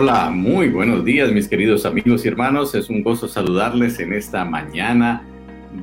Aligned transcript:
Hola, 0.00 0.30
muy 0.30 0.68
buenos 0.68 1.04
días 1.04 1.32
mis 1.32 1.48
queridos 1.48 1.84
amigos 1.84 2.24
y 2.24 2.28
hermanos. 2.28 2.72
Es 2.76 2.88
un 2.88 3.02
gozo 3.02 3.26
saludarles 3.26 3.98
en 3.98 4.12
esta 4.12 4.44
mañana 4.44 5.24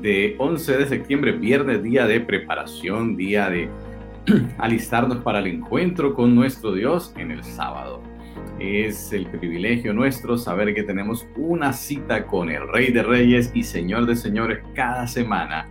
de 0.02 0.36
11 0.38 0.78
de 0.78 0.88
septiembre, 0.88 1.34
viernes, 1.34 1.84
día 1.84 2.08
de 2.08 2.22
preparación, 2.22 3.18
día 3.18 3.50
de 3.50 3.68
alistarnos 4.58 5.18
para 5.18 5.40
el 5.40 5.48
encuentro 5.48 6.14
con 6.14 6.34
nuestro 6.34 6.72
Dios 6.72 7.14
en 7.18 7.30
el 7.30 7.44
sábado. 7.44 8.02
Es 8.58 9.12
el 9.12 9.26
privilegio 9.26 9.94
nuestro 9.94 10.38
saber 10.38 10.74
que 10.74 10.84
tenemos 10.84 11.28
una 11.36 11.74
cita 11.74 12.26
con 12.26 12.50
el 12.50 12.70
Rey 12.70 12.94
de 12.94 13.04
Reyes 13.04 13.52
y 13.54 13.64
Señor 13.64 14.06
de 14.06 14.16
Señores 14.16 14.60
cada 14.76 15.08
semana 15.08 15.68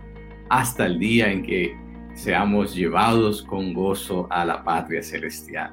hasta 0.49 0.85
el 0.85 0.99
día 0.99 1.31
en 1.31 1.41
que 1.41 1.75
seamos 2.13 2.75
llevados 2.75 3.41
con 3.41 3.73
gozo 3.73 4.27
a 4.29 4.45
la 4.45 4.63
patria 4.63 5.01
celestial. 5.01 5.71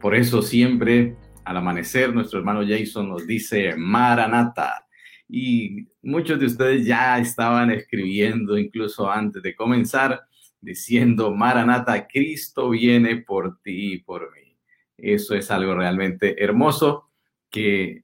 Por 0.00 0.14
eso 0.14 0.40
siempre 0.40 1.14
al 1.46 1.56
amanecer 1.58 2.12
nuestro 2.12 2.40
hermano 2.40 2.62
Jason 2.66 3.08
nos 3.08 3.24
dice 3.24 3.76
Maranata 3.76 4.84
y 5.28 5.86
muchos 6.02 6.40
de 6.40 6.46
ustedes 6.46 6.84
ya 6.84 7.18
estaban 7.20 7.70
escribiendo 7.70 8.58
incluso 8.58 9.08
antes 9.08 9.40
de 9.44 9.54
comenzar 9.54 10.22
diciendo 10.60 11.32
Maranata, 11.32 12.08
Cristo 12.08 12.70
viene 12.70 13.18
por 13.18 13.60
ti 13.60 13.92
y 13.92 13.98
por 13.98 14.32
mí. 14.34 14.58
Eso 14.96 15.36
es 15.36 15.48
algo 15.52 15.76
realmente 15.76 16.42
hermoso 16.42 17.10
que 17.48 18.02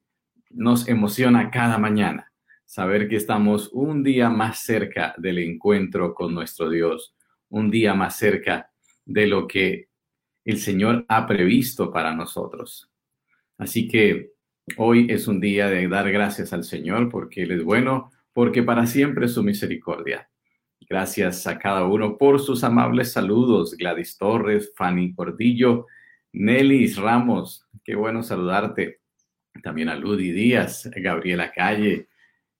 nos 0.51 0.87
emociona 0.87 1.51
cada 1.51 1.79
mañana. 1.79 2.33
Saber 2.65 3.09
que 3.09 3.17
estamos 3.17 3.71
un 3.73 4.05
día 4.05 4.31
más 4.31 4.63
cerca 4.63 5.15
del 5.19 5.39
encuentro 5.39 6.15
con 6.15 6.33
nuestro 6.33 6.71
Dios, 6.71 7.17
un 7.49 7.73
día 7.73 7.95
más 7.95 8.17
cerca 8.17 8.71
de 9.05 9.27
lo 9.27 9.49
que 9.49 9.89
el 10.45 10.59
Señor 10.59 11.05
ha 11.09 11.27
previsto 11.27 11.91
para 11.91 12.15
nosotros. 12.15 12.92
Así 13.59 13.89
que 13.89 14.33
hoy 14.77 15.07
es 15.11 15.29
un 15.29 15.41
día 15.41 15.69
de 15.69 15.89
dar 15.89 16.11
gracias 16.11 16.53
al 16.53 16.65
Señor 16.65 17.09
porque 17.09 17.43
Él 17.43 17.53
es 17.53 17.65
bueno, 17.65 18.11
porque 18.33 18.63
para 18.63 18.87
siempre 18.87 19.27
es 19.27 19.35
su 19.35 19.43
misericordia. 19.43 20.29
Gracias 20.89 21.47
a 21.47 21.59
cada 21.59 21.85
uno 21.87 22.19
por 22.19 22.41
sus 22.41 22.65
amables 22.65 23.13
saludos. 23.13 23.77
Gladys 23.77 24.19
Torres, 24.19 24.73
Fanny 24.77 25.15
Cordillo, 25.15 25.87
Nelis 26.33 26.97
Ramos, 26.97 27.67
qué 27.85 27.95
bueno 27.95 28.23
saludarte. 28.23 29.01
También 29.63 29.89
a 29.89 29.97
Ludi 29.97 30.33
Díaz, 30.33 30.91
Gabriela 30.97 31.53
Calle. 31.53 32.09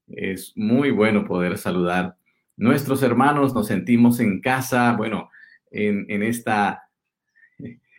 Es 0.07 0.53
muy 0.57 0.91
bueno 0.91 1.25
poder 1.25 1.59
saludar. 1.59 2.17
Nuestros 2.57 3.03
hermanos 3.03 3.55
nos 3.55 3.67
sentimos 3.67 4.21
en 4.21 4.41
casa, 4.41 4.93
bueno, 4.93 5.31
en, 5.71 6.07
en 6.09 6.23
esta, 6.23 6.85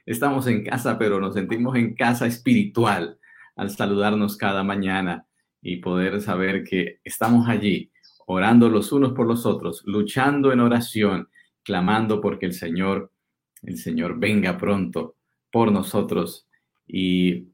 estamos 0.06 0.48
en 0.48 0.64
casa, 0.64 0.98
pero 0.98 1.20
nos 1.20 1.34
sentimos 1.34 1.76
en 1.76 1.96
casa 1.96 2.26
espiritual 2.26 3.20
al 3.56 3.70
saludarnos 3.70 4.38
cada 4.38 4.64
mañana 4.64 5.28
y 5.62 5.78
poder 5.78 6.22
saber 6.22 6.64
que 6.64 7.00
estamos 7.04 7.48
allí, 7.48 7.92
orando 8.26 8.70
los 8.70 8.92
unos 8.92 9.14
por 9.14 9.28
los 9.28 9.46
otros, 9.46 9.84
luchando 9.86 10.52
en 10.52 10.60
oración, 10.60 11.30
clamando 11.64 12.20
porque 12.20 12.46
el 12.46 12.54
Señor, 12.54 13.12
el 13.62 13.78
Señor 13.78 14.20
venga 14.20 14.58
pronto 14.58 15.16
por 15.52 15.72
nosotros 15.72 16.48
y 16.88 17.48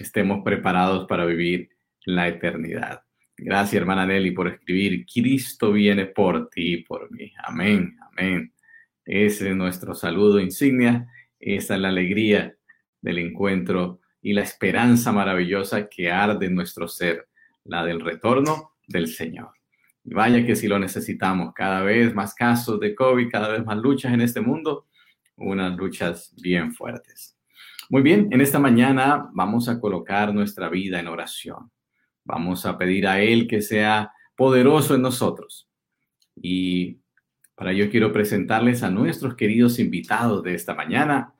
estemos 0.00 0.42
preparados 0.44 1.06
para 1.06 1.24
vivir 1.24 1.70
la 2.04 2.28
eternidad. 2.28 3.02
Gracias, 3.36 3.80
hermana 3.80 4.06
Nelly, 4.06 4.32
por 4.32 4.48
escribir, 4.48 5.06
Cristo 5.06 5.72
viene 5.72 6.06
por 6.06 6.48
ti 6.50 6.74
y 6.74 6.82
por 6.84 7.10
mí. 7.10 7.32
Amén, 7.44 7.96
amén. 8.10 8.52
Ese 9.04 9.50
es 9.50 9.56
nuestro 9.56 9.94
saludo 9.94 10.40
insignia, 10.40 11.08
esa 11.42 11.74
es 11.74 11.80
la 11.80 11.88
alegría 11.88 12.56
del 13.00 13.18
encuentro 13.18 14.00
y 14.22 14.32
la 14.32 14.42
esperanza 14.42 15.12
maravillosa 15.12 15.88
que 15.88 16.10
arde 16.10 16.46
en 16.46 16.54
nuestro 16.54 16.86
ser, 16.86 17.28
la 17.64 17.84
del 17.84 18.00
retorno 18.00 18.74
del 18.86 19.08
Señor. 19.08 19.50
vaya 20.04 20.46
que 20.46 20.56
si 20.56 20.68
lo 20.68 20.78
necesitamos, 20.78 21.52
cada 21.54 21.82
vez 21.82 22.14
más 22.14 22.34
casos 22.34 22.80
de 22.80 22.94
COVID, 22.94 23.28
cada 23.30 23.48
vez 23.48 23.64
más 23.64 23.76
luchas 23.78 24.12
en 24.12 24.20
este 24.20 24.40
mundo, 24.40 24.86
unas 25.36 25.76
luchas 25.76 26.34
bien 26.40 26.72
fuertes. 26.72 27.36
Muy 27.88 28.02
bien, 28.02 28.28
en 28.30 28.40
esta 28.40 28.58
mañana 28.58 29.28
vamos 29.32 29.68
a 29.68 29.80
colocar 29.80 30.32
nuestra 30.32 30.68
vida 30.68 30.98
en 31.00 31.08
oración. 31.08 31.70
Vamos 32.24 32.64
a 32.64 32.78
pedir 32.78 33.06
a 33.06 33.20
Él 33.20 33.46
que 33.48 33.60
sea 33.60 34.12
poderoso 34.36 34.94
en 34.94 35.02
nosotros. 35.02 35.68
Y 36.36 36.98
para 37.54 37.72
ello 37.72 37.90
quiero 37.90 38.12
presentarles 38.12 38.82
a 38.82 38.90
nuestros 38.90 39.34
queridos 39.34 39.78
invitados 39.78 40.42
de 40.42 40.54
esta 40.54 40.74
mañana, 40.74 41.31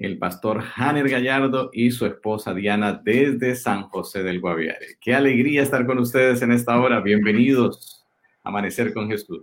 el 0.00 0.18
pastor 0.18 0.62
Hanner 0.76 1.08
Gallardo 1.08 1.70
y 1.72 1.90
su 1.90 2.06
esposa 2.06 2.54
Diana 2.54 3.00
desde 3.04 3.56
San 3.56 3.88
José 3.88 4.22
del 4.22 4.40
Guaviare. 4.40 4.96
Qué 5.00 5.14
alegría 5.14 5.62
estar 5.62 5.86
con 5.86 5.98
ustedes 5.98 6.40
en 6.42 6.52
esta 6.52 6.78
hora. 6.80 7.00
Bienvenidos 7.00 8.04
a 8.44 8.50
Amanecer 8.50 8.94
con 8.94 9.08
Jesús. 9.08 9.42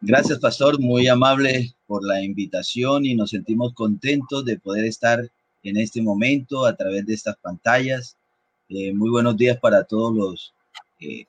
Gracias, 0.00 0.38
pastor, 0.38 0.80
muy 0.80 1.06
amable 1.06 1.72
por 1.86 2.04
la 2.04 2.22
invitación 2.22 3.06
y 3.06 3.14
nos 3.14 3.30
sentimos 3.30 3.72
contentos 3.74 4.44
de 4.44 4.58
poder 4.58 4.84
estar 4.84 5.20
en 5.62 5.76
este 5.76 6.02
momento 6.02 6.66
a 6.66 6.76
través 6.76 7.06
de 7.06 7.14
estas 7.14 7.36
pantallas. 7.36 8.16
Eh, 8.68 8.92
muy 8.92 9.10
buenos 9.10 9.36
días 9.36 9.58
para 9.58 9.84
todos 9.84 10.14
los 10.14 10.54
eh, 11.00 11.26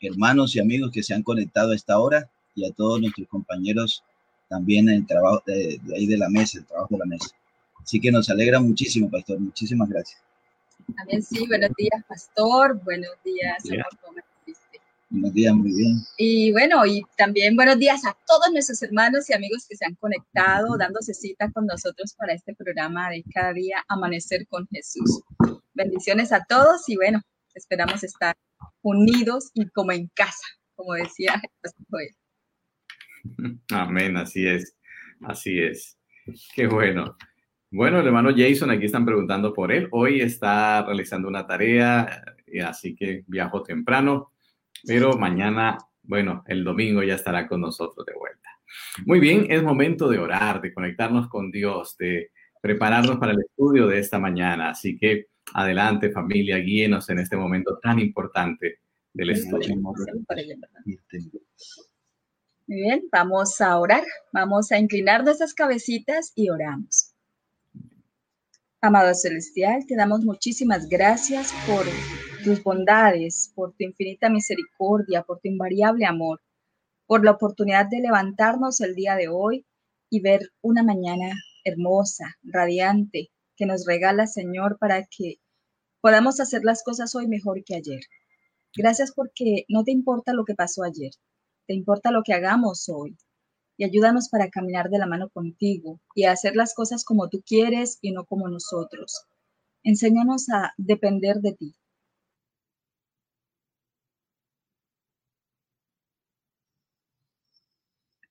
hermanos 0.00 0.54
y 0.54 0.60
amigos 0.60 0.90
que 0.92 1.02
se 1.02 1.14
han 1.14 1.22
conectado 1.22 1.72
a 1.72 1.74
esta 1.74 1.98
hora 1.98 2.28
y 2.54 2.66
a 2.66 2.72
todos 2.72 3.00
nuestros 3.00 3.26
compañeros 3.28 4.04
también 4.48 4.88
en 4.90 4.96
el 4.96 5.06
trabajo 5.06 5.42
de, 5.46 5.80
ahí 5.96 6.06
de 6.06 6.18
la 6.18 6.28
mesa, 6.28 6.58
el 6.58 6.66
trabajo 6.66 6.88
de 6.90 6.98
la 6.98 7.06
mesa. 7.06 7.30
Así 7.82 8.00
que 8.00 8.12
nos 8.12 8.30
alegra 8.30 8.60
muchísimo, 8.60 9.10
pastor. 9.10 9.38
Muchísimas 9.40 9.88
gracias. 9.88 10.22
También 10.96 11.22
sí, 11.22 11.46
buenos 11.46 11.70
días, 11.76 12.04
pastor. 12.08 12.80
Buenos 12.84 13.10
días, 13.24 13.62
Buenos 15.10 15.34
días, 15.34 15.54
muy 15.54 15.74
bien. 15.74 15.98
Y 16.16 16.52
bueno, 16.52 16.86
y 16.86 17.02
también 17.18 17.54
buenos 17.54 17.78
días 17.78 18.02
a 18.06 18.16
todos 18.26 18.50
nuestros 18.50 18.82
hermanos 18.82 19.28
y 19.28 19.34
amigos 19.34 19.66
que 19.68 19.76
se 19.76 19.84
han 19.84 19.94
conectado, 19.96 20.78
dándose 20.78 21.12
cita 21.12 21.50
con 21.52 21.66
nosotros 21.66 22.14
para 22.16 22.32
este 22.32 22.54
programa 22.54 23.10
de 23.10 23.22
cada 23.34 23.52
día 23.52 23.84
Amanecer 23.88 24.46
con 24.48 24.66
Jesús. 24.68 25.22
Bendiciones 25.74 26.32
a 26.32 26.42
todos 26.48 26.88
y 26.88 26.96
bueno, 26.96 27.20
esperamos 27.54 28.02
estar 28.02 28.34
unidos 28.80 29.50
y 29.52 29.68
como 29.68 29.92
en 29.92 30.08
casa, 30.14 30.46
como 30.76 30.94
decía 30.94 31.42
Joel. 31.90 32.16
Amén, 33.70 34.16
así 34.16 34.46
es, 34.46 34.74
así 35.20 35.60
es. 35.60 35.98
Qué 36.54 36.66
bueno. 36.66 37.16
Bueno, 37.72 38.00
el 38.00 38.06
hermano 38.06 38.30
Jason, 38.36 38.70
aquí 38.70 38.84
están 38.84 39.04
preguntando 39.04 39.52
por 39.52 39.72
él. 39.72 39.88
Hoy 39.90 40.20
está 40.20 40.84
realizando 40.84 41.26
una 41.26 41.46
tarea, 41.46 42.24
así 42.64 42.94
que 42.94 43.24
viajó 43.26 43.62
temprano 43.62 44.32
pero 44.84 45.16
mañana, 45.16 45.78
bueno, 46.02 46.42
el 46.46 46.64
domingo 46.64 47.02
ya 47.02 47.14
estará 47.14 47.46
con 47.46 47.60
nosotros 47.60 48.04
de 48.06 48.14
vuelta. 48.14 48.48
Muy 49.06 49.20
bien, 49.20 49.46
es 49.50 49.62
momento 49.62 50.08
de 50.08 50.18
orar, 50.18 50.60
de 50.60 50.72
conectarnos 50.72 51.28
con 51.28 51.50
Dios, 51.50 51.96
de 51.98 52.30
prepararnos 52.60 53.18
para 53.18 53.32
el 53.32 53.40
estudio 53.40 53.86
de 53.86 53.98
esta 53.98 54.18
mañana. 54.18 54.70
Así 54.70 54.96
que 54.96 55.26
adelante 55.54 56.10
familia, 56.10 56.56
guíenos 56.58 57.08
en 57.10 57.18
este 57.18 57.36
momento 57.36 57.78
tan 57.78 57.98
importante 57.98 58.80
del 59.12 59.30
estudio. 59.30 59.76
Muy 62.66 62.80
bien, 62.80 63.02
vamos 63.10 63.60
a 63.60 63.78
orar, 63.78 64.04
vamos 64.32 64.72
a 64.72 64.78
inclinar 64.78 65.24
nuestras 65.24 65.52
cabecitas 65.52 66.32
y 66.34 66.48
oramos. 66.48 67.11
Amado 68.84 69.14
Celestial, 69.14 69.86
te 69.86 69.94
damos 69.94 70.24
muchísimas 70.24 70.88
gracias 70.88 71.52
por 71.68 71.86
tus 72.42 72.64
bondades, 72.64 73.52
por 73.54 73.70
tu 73.74 73.84
infinita 73.84 74.28
misericordia, 74.28 75.22
por 75.22 75.38
tu 75.38 75.46
invariable 75.46 76.04
amor, 76.04 76.40
por 77.06 77.24
la 77.24 77.30
oportunidad 77.30 77.86
de 77.88 78.00
levantarnos 78.00 78.80
el 78.80 78.96
día 78.96 79.14
de 79.14 79.28
hoy 79.28 79.64
y 80.10 80.18
ver 80.20 80.50
una 80.62 80.82
mañana 80.82 81.32
hermosa, 81.62 82.34
radiante, 82.42 83.30
que 83.56 83.66
nos 83.66 83.86
regala, 83.86 84.26
Señor, 84.26 84.78
para 84.80 85.04
que 85.04 85.36
podamos 86.00 86.40
hacer 86.40 86.64
las 86.64 86.82
cosas 86.82 87.14
hoy 87.14 87.28
mejor 87.28 87.62
que 87.62 87.76
ayer. 87.76 88.00
Gracias 88.76 89.12
porque 89.12 89.64
no 89.68 89.84
te 89.84 89.92
importa 89.92 90.32
lo 90.32 90.44
que 90.44 90.56
pasó 90.56 90.82
ayer, 90.82 91.12
te 91.68 91.74
importa 91.74 92.10
lo 92.10 92.24
que 92.24 92.34
hagamos 92.34 92.88
hoy 92.88 93.16
y 93.82 93.84
ayúdanos 93.84 94.28
para 94.28 94.48
caminar 94.48 94.90
de 94.90 94.98
la 94.98 95.08
mano 95.08 95.28
contigo 95.28 96.00
y 96.14 96.22
a 96.22 96.30
hacer 96.30 96.54
las 96.54 96.72
cosas 96.72 97.04
como 97.04 97.28
tú 97.28 97.42
quieres 97.44 97.98
y 98.00 98.12
no 98.12 98.24
como 98.24 98.48
nosotros. 98.48 99.26
Enséñanos 99.82 100.48
a 100.50 100.72
depender 100.76 101.38
de 101.40 101.52
ti. 101.54 101.74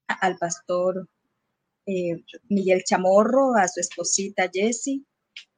Al 0.08 0.38
pastor 0.38 1.10
eh, 1.86 2.24
Miguel 2.48 2.84
Chamorro, 2.86 3.58
a 3.58 3.68
su 3.68 3.82
esposita 3.82 4.50
Jessie. 4.54 5.04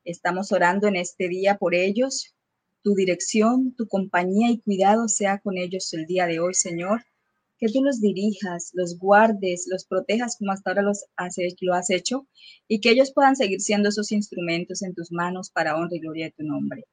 Estamos 0.05 0.51
orando 0.51 0.87
en 0.87 0.95
este 0.95 1.27
día 1.27 1.59
por 1.59 1.75
ellos. 1.75 2.33
Tu 2.81 2.95
dirección, 2.95 3.75
tu 3.75 3.87
compañía 3.87 4.49
y 4.49 4.59
cuidado 4.59 5.07
sea 5.07 5.37
con 5.37 5.55
ellos 5.59 5.93
el 5.93 6.07
día 6.07 6.25
de 6.25 6.39
hoy, 6.39 6.55
Señor 6.55 7.05
que 7.63 7.71
tú 7.71 7.81
los 7.81 8.01
dirijas, 8.01 8.71
los 8.73 8.99
guardes, 8.99 9.67
los 9.69 9.85
protejas 9.85 10.35
como 10.37 10.51
hasta 10.51 10.71
ahora 10.71 10.81
los 10.81 11.05
has, 11.15 11.37
lo 11.61 11.73
has 11.73 11.89
hecho 11.89 12.27
y 12.67 12.81
que 12.81 12.89
ellos 12.89 13.13
puedan 13.13 13.37
seguir 13.37 13.61
siendo 13.61 13.87
esos 13.87 14.11
instrumentos 14.11 14.81
en 14.81 14.93
tus 14.93 15.13
manos 15.13 15.49
para 15.49 15.77
honra 15.77 15.95
y 15.95 15.99
gloria 16.01 16.25
de 16.25 16.31
tu 16.31 16.43
nombre. 16.43 16.83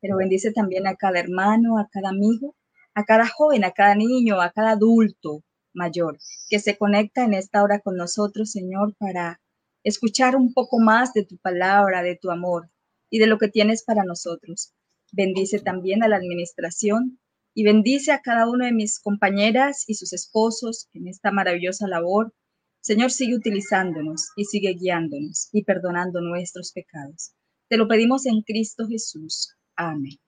pero 0.00 0.16
bendice 0.16 0.52
también 0.52 0.86
a 0.86 0.94
cada 0.94 1.18
hermano, 1.18 1.78
a 1.78 1.88
cada 1.90 2.10
amigo, 2.10 2.54
a 2.94 3.04
cada 3.04 3.26
joven, 3.26 3.64
a 3.64 3.72
cada 3.72 3.96
niño, 3.96 4.40
a 4.40 4.52
cada 4.52 4.72
adulto 4.72 5.42
mayor 5.72 6.18
que 6.48 6.60
se 6.60 6.78
conecta 6.78 7.24
en 7.24 7.34
esta 7.34 7.64
hora 7.64 7.80
con 7.80 7.96
nosotros, 7.96 8.52
Señor, 8.52 8.94
para 8.96 9.40
escuchar 9.82 10.36
un 10.36 10.54
poco 10.54 10.78
más 10.78 11.12
de 11.12 11.24
tu 11.24 11.38
palabra, 11.38 12.04
de 12.04 12.14
tu 12.14 12.30
amor 12.30 12.70
y 13.10 13.18
de 13.18 13.26
lo 13.26 13.38
que 13.38 13.48
tienes 13.48 13.82
para 13.82 14.04
nosotros. 14.04 14.74
Bendice 15.10 15.58
también 15.58 16.04
a 16.04 16.08
la 16.08 16.16
administración 16.18 17.18
y 17.54 17.64
bendice 17.64 18.12
a 18.12 18.20
cada 18.20 18.48
uno 18.48 18.64
de 18.64 18.72
mis 18.72 18.98
compañeras 19.00 19.84
y 19.86 19.94
sus 19.94 20.12
esposos 20.12 20.88
en 20.92 21.08
esta 21.08 21.30
maravillosa 21.30 21.86
labor. 21.86 22.34
Señor, 22.80 23.10
sigue 23.10 23.36
utilizándonos 23.36 24.30
y 24.36 24.44
sigue 24.44 24.74
guiándonos 24.74 25.48
y 25.52 25.62
perdonando 25.62 26.20
nuestros 26.20 26.72
pecados. 26.72 27.32
Te 27.68 27.76
lo 27.76 27.88
pedimos 27.88 28.26
en 28.26 28.42
Cristo 28.42 28.86
Jesús. 28.86 29.54
Amén. 29.76 30.18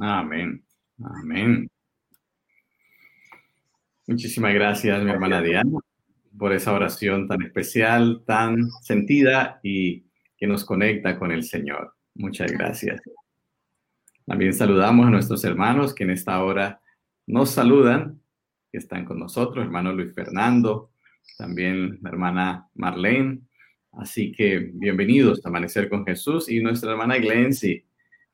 Amén. 0.00 0.64
Amén. 1.02 1.68
Muchísimas 4.06 4.54
gracias, 4.54 5.02
mi 5.02 5.10
hermana 5.10 5.40
Diana, 5.40 5.78
por 6.36 6.52
esa 6.52 6.72
oración 6.72 7.28
tan 7.28 7.42
especial, 7.42 8.22
tan 8.26 8.68
sentida 8.82 9.60
y 9.62 10.04
que 10.36 10.46
nos 10.46 10.64
conecta 10.64 11.18
con 11.18 11.32
el 11.32 11.44
Señor. 11.44 11.94
Muchas 12.14 12.52
gracias. 12.52 13.00
También 14.26 14.54
saludamos 14.54 15.06
a 15.06 15.10
nuestros 15.10 15.44
hermanos 15.44 15.94
que 15.94 16.04
en 16.04 16.10
esta 16.10 16.42
hora 16.44 16.80
nos 17.26 17.50
saludan, 17.50 18.20
que 18.70 18.78
están 18.78 19.04
con 19.04 19.18
nosotros, 19.18 19.64
hermano 19.64 19.92
Luis 19.92 20.14
Fernando, 20.14 20.92
también 21.36 21.98
la 22.02 22.10
hermana 22.10 22.68
Marlene. 22.74 23.40
Así 23.92 24.32
que 24.32 24.70
bienvenidos 24.74 25.44
a 25.44 25.48
Amanecer 25.48 25.88
con 25.88 26.06
Jesús 26.06 26.48
y 26.48 26.60
nuestra 26.60 26.92
hermana 26.92 27.18
Glency. 27.18 27.84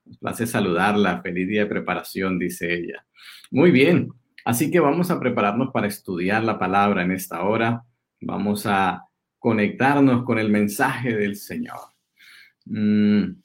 Nos 0.04 0.18
place 0.18 0.46
saludarla. 0.46 1.22
Feliz 1.22 1.48
día 1.48 1.62
de 1.62 1.70
preparación, 1.70 2.38
dice 2.38 2.72
ella. 2.72 3.04
Muy 3.50 3.70
bien, 3.70 4.12
así 4.44 4.70
que 4.70 4.80
vamos 4.80 5.10
a 5.10 5.18
prepararnos 5.18 5.70
para 5.72 5.86
estudiar 5.86 6.44
la 6.44 6.58
palabra 6.58 7.02
en 7.02 7.12
esta 7.12 7.42
hora. 7.42 7.82
Vamos 8.20 8.66
a 8.66 9.04
conectarnos 9.38 10.24
con 10.24 10.38
el 10.38 10.50
mensaje 10.50 11.16
del 11.16 11.36
Señor. 11.36 11.78
Mm, 12.66 13.40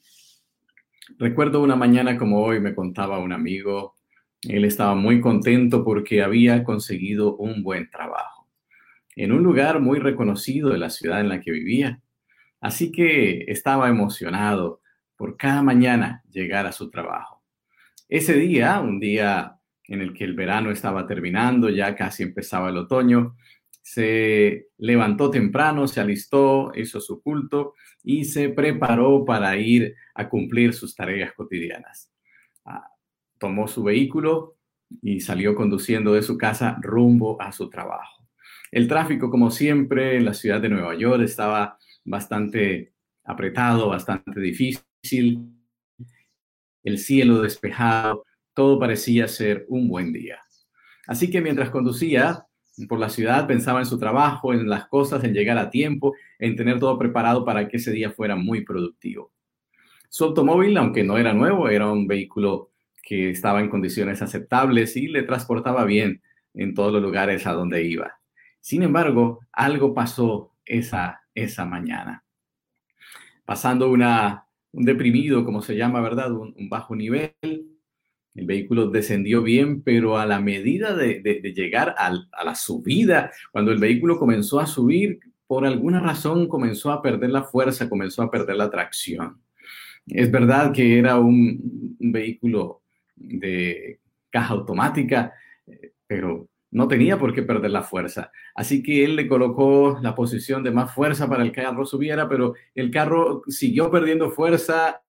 Recuerdo 1.18 1.62
una 1.62 1.76
mañana 1.76 2.16
como 2.16 2.42
hoy 2.42 2.60
me 2.60 2.74
contaba 2.74 3.18
un 3.18 3.32
amigo, 3.32 3.94
él 4.42 4.64
estaba 4.64 4.94
muy 4.94 5.20
contento 5.20 5.84
porque 5.84 6.22
había 6.22 6.64
conseguido 6.64 7.36
un 7.36 7.62
buen 7.62 7.90
trabajo 7.90 8.34
en 9.16 9.32
un 9.32 9.42
lugar 9.42 9.80
muy 9.80 9.98
reconocido 9.98 10.70
de 10.70 10.78
la 10.78 10.90
ciudad 10.90 11.20
en 11.20 11.28
la 11.28 11.40
que 11.40 11.52
vivía. 11.52 12.00
Así 12.60 12.90
que 12.90 13.44
estaba 13.48 13.88
emocionado 13.88 14.80
por 15.16 15.36
cada 15.36 15.62
mañana 15.62 16.22
llegar 16.30 16.66
a 16.66 16.72
su 16.72 16.90
trabajo. 16.90 17.42
Ese 18.08 18.34
día, 18.34 18.80
un 18.80 19.00
día 19.00 19.56
en 19.84 20.00
el 20.00 20.14
que 20.14 20.24
el 20.24 20.34
verano 20.34 20.70
estaba 20.70 21.06
terminando, 21.06 21.68
ya 21.68 21.94
casi 21.94 22.22
empezaba 22.22 22.70
el 22.70 22.78
otoño, 22.78 23.36
se 23.84 24.68
levantó 24.78 25.30
temprano, 25.30 25.86
se 25.86 26.00
alistó, 26.00 26.72
hizo 26.74 27.02
su 27.02 27.20
culto 27.22 27.74
y 28.02 28.24
se 28.24 28.48
preparó 28.48 29.26
para 29.26 29.58
ir 29.58 29.94
a 30.14 30.30
cumplir 30.30 30.72
sus 30.72 30.94
tareas 30.94 31.34
cotidianas. 31.34 32.10
Ah, 32.64 32.88
tomó 33.38 33.68
su 33.68 33.82
vehículo 33.82 34.56
y 35.02 35.20
salió 35.20 35.54
conduciendo 35.54 36.14
de 36.14 36.22
su 36.22 36.38
casa 36.38 36.78
rumbo 36.80 37.40
a 37.42 37.52
su 37.52 37.68
trabajo. 37.68 38.26
El 38.72 38.88
tráfico, 38.88 39.28
como 39.28 39.50
siempre, 39.50 40.16
en 40.16 40.24
la 40.24 40.32
ciudad 40.32 40.62
de 40.62 40.70
Nueva 40.70 40.96
York 40.96 41.22
estaba 41.22 41.78
bastante 42.06 42.94
apretado, 43.22 43.90
bastante 43.90 44.40
difícil. 44.40 45.42
El 46.82 46.96
cielo 46.96 47.42
despejado, 47.42 48.24
todo 48.54 48.78
parecía 48.78 49.28
ser 49.28 49.66
un 49.68 49.88
buen 49.88 50.10
día. 50.10 50.40
Así 51.06 51.30
que 51.30 51.42
mientras 51.42 51.68
conducía, 51.68 52.46
por 52.88 52.98
la 52.98 53.08
ciudad, 53.08 53.46
pensaba 53.46 53.80
en 53.80 53.86
su 53.86 53.98
trabajo, 53.98 54.52
en 54.52 54.68
las 54.68 54.86
cosas, 54.86 55.22
en 55.24 55.32
llegar 55.32 55.58
a 55.58 55.70
tiempo, 55.70 56.14
en 56.38 56.56
tener 56.56 56.78
todo 56.80 56.98
preparado 56.98 57.44
para 57.44 57.68
que 57.68 57.76
ese 57.76 57.92
día 57.92 58.10
fuera 58.10 58.36
muy 58.36 58.64
productivo. 58.64 59.32
Su 60.08 60.24
automóvil, 60.24 60.76
aunque 60.76 61.04
no 61.04 61.16
era 61.18 61.32
nuevo, 61.32 61.68
era 61.68 61.90
un 61.90 62.06
vehículo 62.06 62.70
que 63.02 63.30
estaba 63.30 63.60
en 63.60 63.68
condiciones 63.68 64.22
aceptables 64.22 64.96
y 64.96 65.08
le 65.08 65.22
transportaba 65.22 65.84
bien 65.84 66.22
en 66.54 66.74
todos 66.74 66.92
los 66.92 67.02
lugares 67.02 67.46
a 67.46 67.52
donde 67.52 67.84
iba. 67.84 68.18
Sin 68.60 68.82
embargo, 68.82 69.40
algo 69.52 69.94
pasó 69.94 70.52
esa, 70.64 71.22
esa 71.34 71.64
mañana. 71.64 72.24
Pasando 73.44 73.90
una, 73.90 74.46
un 74.72 74.84
deprimido, 74.84 75.44
como 75.44 75.62
se 75.62 75.76
llama, 75.76 76.00
¿verdad? 76.00 76.32
un 76.32 76.68
bajo 76.68 76.96
nivel, 76.96 77.73
el 78.34 78.46
vehículo 78.46 78.88
descendió 78.88 79.42
bien, 79.42 79.82
pero 79.82 80.18
a 80.18 80.26
la 80.26 80.40
medida 80.40 80.94
de, 80.96 81.22
llegar 81.54 81.94
a 81.96 82.44
la 82.44 82.54
subida, 82.54 83.30
cuando 83.52 83.70
el 83.70 83.78
vehículo 83.78 84.18
comenzó 84.18 84.58
a 84.58 84.66
subir, 84.66 85.20
por 85.46 85.66
alguna 85.66 86.00
razón 86.00 86.48
comenzó 86.48 86.90
a 86.90 87.02
perder 87.02 87.30
la 87.30 87.44
fuerza, 87.44 87.88
comenzó 87.88 88.22
a 88.22 88.30
perder 88.30 88.56
la 88.56 88.70
tracción. 88.70 89.40
Es 90.06 90.30
verdad 90.30 90.72
que 90.72 90.98
era 90.98 91.18
un, 91.18 91.96
vehículo 91.98 92.82
de 93.14 94.00
caja 94.30 94.54
automática, 94.54 95.32
eh, 95.66 95.92
pero 96.06 96.48
no 96.70 96.88
tenía 96.88 97.18
por 97.18 97.32
qué 97.32 97.42
perder 97.42 97.70
la 97.70 97.82
fuerza. 97.82 98.32
Así 98.54 98.82
que 98.82 99.04
él 99.04 99.16
le 99.16 99.28
colocó 99.28 99.98
la 100.02 100.14
posición 100.14 100.62
de 100.64 100.72
más 100.72 100.92
fuerza 100.92 101.28
para 101.28 101.44
el 101.44 101.52
carro 101.52 101.86
subiera, 101.86 102.28
pero 102.28 102.54
el 102.74 102.90
carro 102.90 103.42
siguió 103.46 103.90
perdiendo 103.90 104.32
fuerza 104.32 105.03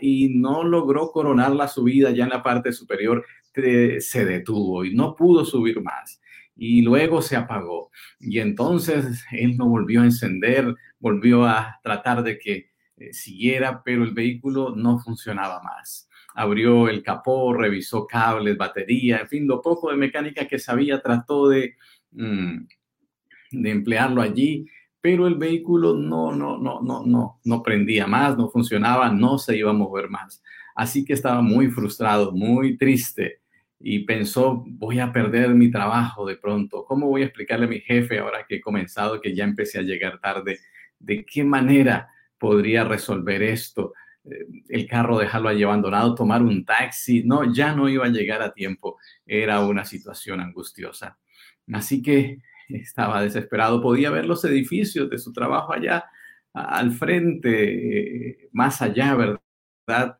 y 0.00 0.28
no 0.30 0.64
logró 0.64 1.10
coronar 1.10 1.52
la 1.52 1.68
subida 1.68 2.10
ya 2.10 2.24
en 2.24 2.30
la 2.30 2.42
parte 2.42 2.72
superior, 2.72 3.24
se 3.52 4.24
detuvo 4.24 4.84
y 4.84 4.94
no 4.94 5.16
pudo 5.16 5.44
subir 5.44 5.80
más. 5.82 6.20
Y 6.56 6.82
luego 6.82 7.22
se 7.22 7.36
apagó. 7.36 7.90
Y 8.18 8.38
entonces 8.38 9.24
él 9.32 9.56
no 9.56 9.68
volvió 9.68 10.02
a 10.02 10.04
encender, 10.04 10.74
volvió 10.98 11.46
a 11.46 11.78
tratar 11.82 12.22
de 12.22 12.38
que 12.38 12.70
eh, 12.96 13.12
siguiera, 13.12 13.82
pero 13.82 14.04
el 14.04 14.12
vehículo 14.12 14.74
no 14.76 14.98
funcionaba 14.98 15.62
más. 15.62 16.08
Abrió 16.34 16.88
el 16.88 17.02
capó, 17.02 17.54
revisó 17.54 18.06
cables, 18.06 18.56
batería, 18.56 19.20
en 19.20 19.28
fin, 19.28 19.46
lo 19.48 19.62
poco 19.62 19.90
de 19.90 19.96
mecánica 19.96 20.46
que 20.46 20.58
sabía, 20.58 21.00
trató 21.00 21.48
de, 21.48 21.76
mm, 22.12 22.66
de 23.52 23.70
emplearlo 23.70 24.22
allí 24.22 24.66
pero 25.00 25.26
el 25.26 25.36
vehículo 25.36 25.94
no, 25.94 26.32
no, 26.32 26.58
no, 26.58 26.80
no, 26.82 27.04
no, 27.06 27.40
no 27.44 27.62
prendía 27.62 28.06
más, 28.06 28.36
no 28.36 28.50
funcionaba, 28.50 29.10
no 29.10 29.38
se 29.38 29.56
iba 29.56 29.70
a 29.70 29.74
mover 29.74 30.10
más. 30.10 30.42
Así 30.74 31.04
que 31.04 31.12
estaba 31.12 31.42
muy 31.42 31.68
frustrado, 31.68 32.32
muy 32.32 32.76
triste 32.76 33.40
y 33.78 34.00
pensó, 34.00 34.62
voy 34.66 35.00
a 35.00 35.12
perder 35.12 35.50
mi 35.50 35.70
trabajo 35.70 36.26
de 36.26 36.36
pronto. 36.36 36.84
¿Cómo 36.84 37.08
voy 37.08 37.22
a 37.22 37.26
explicarle 37.26 37.64
a 37.64 37.68
mi 37.68 37.80
jefe 37.80 38.18
ahora 38.18 38.44
que 38.46 38.56
he 38.56 38.60
comenzado, 38.60 39.20
que 39.20 39.34
ya 39.34 39.44
empecé 39.44 39.78
a 39.78 39.82
llegar 39.82 40.20
tarde? 40.20 40.58
¿De 40.98 41.24
qué 41.24 41.44
manera 41.44 42.10
podría 42.38 42.84
resolver 42.84 43.42
esto? 43.42 43.94
Eh, 44.24 44.46
el 44.68 44.86
carro 44.86 45.18
dejarlo 45.18 45.48
allí 45.48 45.62
abandonado, 45.62 46.14
tomar 46.14 46.42
un 46.42 46.64
taxi. 46.66 47.22
No, 47.24 47.50
ya 47.52 47.74
no 47.74 47.88
iba 47.88 48.04
a 48.04 48.10
llegar 48.10 48.42
a 48.42 48.52
tiempo. 48.52 48.98
Era 49.24 49.60
una 49.60 49.86
situación 49.86 50.40
angustiosa. 50.40 51.18
Así 51.72 52.02
que 52.02 52.38
estaba 52.74 53.22
desesperado, 53.22 53.80
podía 53.80 54.10
ver 54.10 54.26
los 54.26 54.44
edificios 54.44 55.08
de 55.10 55.18
su 55.18 55.32
trabajo 55.32 55.72
allá 55.72 56.04
al 56.52 56.92
frente, 56.92 58.48
más 58.52 58.82
allá, 58.82 59.14
¿verdad? 59.14 60.18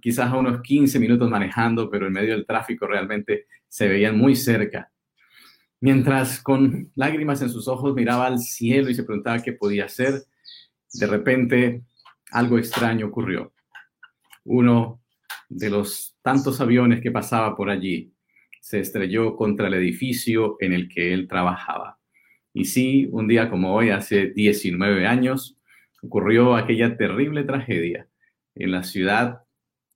Quizás 0.00 0.30
a 0.30 0.36
unos 0.36 0.60
15 0.62 0.98
minutos 0.98 1.28
manejando, 1.30 1.90
pero 1.90 2.06
en 2.06 2.12
medio 2.12 2.34
del 2.34 2.46
tráfico 2.46 2.86
realmente 2.86 3.46
se 3.68 3.88
veían 3.88 4.16
muy 4.16 4.36
cerca. 4.36 4.90
Mientras 5.80 6.42
con 6.42 6.92
lágrimas 6.94 7.40
en 7.40 7.48
sus 7.48 7.66
ojos 7.66 7.94
miraba 7.94 8.26
al 8.26 8.38
cielo 8.38 8.90
y 8.90 8.94
se 8.94 9.04
preguntaba 9.04 9.42
qué 9.42 9.52
podía 9.52 9.86
hacer, 9.86 10.24
de 10.92 11.06
repente 11.06 11.84
algo 12.32 12.58
extraño 12.58 13.06
ocurrió. 13.06 13.52
Uno 14.44 15.00
de 15.48 15.70
los 15.70 16.16
tantos 16.22 16.60
aviones 16.60 17.00
que 17.00 17.10
pasaba 17.10 17.56
por 17.56 17.70
allí 17.70 18.12
se 18.60 18.80
estrelló 18.80 19.36
contra 19.36 19.66
el 19.66 19.74
edificio 19.74 20.56
en 20.60 20.72
el 20.72 20.88
que 20.88 21.12
él 21.12 21.26
trabajaba. 21.26 21.98
Y 22.52 22.66
sí, 22.66 23.08
un 23.10 23.28
día 23.28 23.50
como 23.50 23.74
hoy, 23.74 23.90
hace 23.90 24.28
19 24.28 25.06
años, 25.06 25.58
ocurrió 26.02 26.54
aquella 26.54 26.96
terrible 26.96 27.44
tragedia 27.44 28.08
en 28.54 28.70
la 28.70 28.82
ciudad 28.82 29.42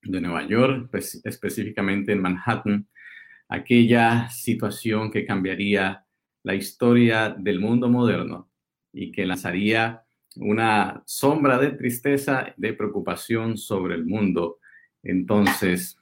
de 0.03 0.21
Nueva 0.21 0.47
York, 0.47 0.91
específicamente 1.25 2.13
en 2.13 2.23
Manhattan, 2.23 2.89
aquella 3.49 4.29
situación 4.31 5.11
que 5.11 5.25
cambiaría 5.25 6.05
la 6.43 6.55
historia 6.55 7.35
del 7.37 7.61
mundo 7.61 7.89
moderno 7.89 8.51
y 8.93 9.11
que 9.13 9.27
lanzaría 9.27 10.03
una 10.37 11.03
sombra 11.07 11.59
de 11.59 11.71
tristeza, 11.73 12.55
de 12.57 12.73
preocupación 12.75 13.57
sobre 13.57 13.95
el 13.95 14.05
mundo. 14.05 14.59
Entonces, 15.03 15.99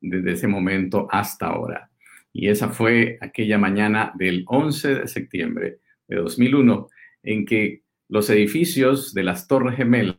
desde 0.00 0.32
ese 0.32 0.48
momento 0.48 1.08
hasta 1.10 1.46
ahora. 1.46 1.90
Y 2.32 2.48
esa 2.48 2.68
fue 2.68 3.18
aquella 3.20 3.58
mañana 3.58 4.12
del 4.16 4.44
11 4.46 4.94
de 4.94 5.08
septiembre 5.08 5.78
de 6.06 6.16
2001 6.16 6.88
en 7.22 7.46
que 7.46 7.82
los 8.08 8.30
edificios 8.30 9.14
de 9.14 9.22
las 9.22 9.48
Torres 9.48 9.76
Gemelas 9.76 10.18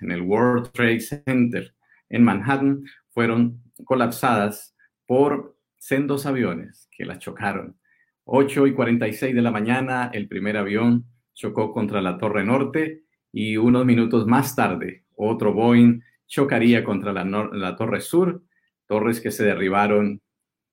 en 0.00 0.12
el 0.12 0.22
World 0.22 0.70
Trade 0.72 1.00
Center 1.00 1.74
en 2.08 2.24
Manhattan 2.24 2.84
fueron 3.10 3.62
colapsadas 3.84 4.74
por 5.06 5.56
sendos 5.76 6.26
aviones 6.26 6.88
que 6.90 7.04
las 7.04 7.18
chocaron. 7.18 7.76
8 8.24 8.66
y 8.66 8.74
46 8.74 9.34
de 9.34 9.42
la 9.42 9.50
mañana, 9.50 10.10
el 10.12 10.28
primer 10.28 10.56
avión 10.56 11.06
chocó 11.34 11.72
contra 11.72 12.02
la 12.02 12.18
Torre 12.18 12.44
Norte 12.44 13.02
y 13.32 13.56
unos 13.56 13.84
minutos 13.86 14.26
más 14.26 14.54
tarde, 14.54 15.04
otro 15.16 15.52
Boeing 15.52 16.02
chocaría 16.26 16.84
contra 16.84 17.12
la, 17.12 17.24
la 17.24 17.76
Torre 17.76 18.00
Sur, 18.00 18.42
torres 18.88 19.20
que 19.20 19.30
se 19.30 19.44
derribaron, 19.44 20.20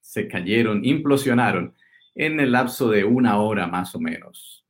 se 0.01 0.27
cayeron, 0.27 0.83
implosionaron 0.83 1.75
en 2.15 2.39
el 2.39 2.53
lapso 2.53 2.89
de 2.89 3.03
una 3.03 3.39
hora 3.39 3.67
más 3.67 3.93
o 3.93 3.99
menos. 3.99 4.65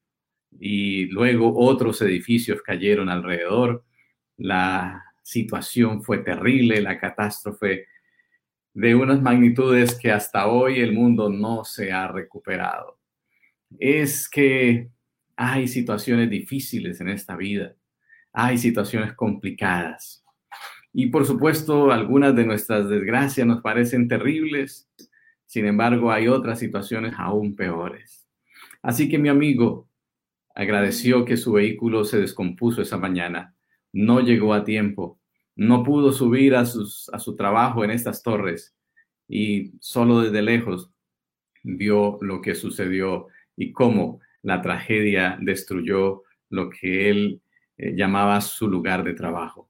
Y 0.60 1.06
luego 1.06 1.54
otros 1.56 2.02
edificios 2.02 2.62
cayeron 2.62 3.10
alrededor. 3.10 3.86
La 4.38 5.04
situación 5.22 6.04
fue 6.04 6.18
terrible, 6.20 6.82
la 6.82 7.00
catástrofe 7.00 7.88
de 8.74 8.94
unas 8.94 9.22
magnitudes 9.22 9.98
que 9.98 10.12
hasta 10.12 10.48
hoy 10.48 10.82
el 10.82 10.92
mundo 10.92 11.30
no 11.30 11.64
se 11.64 11.94
ha 11.94 12.10
recuperado. 12.10 13.00
Es 13.80 14.28
que 14.28 14.90
hay 15.38 15.68
situaciones 15.68 16.30
difíciles 16.30 17.00
en 17.00 17.10
esta 17.10 17.38
vida, 17.38 17.76
hay 18.34 18.58
situaciones 18.58 19.14
complicadas. 19.14 20.25
Y 20.98 21.08
por 21.08 21.26
supuesto, 21.26 21.92
algunas 21.92 22.36
de 22.36 22.46
nuestras 22.46 22.88
desgracias 22.88 23.46
nos 23.46 23.62
parecen 23.62 24.08
terribles, 24.08 24.90
sin 25.46 25.66
embargo, 25.66 26.12
hay 26.12 26.28
otras 26.30 26.60
situaciones 26.60 27.14
aún 27.18 27.56
peores. 27.56 28.28
Así 28.82 29.10
que 29.10 29.18
mi 29.18 29.28
amigo 29.30 29.90
agradeció 30.56 31.26
que 31.26 31.36
su 31.36 31.54
vehículo 31.54 32.06
se 32.06 32.20
descompuso 32.20 32.82
esa 32.82 32.98
mañana, 32.98 33.56
no 33.92 34.22
llegó 34.22 34.54
a 34.54 34.64
tiempo 34.64 35.20
no 35.56 35.84
pudo 35.84 36.12
subir 36.12 36.56
a, 36.56 36.62
a 36.62 37.20
su 37.20 37.36
trabajo 37.36 37.84
en 37.84 37.92
estas 37.92 38.22
torres 38.22 38.76
y 39.28 39.72
solo 39.80 40.22
desde 40.22 40.42
lejos 40.42 40.92
vio 41.64 42.18
lo 42.22 42.42
que 42.42 42.56
sucedió 42.56 43.28
y 43.56 43.72
cómo 43.72 44.20
la 44.42 44.62
tragedia 44.62 45.38
destruyó 45.42 46.24
lo 46.50 46.70
que 46.70 47.10
él 47.10 47.42
eh, 47.78 47.96
llamaba 47.96 48.40
su 48.42 48.68
lugar 48.68 49.04
de 49.04 49.14
trabajo. 49.14 49.70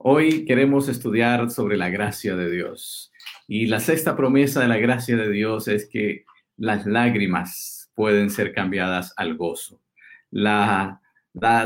Hoy 0.00 0.44
queremos 0.44 0.88
estudiar 0.88 1.50
sobre 1.50 1.76
la 1.76 1.90
gracia 1.90 2.36
de 2.36 2.48
Dios 2.48 3.10
y 3.48 3.66
la 3.66 3.80
sexta 3.80 4.16
promesa 4.16 4.60
de 4.60 4.68
la 4.68 4.76
gracia 4.76 5.16
de 5.16 5.28
Dios 5.28 5.66
es 5.66 5.88
que 5.88 6.24
las 6.56 6.86
lágrimas 6.86 7.90
pueden 7.96 8.30
ser 8.30 8.52
cambiadas 8.52 9.12
al 9.16 9.36
gozo. 9.36 9.82
La 10.30 11.00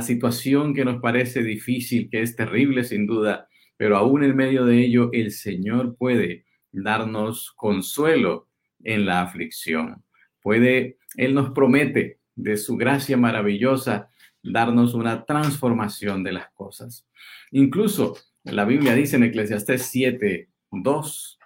situación 0.00 0.72
que 0.72 0.86
nos 0.86 1.02
parece 1.02 1.42
difícil, 1.42 2.08
que 2.08 2.22
es 2.22 2.34
terrible 2.34 2.84
sin 2.84 3.06
duda, 3.06 3.48
pero 3.76 3.98
aún 3.98 4.24
en 4.24 4.34
medio 4.34 4.64
de 4.64 4.78
ello 4.78 5.10
el 5.12 5.30
Señor 5.30 5.94
puede 5.98 6.46
darnos 6.72 7.52
consuelo 7.52 8.48
en 8.82 9.04
la 9.04 9.20
aflicción. 9.20 10.04
Puede, 10.40 10.96
Él 11.18 11.34
nos 11.34 11.50
promete 11.50 12.18
de 12.34 12.56
su 12.56 12.78
gracia 12.78 13.18
maravillosa 13.18 14.08
darnos 14.42 14.94
una 14.94 15.24
transformación 15.24 16.22
de 16.24 16.32
las 16.32 16.50
cosas. 16.52 17.06
Incluso 17.50 18.16
la 18.44 18.64
Biblia 18.64 18.94
dice 18.94 19.16
en 19.16 19.24
Eclesiastés 19.24 19.82
7, 19.86 20.48
2, 20.70 21.38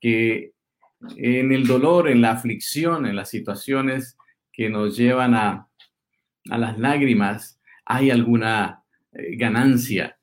que 0.00 0.52
en 1.16 1.52
el 1.52 1.66
dolor, 1.66 2.08
en 2.08 2.20
la 2.20 2.32
aflicción, 2.32 3.06
en 3.06 3.16
las 3.16 3.30
situaciones 3.30 4.16
que 4.52 4.68
nos 4.68 4.96
llevan 4.96 5.34
a, 5.34 5.68
a 6.50 6.58
las 6.58 6.78
lágrimas, 6.78 7.60
hay 7.84 8.10
alguna 8.10 8.82
eh, 9.12 9.36
ganancia, 9.36 10.18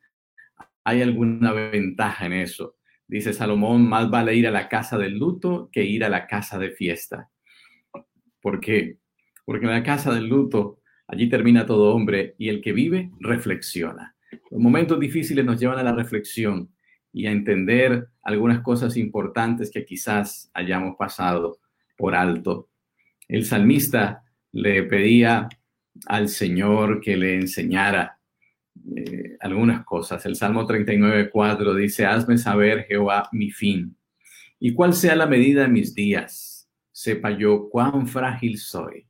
hay 0.84 1.02
alguna 1.02 1.52
ventaja 1.54 2.26
en 2.26 2.34
eso. 2.34 2.76
Dice 3.08 3.34
Salomón, 3.34 3.88
más 3.88 4.10
vale 4.10 4.36
ir 4.36 4.48
a 4.48 4.52
la 4.52 4.68
casa 4.68 4.98
del 4.98 5.18
luto 5.18 5.70
que 5.72 5.84
ir 5.84 6.04
a 6.04 6.10
la 6.10 6.28
casa 6.28 6.58
de 6.60 6.72
fiesta. 6.72 7.30
¿Por 8.42 8.60
qué? 8.60 8.98
Porque 9.46 9.66
en 9.66 9.72
la 9.72 9.84
casa 9.84 10.14
del 10.14 10.28
luto, 10.28 10.82
allí 11.08 11.30
termina 11.30 11.66
todo 11.66 11.94
hombre 11.94 12.36
y 12.38 12.50
el 12.50 12.62
que 12.62 12.74
vive 12.74 13.12
reflexiona. 13.20 14.16
Los 14.52 14.62
momentos 14.62 15.00
difíciles 15.00 15.46
nos 15.46 15.60
llevan 15.60 15.80
a 15.80 15.84
la 15.84 15.94
reflexión 15.94 16.70
y 17.14 17.26
a 17.26 17.32
entender 17.32 18.10
algunas 18.22 18.62
cosas 18.62 18.98
importantes 18.98 19.72
que 19.72 19.86
quizás 19.86 20.52
hayamos 20.54 20.96
pasado 20.98 21.60
por 21.96 22.16
alto. 22.16 22.70
El 23.28 23.46
salmista 23.46 24.24
le 24.52 24.84
pedía 24.84 25.50
al 26.06 26.30
Señor 26.30 27.02
que 27.02 27.18
le 27.18 27.36
enseñara 27.36 28.20
eh, 28.96 29.38
algunas 29.40 29.84
cosas. 29.84 30.26
El 30.26 30.36
Salmo 30.36 30.66
39, 30.66 31.30
4 31.32 31.76
dice, 31.76 32.06
hazme 32.06 32.38
saber, 32.38 32.86
Jehová, 32.86 33.30
mi 33.32 33.50
fin, 33.50 33.98
y 34.60 34.74
cuál 34.74 34.94
sea 34.94 35.16
la 35.16 35.28
medida 35.28 35.64
de 35.64 35.68
mis 35.68 35.94
días, 35.94 36.70
sepa 36.92 37.32
yo 37.32 37.70
cuán 37.70 38.08
frágil 38.08 38.58
soy. 38.58 39.06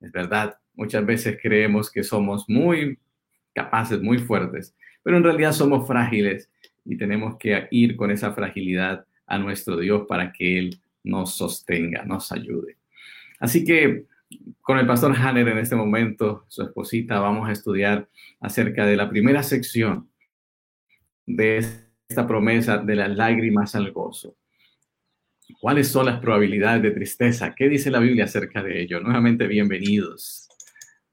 Es 0.00 0.12
verdad, 0.12 0.56
muchas 0.78 1.04
veces 1.04 1.36
creemos 1.42 1.90
que 1.90 2.04
somos 2.04 2.48
muy 2.48 2.98
capaces, 3.52 4.00
muy 4.00 4.18
fuertes, 4.18 4.74
pero 5.02 5.16
en 5.16 5.24
realidad 5.24 5.52
somos 5.52 5.86
frágiles 5.86 6.48
y 6.84 6.96
tenemos 6.96 7.36
que 7.36 7.66
ir 7.72 7.96
con 7.96 8.12
esa 8.12 8.32
fragilidad 8.32 9.04
a 9.26 9.38
nuestro 9.38 9.76
Dios 9.76 10.06
para 10.08 10.32
que 10.32 10.58
Él 10.58 10.80
nos 11.02 11.36
sostenga, 11.36 12.04
nos 12.04 12.30
ayude. 12.30 12.76
Así 13.40 13.64
que 13.64 14.04
con 14.60 14.78
el 14.78 14.86
pastor 14.86 15.14
Hanner 15.16 15.48
en 15.48 15.58
este 15.58 15.74
momento, 15.74 16.44
su 16.48 16.62
esposita, 16.62 17.18
vamos 17.18 17.48
a 17.48 17.52
estudiar 17.52 18.08
acerca 18.40 18.86
de 18.86 18.96
la 18.96 19.10
primera 19.10 19.42
sección 19.42 20.08
de 21.26 21.58
esta 22.08 22.26
promesa 22.26 22.78
de 22.78 22.94
las 22.94 23.10
lágrimas 23.10 23.74
al 23.74 23.90
gozo. 23.90 24.36
¿Cuáles 25.60 25.88
son 25.88 26.06
las 26.06 26.20
probabilidades 26.20 26.82
de 26.82 26.90
tristeza? 26.92 27.54
¿Qué 27.56 27.68
dice 27.68 27.90
la 27.90 27.98
Biblia 27.98 28.24
acerca 28.24 28.62
de 28.62 28.80
ello? 28.80 29.00
Nuevamente, 29.00 29.46
bienvenidos. 29.46 30.47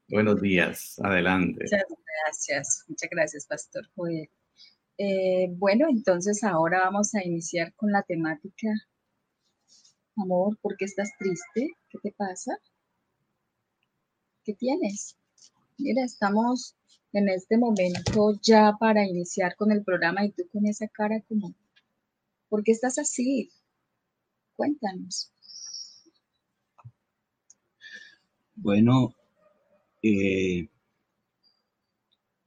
Buenos 0.08 0.40
días. 0.40 1.00
Adelante. 1.02 1.64
Muchas 1.64 1.82
gracias. 2.24 2.84
Muchas 2.86 3.10
gracias, 3.10 3.46
Pastor 3.46 3.88
Joel. 3.96 4.30
Eh, 4.98 5.48
bueno, 5.50 5.88
entonces 5.90 6.44
ahora 6.44 6.80
vamos 6.80 7.14
a 7.14 7.24
iniciar 7.24 7.74
con 7.74 7.90
la 7.90 8.02
temática. 8.02 8.68
Amor, 10.16 10.56
¿por 10.62 10.76
qué 10.76 10.84
estás 10.84 11.10
triste? 11.18 11.76
¿Qué 11.90 11.98
te 12.02 12.12
pasa? 12.16 12.56
¿Qué 14.44 14.54
tienes? 14.54 15.18
Mira, 15.76 16.04
estamos 16.04 16.76
en 17.12 17.28
este 17.28 17.58
momento 17.58 18.38
ya 18.42 18.76
para 18.78 19.04
iniciar 19.04 19.56
con 19.56 19.72
el 19.72 19.82
programa 19.82 20.24
y 20.24 20.30
tú 20.30 20.48
con 20.52 20.66
esa 20.66 20.86
cara 20.88 21.20
como, 21.28 21.52
¿por 22.48 22.62
qué 22.62 22.72
estás 22.72 22.98
así? 22.98 23.50
Cuéntanos. 24.54 25.32
Bueno, 28.54 29.14
eh, 30.08 30.70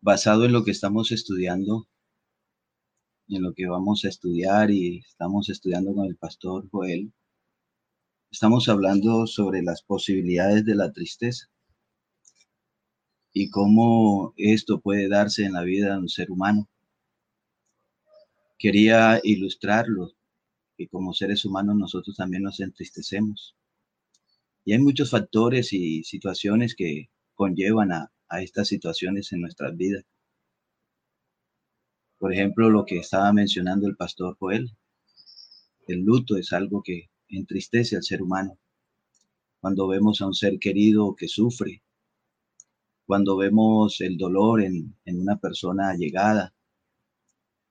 basado 0.02 0.46
en 0.46 0.54
lo 0.54 0.64
que 0.64 0.72
estamos 0.72 1.12
estudiando, 1.12 1.88
en 3.28 3.44
lo 3.44 3.54
que 3.54 3.68
vamos 3.68 4.06
a 4.06 4.10
estudiar 4.10 4.72
y 4.72 5.00
estamos 5.00 5.50
estudiando 5.50 5.94
con 5.94 6.06
el 6.06 6.16
pastor 6.16 6.70
Joel, 6.70 7.12
estamos 8.32 8.70
hablando 8.70 9.28
sobre 9.28 9.62
las 9.62 9.82
posibilidades 9.82 10.66
de 10.66 10.76
la 10.76 10.92
tristeza 10.92 11.50
y 13.34 13.50
cómo 13.50 14.34
esto 14.38 14.80
puede 14.80 15.08
darse 15.10 15.46
en 15.46 15.54
la 15.54 15.64
vida 15.64 15.94
de 15.94 16.00
un 16.00 16.10
ser 16.10 16.32
humano. 16.32 16.68
Quería 18.58 19.20
ilustrarlo, 19.24 20.12
que 20.78 20.88
como 20.88 21.14
seres 21.14 21.46
humanos 21.46 21.76
nosotros 21.76 22.16
también 22.16 22.44
nos 22.44 22.60
entristecemos. 22.60 23.56
Y 24.66 24.74
hay 24.74 24.80
muchos 24.80 25.12
factores 25.12 25.74
y 25.74 26.04
situaciones 26.04 26.76
que 26.76 27.10
conllevan 27.40 27.94
a, 27.94 28.12
a 28.28 28.42
estas 28.42 28.68
situaciones 28.68 29.32
en 29.32 29.40
nuestras 29.40 29.74
vidas. 29.78 30.04
Por 32.18 32.34
ejemplo, 32.34 32.70
lo 32.70 32.84
que 32.84 32.98
estaba 32.98 33.32
mencionando 33.32 33.88
el 33.88 33.96
pastor 33.96 34.36
Joel, 34.38 34.70
el 35.88 36.02
luto 36.02 36.36
es 36.36 36.52
algo 36.52 36.84
que 36.84 37.10
entristece 37.30 37.96
al 37.96 38.04
ser 38.04 38.22
humano. 38.22 38.60
Cuando 39.62 39.88
vemos 39.88 40.20
a 40.20 40.28
un 40.28 40.34
ser 40.34 40.60
querido 40.60 41.16
que 41.16 41.30
sufre, 41.30 41.82
cuando 43.06 43.38
vemos 43.38 44.02
el 44.02 44.18
dolor 44.18 44.62
en, 44.62 44.94
una 45.06 45.38
persona 45.38 45.96
llegada, 45.96 46.54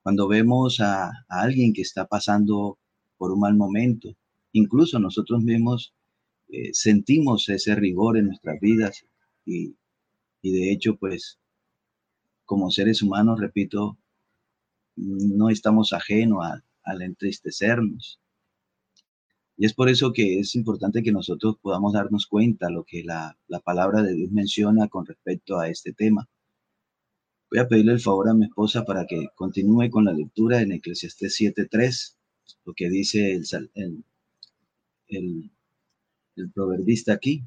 cuando 0.02 0.28
vemos 0.28 0.80
a, 0.80 1.12
alguien 1.28 1.74
que 1.74 1.82
está 1.82 2.06
pasando 2.06 2.78
por 3.18 3.32
un 3.32 3.40
mal 3.40 3.54
momento, 3.54 4.16
incluso 4.52 4.98
nosotros 4.98 5.42
mismos 5.42 5.92
eh, 6.48 6.70
sentimos 6.72 7.50
ese 7.50 7.74
rigor 7.74 8.16
en 8.16 8.28
nuestras 8.28 8.58
vidas 8.60 9.04
y, 9.48 9.76
de 10.42 10.72
hecho, 10.72 10.96
pues, 10.96 11.38
como 12.44 12.70
seres 12.70 13.02
humanos, 13.02 13.40
repito, 13.40 13.98
no 14.96 15.48
estamos 15.50 15.92
ajenos 15.92 16.44
al 16.82 17.02
entristecernos. 17.02 18.20
Y 19.56 19.66
es 19.66 19.74
por 19.74 19.88
eso 19.88 20.12
que 20.12 20.38
es 20.38 20.54
importante 20.54 21.02
que 21.02 21.12
nosotros 21.12 21.56
podamos 21.60 21.92
darnos 21.92 22.26
cuenta 22.26 22.70
lo 22.70 22.84
que 22.84 23.02
la, 23.02 23.36
palabra 23.64 24.02
de 24.02 24.14
Dios 24.14 24.30
menciona 24.30 24.88
con 24.88 25.04
respecto 25.04 25.58
a 25.58 25.68
este 25.68 25.92
tema. 25.92 26.28
Voy 27.50 27.58
a 27.60 27.66
pedirle 27.66 27.92
el 27.92 28.00
favor 28.00 28.28
a 28.28 28.34
mi 28.34 28.44
esposa 28.44 28.84
para 28.84 29.06
que 29.06 29.28
continúe 29.34 29.90
con 29.90 30.04
la 30.04 30.12
lectura 30.12 30.60
en 30.60 30.72
Eclesiastés 30.72 31.40
7.3, 31.40 32.14
lo 32.66 32.74
que 32.74 32.88
dice 32.88 33.32
el, 33.32 33.44
el, 33.74 34.04
el, 35.08 35.50
el 36.36 36.50
proverbista 36.52 37.14
aquí. 37.14 37.42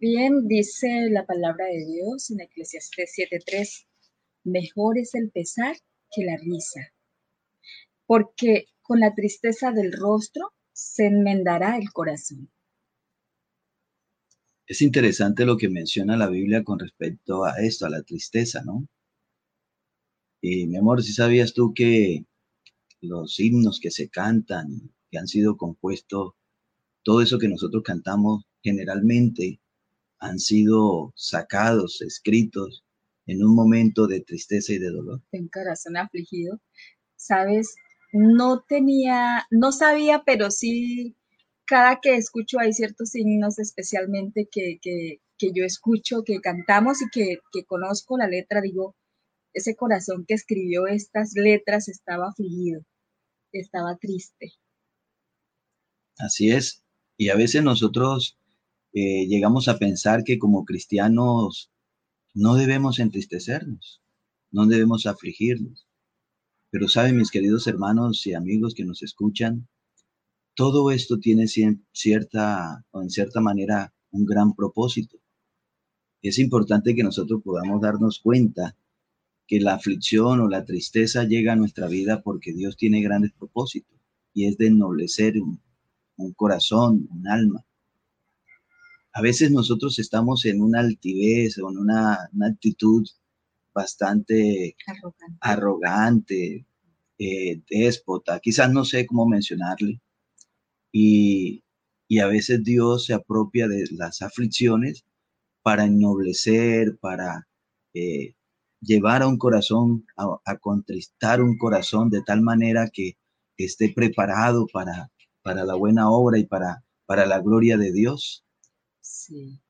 Bien, 0.00 0.48
dice 0.48 1.10
la 1.10 1.26
palabra 1.26 1.66
de 1.66 1.84
Dios 1.84 2.30
en 2.30 2.40
Eclesiastés 2.40 3.12
7.3, 3.18 3.86
mejor 4.44 4.96
es 4.96 5.14
el 5.14 5.30
pesar 5.30 5.76
que 6.10 6.24
la 6.24 6.38
risa, 6.38 6.94
porque 8.06 8.64
con 8.80 9.00
la 9.00 9.14
tristeza 9.14 9.72
del 9.72 9.92
rostro 9.92 10.54
se 10.72 11.04
enmendará 11.04 11.76
el 11.76 11.92
corazón. 11.92 12.50
Es 14.66 14.80
interesante 14.80 15.44
lo 15.44 15.58
que 15.58 15.68
menciona 15.68 16.16
la 16.16 16.30
Biblia 16.30 16.64
con 16.64 16.78
respecto 16.78 17.44
a 17.44 17.60
esto, 17.60 17.84
a 17.84 17.90
la 17.90 18.02
tristeza, 18.02 18.62
¿no? 18.64 18.88
Y 20.40 20.66
mi 20.66 20.78
amor, 20.78 21.02
si 21.02 21.12
sabías 21.12 21.52
tú 21.52 21.74
que 21.74 22.24
los 23.02 23.38
himnos 23.38 23.78
que 23.78 23.90
se 23.90 24.08
cantan, 24.08 24.94
que 25.10 25.18
han 25.18 25.28
sido 25.28 25.58
compuestos, 25.58 26.32
todo 27.02 27.20
eso 27.20 27.38
que 27.38 27.48
nosotros 27.48 27.82
cantamos 27.82 28.44
generalmente 28.62 29.60
han 30.20 30.38
sido 30.38 31.12
sacados, 31.16 32.00
escritos 32.02 32.84
en 33.26 33.42
un 33.44 33.54
momento 33.54 34.06
de 34.06 34.20
tristeza 34.20 34.72
y 34.72 34.78
de 34.78 34.90
dolor. 34.90 35.22
En 35.32 35.48
corazón 35.48 35.96
afligido, 35.96 36.60
sabes, 37.16 37.74
no 38.12 38.64
tenía, 38.68 39.46
no 39.50 39.72
sabía, 39.72 40.22
pero 40.24 40.50
sí 40.50 41.16
cada 41.70 42.00
que 42.00 42.16
escucho 42.16 42.58
hay 42.58 42.72
ciertos 42.72 43.10
signos 43.10 43.60
especialmente 43.60 44.48
que, 44.50 45.20
yo 45.40 45.64
escucho, 45.64 46.24
que 46.24 46.40
cantamos 46.40 47.00
y 47.00 47.08
que, 47.10 47.38
que, 47.52 47.64
conozco 47.64 48.18
la 48.18 48.26
letra, 48.26 48.60
digo, 48.60 48.96
ese 49.52 49.76
corazón 49.76 50.24
que 50.26 50.34
escribió 50.34 50.88
estas 50.88 51.32
letras 51.34 51.88
estaba 51.88 52.30
afligido, 52.30 52.82
estaba 53.52 53.96
triste. 53.98 54.52
Así 56.18 56.50
es. 56.50 56.82
Y 57.16 57.28
a 57.28 57.36
veces 57.36 57.62
nosotros 57.62 58.39
eh, 58.92 59.26
llegamos 59.26 59.68
a 59.68 59.78
pensar 59.78 60.24
que 60.24 60.38
como 60.38 60.64
cristianos 60.64 61.70
no 62.34 62.54
debemos 62.54 62.98
entristecernos, 62.98 64.02
no 64.50 64.66
debemos 64.66 65.06
afligirnos. 65.06 65.86
Pero 66.70 66.88
saben 66.88 67.16
mis 67.16 67.30
queridos 67.30 67.66
hermanos 67.66 68.26
y 68.26 68.34
amigos 68.34 68.74
que 68.74 68.84
nos 68.84 69.02
escuchan, 69.02 69.68
todo 70.54 70.90
esto 70.90 71.18
tiene 71.18 71.46
cierta, 71.48 72.84
o 72.90 73.02
en 73.02 73.10
cierta 73.10 73.40
manera, 73.40 73.92
un 74.10 74.26
gran 74.26 74.54
propósito. 74.54 75.18
Es 76.22 76.38
importante 76.38 76.94
que 76.94 77.02
nosotros 77.02 77.40
podamos 77.42 77.80
darnos 77.80 78.18
cuenta 78.20 78.76
que 79.46 79.60
la 79.60 79.74
aflicción 79.74 80.40
o 80.40 80.48
la 80.48 80.64
tristeza 80.64 81.24
llega 81.24 81.54
a 81.54 81.56
nuestra 81.56 81.88
vida 81.88 82.22
porque 82.22 82.52
Dios 82.52 82.76
tiene 82.76 83.02
grandes 83.02 83.32
propósitos 83.32 83.98
y 84.32 84.46
es 84.46 84.56
de 84.58 84.68
ennoblecer 84.68 85.34
un, 85.40 85.60
corazón, 86.34 87.08
un 87.10 87.26
alma. 87.26 87.64
A 89.12 89.22
veces 89.22 89.50
nosotros 89.50 89.98
estamos 89.98 90.44
en 90.44 90.60
una 90.62 90.80
altivez 90.80 91.58
o 91.58 91.70
en 91.70 91.78
una, 91.78 92.30
actitud 92.42 93.06
bastante 93.74 94.76
arrogante, 95.40 96.66
eh, 97.18 97.62
déspota, 97.68 98.40
quizás 98.40 98.72
no 98.72 98.84
sé 98.84 99.06
cómo 99.06 99.26
mencionarle, 99.26 100.00
y, 100.92 101.62
a 102.20 102.26
veces 102.26 102.64
Dios 102.64 103.06
se 103.06 103.14
apropia 103.14 103.68
de 103.68 103.84
las 103.92 104.22
aflicciones 104.22 105.04
para 105.62 105.84
ennoblecer, 105.84 106.98
para 106.98 107.48
eh, 107.94 108.34
llevar 108.80 109.22
a 109.22 109.28
un 109.28 109.38
corazón, 109.38 110.06
a, 110.16 110.56
contristar 110.58 111.40
un 111.42 111.56
corazón 111.58 112.10
de 112.10 112.22
tal 112.22 112.42
manera 112.42 112.88
que 112.92 113.16
esté 113.56 113.92
preparado 113.94 114.66
para, 114.72 115.10
para 115.42 115.64
la 115.64 115.74
buena 115.74 116.10
obra 116.10 116.38
y 116.38 116.46
para, 116.46 116.84
para 117.06 117.26
la 117.26 117.40
gloria 117.40 117.76
de 117.76 117.92
Dios. 117.92 118.44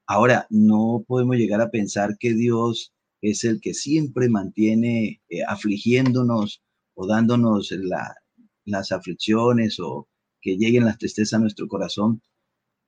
Ahora, 0.07 0.47
no 0.51 1.05
podemos 1.07 1.37
llegar 1.37 1.61
a 1.61 1.71
pensar 1.71 2.17
que 2.19 2.35
Dios 2.35 2.93
es 3.23 3.45
el 3.45 3.61
que 3.61 3.75
siempre 3.75 4.29
mantiene 4.29 5.23
eh, 5.29 5.43
afligiéndonos 5.47 6.63
o 6.95 7.07
dándonos 7.07 7.73
las 8.65 8.93
aflicciones 8.93 9.79
o, 9.81 10.09
que 10.41 10.57
lleguen 10.57 10.85
las 10.85 10.99
tristezas 10.99 11.35
a 11.35 11.39
nuestro 11.39 11.69
corazón, 11.69 12.23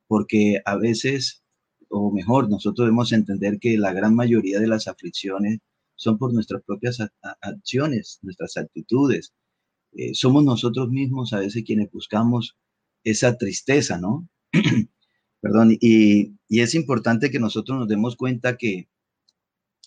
porque 0.07 0.61
a 0.65 0.77
veces, 0.77 1.43
o 1.89 2.11
mejor, 2.11 2.51
nosotros 2.51 2.87
debemos 2.87 3.13
entender 3.13 3.59
que 3.59 3.77
la 3.79 3.93
gran 3.93 4.15
mayoría 4.15 4.61
de 4.61 4.67
las 4.67 4.89
aflicciones 4.89 5.59
son 5.95 6.19
por 6.19 6.33
nuestras 6.33 6.63
propias 6.65 6.99
acciones, 7.41 8.19
nuestras 8.23 8.57
actitudes. 8.57 9.33
Eh, 9.93 10.15
somos 10.15 10.45
nosotros 10.45 10.89
mismos 10.89 11.33
a 11.33 11.41
veces 11.41 11.65
quienes 11.65 11.91
buscamos 11.91 12.57
esa 13.05 13.37
tristeza, 13.37 13.99
¿no? 13.99 14.29
Perdón, 15.43 15.77
y, 15.81 16.37
y, 16.49 16.61
es 16.61 16.75
importante 16.77 17.31
que 17.33 17.41
nosotros 17.41 17.77
nos 17.77 17.89
demos 17.89 18.17
cuenta 18.17 18.57
que, 18.57 18.89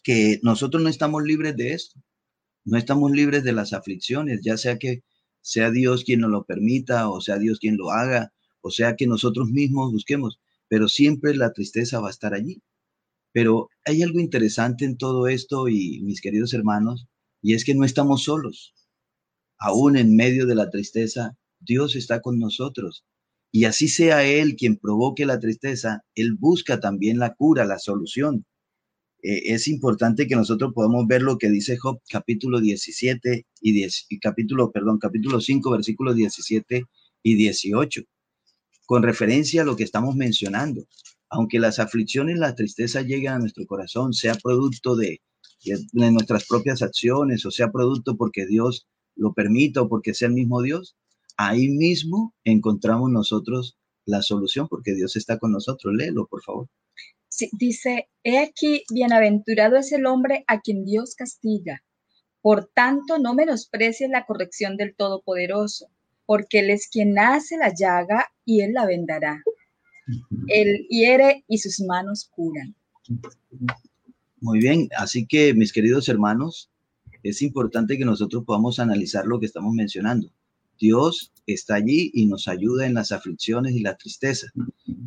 que 0.04 0.39
nosotros 0.44 0.84
no 0.84 0.89
estamos 0.89 1.24
libres 1.24 1.56
de 1.56 1.72
esto, 1.72 2.00
no 2.65 2.78
estamos 2.78 3.12
libres 3.12 3.46
de 3.46 3.54
las 3.54 3.72
aflicciones, 3.72 4.41
ya 4.44 4.58
sea 4.58 4.78
que 4.78 5.04
sea 5.41 5.72
Dios 5.72 6.04
quien 6.04 6.20
nos 6.20 6.32
lo 6.32 6.44
permita, 6.44 7.10
o 7.10 7.22
sea 7.22 7.38
Dios 7.38 7.60
quien 7.60 7.78
lo 7.78 7.91
haga, 7.91 8.34
o 8.60 8.70
sea 8.70 8.98
que 8.98 9.08
nosotros 9.08 9.50
mismos 9.50 9.94
busquemos, 9.94 10.41
pero 10.68 10.89
siempre 10.89 11.34
la 11.36 11.54
tristeza 11.54 12.02
va 12.02 12.10
a 12.10 12.12
estar 12.12 12.34
allí. 12.34 12.62
Pero 13.32 13.70
hay 13.86 14.02
algo 14.04 14.20
interesante 14.20 14.84
en 14.84 14.98
todo 14.98 15.28
esto 15.28 15.70
y 15.70 16.02
mis 16.02 16.20
queridos 16.20 16.54
hermanos, 16.54 17.08
y 17.41 17.54
es 17.54 17.63
que 17.63 17.76
no 17.76 17.86
estamos 17.86 18.24
solos. 18.24 18.74
Aún 19.58 19.96
en 19.96 20.18
medio 20.18 20.48
de 20.48 20.56
la 20.56 20.70
tristeza, 20.70 21.38
Dios 21.62 21.96
está 21.96 22.22
con 22.22 22.39
nosotros. 22.39 23.06
Y 23.56 23.63
así 23.63 23.88
sea 23.88 24.26
Él 24.26 24.58
quien 24.58 24.76
provoque 24.76 25.26
la 25.26 25.39
tristeza, 25.39 26.04
Él 26.13 26.36
busca 26.38 26.82
también 26.82 27.20
la 27.20 27.36
cura, 27.36 27.63
la 27.63 27.80
solución. 27.80 28.46
Eh, 29.24 29.54
es 29.54 29.70
importante 29.70 30.28
que 30.28 30.36
nosotros 30.36 30.74
podamos 30.76 31.08
ver 31.08 31.22
lo 31.22 31.38
que 31.38 31.50
dice 31.50 31.78
Job 31.78 32.02
capítulo 32.10 32.60
17 32.60 33.46
y, 33.62 33.72
10, 33.72 34.08
y 34.10 34.20
capítulo, 34.20 34.74
perdón, 34.74 35.00
capítulo 35.00 35.39
5, 35.39 35.72
versículos 35.72 36.18
17 36.18 36.84
y 37.24 37.36
18, 37.36 38.02
con 38.86 39.04
referencia 39.04 39.62
a 39.62 39.65
lo 39.65 39.78
que 39.78 39.86
estamos 39.86 40.18
mencionando. 40.18 40.86
Aunque 41.30 41.58
las 41.60 41.80
aflicciones, 41.80 42.38
la 42.38 42.56
tristeza 42.56 43.04
lleguen 43.04 43.32
a 43.32 43.39
nuestro 43.39 43.65
corazón, 43.65 44.12
sea 44.12 44.36
producto 44.36 44.98
de, 44.98 45.22
de 45.63 46.12
nuestras 46.12 46.46
propias 46.46 46.82
acciones 46.82 47.46
o 47.46 47.52
sea 47.52 47.72
producto 47.72 48.18
porque 48.18 48.46
Dios 48.46 48.86
lo 49.15 49.34
permita 49.34 49.82
o 49.82 49.88
porque 49.88 50.13
sea 50.13 50.28
el 50.28 50.34
mismo 50.34 50.62
Dios, 50.62 50.98
ahí 51.38 51.69
mismo 51.69 52.34
encontramos 52.43 53.12
nosotros 53.12 53.78
la 54.06 54.21
solución 54.21 54.67
porque 54.67 54.93
Dios 54.93 55.15
está 55.15 55.39
con 55.39 55.52
nosotros. 55.52 55.93
Léelo, 55.93 56.28
por 56.28 56.43
favor 56.43 56.67
dice, 57.54 58.10
he 58.24 58.39
aquí, 58.39 58.84
bienaventurado 58.89 59.78
es 59.78 59.91
el 59.91 60.06
hombre 60.06 60.43
a 60.48 60.62
quien 60.62 60.86
Dios 60.86 61.15
castiga. 61.15 61.84
Por 62.41 62.69
tanto, 62.74 63.17
no 63.17 63.34
menosprecies 63.34 64.10
la 64.10 64.26
corrección 64.26 64.78
del 64.78 64.95
Todopoderoso, 64.95 65.88
porque 66.26 66.60
Él 66.60 66.69
es 66.69 66.88
quien 66.88 67.17
hace 67.17 67.58
la 67.58 67.74
llaga 67.74 68.32
y 68.45 68.62
Él 68.62 68.74
la 68.74 68.86
vendará. 68.86 69.43
Él 70.48 70.86
hiere 70.89 71.43
y 71.48 71.58
sus 71.58 71.82
manos 71.82 72.30
curan. 72.30 72.76
Muy 74.39 74.60
bien, 74.60 74.89
así 74.98 75.26
que 75.26 75.54
mis 75.54 75.74
queridos 75.74 76.08
hermanos, 76.08 76.69
es 77.24 77.41
importante 77.41 77.98
que 77.98 78.06
nosotros 78.06 78.43
podamos 78.45 78.80
analizar 78.80 79.26
lo 79.26 79.39
que 79.39 79.48
estamos 79.48 79.74
mencionando. 79.74 80.30
Dios 80.79 81.31
está 81.47 81.75
allí 81.75 82.11
y 82.13 82.25
nos 82.25 82.47
ayuda 82.47 82.85
en 82.85 82.93
las 82.93 83.11
aflicciones 83.11 83.73
y 83.73 83.81
la 83.81 83.95
tristeza. 83.95 84.47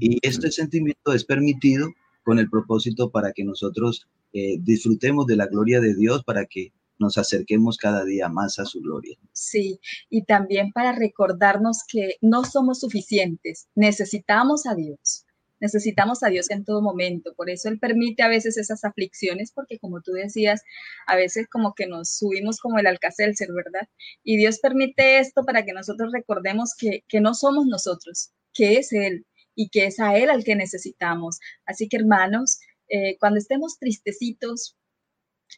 Y 0.00 0.18
este 0.22 0.50
sentimiento 0.50 1.12
es 1.12 1.24
permitido 1.24 1.88
con 2.24 2.38
el 2.38 2.48
propósito 2.50 3.10
para 3.10 3.32
que 3.32 3.44
nosotros 3.44 4.06
eh, 4.32 4.58
disfrutemos 4.60 5.26
de 5.26 5.36
la 5.36 5.46
gloria 5.46 5.80
de 5.80 5.94
Dios, 5.94 6.22
para 6.24 6.46
que 6.46 6.72
nos 6.98 7.16
acerquemos 7.16 7.76
cada 7.76 8.04
día 8.04 8.28
más 8.28 8.58
a 8.58 8.64
su 8.64 8.80
gloria. 8.80 9.16
Sí, 9.32 9.80
y 10.10 10.24
también 10.24 10.72
para 10.72 10.92
recordarnos 10.92 11.84
que 11.86 12.16
no 12.20 12.44
somos 12.44 12.80
suficientes, 12.80 13.68
necesitamos 13.74 14.66
a 14.66 14.74
Dios. 14.74 15.24
Necesitamos 15.60 16.22
a 16.22 16.28
Dios 16.28 16.50
en 16.50 16.64
todo 16.64 16.82
momento, 16.82 17.34
por 17.34 17.50
eso 17.50 17.68
Él 17.68 17.78
permite 17.78 18.22
a 18.22 18.28
veces 18.28 18.56
esas 18.56 18.84
aflicciones, 18.84 19.52
porque 19.52 19.78
como 19.78 20.00
tú 20.00 20.12
decías, 20.12 20.62
a 21.06 21.16
veces 21.16 21.48
como 21.48 21.74
que 21.74 21.86
nos 21.86 22.10
subimos 22.10 22.60
como 22.60 22.78
el 22.78 22.86
alcacelser, 22.86 23.48
¿verdad? 23.52 23.88
Y 24.22 24.36
Dios 24.36 24.58
permite 24.60 25.18
esto 25.18 25.44
para 25.44 25.64
que 25.64 25.72
nosotros 25.72 26.12
recordemos 26.12 26.74
que, 26.78 27.04
que 27.08 27.20
no 27.20 27.34
somos 27.34 27.66
nosotros, 27.66 28.30
que 28.54 28.78
es 28.78 28.92
Él, 28.92 29.26
y 29.54 29.70
que 29.70 29.86
es 29.86 29.98
a 30.00 30.16
Él 30.16 30.30
al 30.30 30.44
que 30.44 30.54
necesitamos. 30.54 31.40
Así 31.66 31.88
que 31.88 31.96
hermanos, 31.96 32.60
eh, 32.88 33.18
cuando 33.18 33.38
estemos 33.38 33.78
tristecitos, 33.78 34.76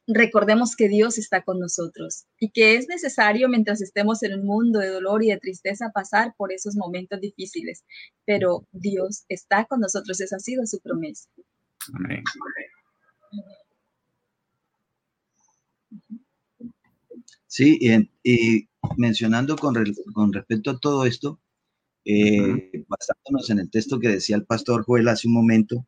recordemos 0.06 0.76
que 0.76 0.88
Dios 0.88 1.18
está 1.18 1.42
con 1.42 1.58
nosotros 1.58 2.24
y 2.38 2.50
que 2.50 2.76
es 2.76 2.88
necesario 2.88 3.48
mientras 3.48 3.80
estemos 3.80 4.22
en 4.22 4.40
un 4.40 4.46
mundo 4.46 4.78
de 4.78 4.88
dolor 4.88 5.22
y 5.22 5.28
de 5.28 5.38
tristeza 5.38 5.90
pasar 5.92 6.34
por 6.36 6.52
esos 6.52 6.76
momentos 6.76 7.20
difíciles, 7.20 7.84
pero 8.24 8.66
Dios 8.72 9.24
está 9.28 9.64
con 9.64 9.80
nosotros, 9.80 10.20
esa 10.20 10.36
ha 10.36 10.40
sido 10.40 10.66
su 10.66 10.80
promesa. 10.80 11.28
Amén. 11.94 12.22
Sí, 17.46 17.80
y, 18.22 18.68
mencionando 18.96 19.56
con, 19.56 19.74
con, 20.14 20.32
respecto 20.32 20.70
a 20.70 20.78
todo 20.78 21.04
esto, 21.04 21.40
eh, 22.04 22.84
basándonos 22.86 23.50
en 23.50 23.58
el 23.58 23.70
texto 23.70 23.98
que 23.98 24.08
decía 24.08 24.36
el 24.36 24.46
pastor 24.46 24.84
Joel 24.84 25.08
hace 25.08 25.26
un 25.26 25.34
momento, 25.34 25.86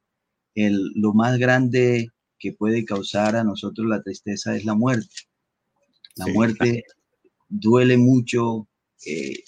el, 0.54 0.92
lo 0.94 1.14
más 1.14 1.38
grande 1.38 2.10
que 2.42 2.52
puede 2.52 2.84
causar 2.84 3.36
a 3.36 3.44
nosotros 3.44 3.86
la 3.86 4.02
tristeza 4.02 4.56
es 4.56 4.64
la 4.64 4.74
muerte. 4.74 5.14
La 6.16 6.26
muerte 6.26 6.82
duele 7.48 7.96
mucho 7.96 8.66
eh, 9.06 9.44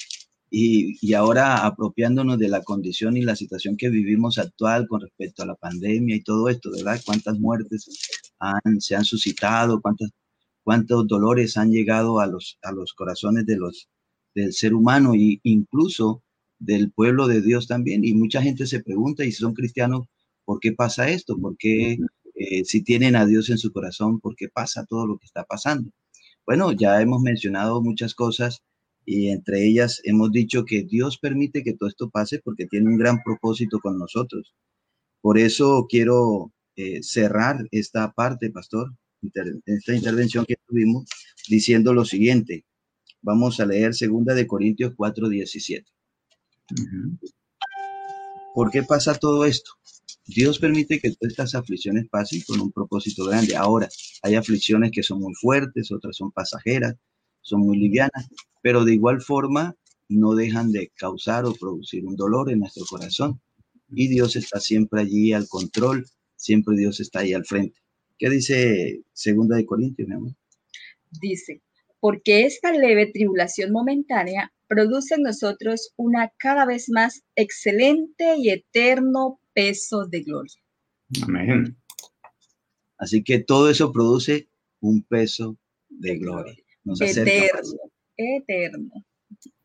y, 0.49 0.97
y, 1.05 1.15
ahora 1.15 1.67
apropiándonos 1.67 2.39
de 2.39 2.49
la 2.49 2.63
condición 2.63 3.17
y 3.17 3.23
la 3.23 3.35
situación 3.35 3.77
que 3.77 3.89
vivimos 3.89 4.39
actual 4.39 4.87
con 4.87 5.01
respecto 5.01 5.43
a 5.43 5.47
la 5.47 5.57
pandemia 5.57 6.15
y 6.15 6.23
todo 6.23 6.49
esto, 6.49 6.71
¿verdad? 6.71 7.01
¿Cuántas 7.05 7.37
muertes 7.41 7.89
han, 8.39 8.81
se 8.81 8.95
han 8.95 9.05
suscitado? 9.05 9.81
¿Cuántas, 9.81 10.11
¿Cuántos 10.63 11.09
dolores 11.09 11.57
han 11.57 11.73
llegado 11.73 12.21
a 12.21 12.29
los, 12.29 12.59
a 12.63 12.71
los 12.71 12.95
corazones 12.95 13.45
de 13.47 13.57
los, 13.57 13.89
del 14.37 14.53
ser 14.53 14.73
humano 14.73 15.15
e 15.15 15.41
incluso 15.43 16.23
del 16.61 16.93
pueblo 16.93 17.27
de 17.27 17.43
Dios 17.43 17.67
también? 17.67 18.05
Y 18.05 18.15
mucha 18.15 18.41
gente 18.41 18.67
se 18.69 18.81
pregunta, 18.81 19.25
y 19.25 19.33
si 19.33 19.39
son 19.39 19.55
cristianos, 19.55 20.07
¿por 20.45 20.61
qué 20.61 20.73
pasa 20.73 21.11
esto? 21.11 21.37
¿Por 21.37 21.57
qué 21.57 21.99
eh, 22.35 22.65
si 22.65 22.83
tienen 22.83 23.17
a 23.17 23.27
Dios 23.27 23.51
en 23.51 23.59
su 23.59 23.73
corazón, 23.73 24.21
por 24.21 24.37
qué 24.37 24.49
pasa 24.49 24.87
todo 24.87 25.07
lo 25.07 25.19
que 25.19 25.27
está 25.27 25.45
pasando? 25.45 25.91
Bueno, 26.47 26.73
ya 26.73 27.01
hemos 27.01 27.23
mencionado 27.23 27.83
muchas 27.83 28.15
cosas 28.15 28.63
y 29.07 29.29
entre 29.29 29.67
ellas 29.67 30.01
hemos 30.05 30.33
dicho 30.33 30.65
que 30.65 30.83
Dios 30.83 31.19
permite 31.19 31.63
que 31.63 31.75
todo 31.75 31.89
esto 31.89 32.11
pase 32.11 32.41
porque 32.43 32.67
tiene 32.67 32.91
un 32.91 32.99
gran 32.99 33.23
propósito 33.23 33.81
con 33.81 33.99
nosotros. 33.99 34.55
Por 35.21 35.39
eso 35.39 35.87
quiero 35.89 36.53
eh, 36.77 37.03
cerrar 37.03 37.67
esta 37.71 38.13
parte, 38.13 38.51
pastor, 38.51 38.93
esta 39.67 39.95
intervención 39.95 40.45
que 40.45 40.57
tuvimos, 40.67 41.07
diciendo 41.49 41.95
lo 41.95 42.05
siguiente. 42.05 42.65
Vamos 43.23 43.61
a 43.61 43.67
leer 43.67 43.95
segunda 43.95 44.35
de 44.35 44.47
Corintios 44.47 44.93
4, 44.97 45.29
17. 45.29 45.87
¿Por 48.55 48.71
qué 48.71 48.83
pasa 48.83 49.15
todo 49.15 49.45
esto? 49.45 49.73
Dios 50.27 50.59
permite 50.59 51.01
que 51.01 51.11
todas 51.11 51.33
estas 51.33 51.55
aflicciones 51.55 52.09
pasen 52.09 52.41
con 52.47 52.61
un 52.61 52.73
propósito 52.73 53.27
grande. 53.27 53.57
Ahora, 53.57 53.89
hay 54.23 54.35
aflicciones 54.37 54.91
que 54.91 55.03
son 55.03 55.21
muy 55.21 55.35
fuertes, 55.35 55.93
otras 55.93 56.17
son 56.17 56.33
pasajeras, 56.33 56.97
son 57.43 57.61
muy 57.61 57.79
livianas, 57.79 58.29
pero 58.63 58.85
de 58.85 58.95
igual 58.95 59.21
forma 59.21 59.77
no 60.09 60.35
dejan 60.35 60.73
de 60.73 60.91
causar 60.97 61.45
o 61.45 61.55
producir 61.55 62.07
un 62.07 62.17
dolor 62.17 62.51
en 62.51 62.61
nuestro 62.61 62.85
corazón. 62.87 63.41
Y 63.91 64.09
Dios 64.09 64.37
está 64.37 64.61
siempre 64.61 65.03
allí 65.03 65.33
al 65.33 65.47
control, 65.47 66.07
siempre 66.37 66.77
Dios 66.77 67.01
está 67.01 67.21
ahí 67.21 67.35
al 67.35 67.45
frente. 67.45 67.79
¿Qué 68.17 68.31
dice 68.31 69.03
Segunda 69.13 69.57
de 69.57 69.67
Corintios, 69.67 70.09
mi 70.09 70.15
amor? 70.15 70.33
Dice, 71.21 71.61
porque 72.01 72.47
esta 72.47 72.73
leve 72.73 73.11
tribulación 73.13 73.73
momentánea 73.73 74.53
produce 74.69 75.17
en 75.17 75.23
nosotros 75.23 75.93
una 75.97 76.33
cada 76.39 76.65
vez 76.65 76.89
más 76.89 77.23
excelente 77.37 78.37
y 78.39 78.51
eterno 78.51 79.41
peso 79.55 80.07
de 80.07 80.23
gloria. 80.23 80.55
Amén. 81.23 81.77
Así 82.99 83.23
que 83.23 83.39
todo 83.41 83.71
eso 83.71 83.93
produce 83.93 84.49
un 84.81 85.03
peso 85.03 85.57
de 85.89 86.19
gloria. 86.19 86.55
eterno, 87.01 87.81
eterno. 88.17 89.05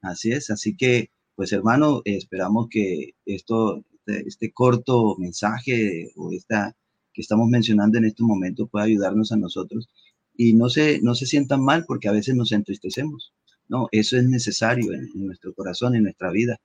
Así 0.01 0.31
es, 0.31 0.49
así 0.49 0.75
que, 0.75 1.11
pues 1.35 1.51
hermano, 1.51 2.01
esperamos 2.05 2.67
que 2.69 3.15
esto, 3.25 3.83
este, 3.93 4.27
este, 4.27 4.51
corto 4.51 5.15
mensaje 5.17 6.11
o 6.15 6.31
esta 6.31 6.75
que 7.13 7.21
estamos 7.21 7.49
mencionando 7.49 7.97
en 7.97 8.05
este 8.05 8.23
momento 8.23 8.67
pueda 8.67 8.85
ayudarnos 8.85 9.31
a 9.31 9.37
nosotros 9.37 9.89
y 10.35 10.53
no 10.53 10.69
se, 10.69 11.01
no 11.01 11.15
se 11.15 11.25
sientan 11.25 11.63
mal 11.63 11.85
porque 11.85 12.07
a 12.07 12.13
veces 12.13 12.35
nos 12.35 12.51
entristecemos. 12.51 13.33
No, 13.67 13.87
eso 13.91 14.17
es 14.17 14.23
necesario 14.23 14.93
en, 14.93 15.09
en 15.13 15.27
nuestro 15.27 15.53
corazón, 15.53 15.95
en 15.95 16.03
nuestra 16.03 16.31
vida, 16.31 16.59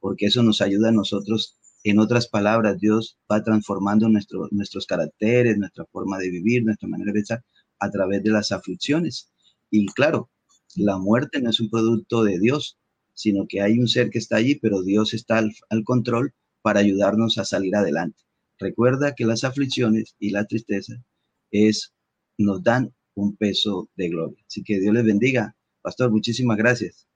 porque 0.00 0.26
eso 0.26 0.42
nos 0.42 0.60
ayuda 0.60 0.88
a 0.88 0.92
nosotros 0.92 1.59
en 1.82 1.98
otras 1.98 2.28
palabras, 2.28 2.78
Dios 2.78 3.18
va 3.30 3.42
transformando 3.42 4.08
nuestro, 4.08 4.48
nuestros 4.50 4.86
caracteres, 4.86 5.56
nuestra 5.56 5.84
forma 5.86 6.18
de 6.18 6.30
vivir, 6.30 6.64
nuestra 6.64 6.88
manera 6.88 7.12
de 7.12 7.14
pensar 7.14 7.44
a 7.78 7.90
través 7.90 8.22
de 8.22 8.30
las 8.30 8.52
aflicciones. 8.52 9.30
Y 9.70 9.86
claro, 9.86 10.30
la 10.76 10.98
muerte 10.98 11.40
no 11.40 11.50
es 11.50 11.60
un 11.60 11.70
producto 11.70 12.22
de 12.22 12.38
Dios, 12.38 12.78
sino 13.14 13.46
que 13.48 13.62
hay 13.62 13.78
un 13.78 13.88
ser 13.88 14.10
que 14.10 14.18
está 14.18 14.36
allí, 14.36 14.56
pero 14.56 14.82
Dios 14.82 15.14
está 15.14 15.38
al, 15.38 15.84
control 15.84 16.32
para 16.62 16.80
ayudarnos 16.80 17.38
a 17.38 17.44
salir 17.44 17.74
adelante. 17.74 18.22
Recuerda 18.58 19.14
que 19.14 19.24
las 19.24 19.44
aflicciones 19.44 20.14
y 20.18 20.30
la 20.30 20.44
tristeza 20.44 21.02
es, 21.50 21.94
nos 22.36 22.62
dan 22.62 22.92
un 23.14 23.36
peso 23.36 23.88
de 23.96 24.10
gloria. 24.10 24.42
Así 24.46 24.62
que 24.62 24.78
Dios 24.78 24.94
les 24.94 25.04
bendiga. 25.04 25.56
Pastor, 25.82 26.10
muchísimas 26.10 26.58
gracias. 26.58 27.06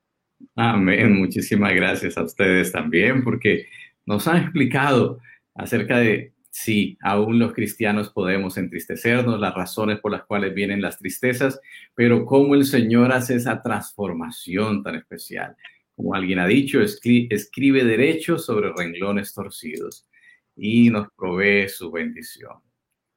Amén. 0.57 1.13
Muchísimas 1.13 1.75
gracias 1.75 2.17
a 2.17 2.25
ustedes 2.25 2.73
también, 2.73 3.23
porque 3.23 3.67
nos 4.07 4.27
han 4.29 4.43
explicado 4.43 5.19
acerca 5.55 5.99
de 5.99 6.33
si 6.51 6.97
aún 7.01 7.41
los 7.41 7.53
cristianos 7.53 8.11
podemos 8.11 8.57
entristecernos, 8.59 9.41
las 9.41 9.55
razones 9.55 9.99
por 9.99 10.13
las 10.13 10.25
cuales 10.25 10.55
vienen 10.55 10.81
las 10.81 10.99
tristezas, 10.99 11.61
pero 11.95 12.25
cómo 12.25 12.55
el 12.55 12.65
Señor 12.65 13.13
hace 13.13 13.35
esa 13.35 13.61
transformación 13.61 14.85
tan 14.85 14.95
especial. 14.95 15.57
Como 15.97 16.15
alguien 16.15 16.39
ha 16.39 16.47
dicho, 16.47 16.81
escribe 16.81 17.85
derechos 17.85 18.47
sobre 18.47 18.73
renglones 18.73 19.35
torcidos 19.35 20.09
y 20.57 20.91
nos 20.91 21.09
provee 21.17 21.69
su 21.69 21.91
bendición. 21.91 22.59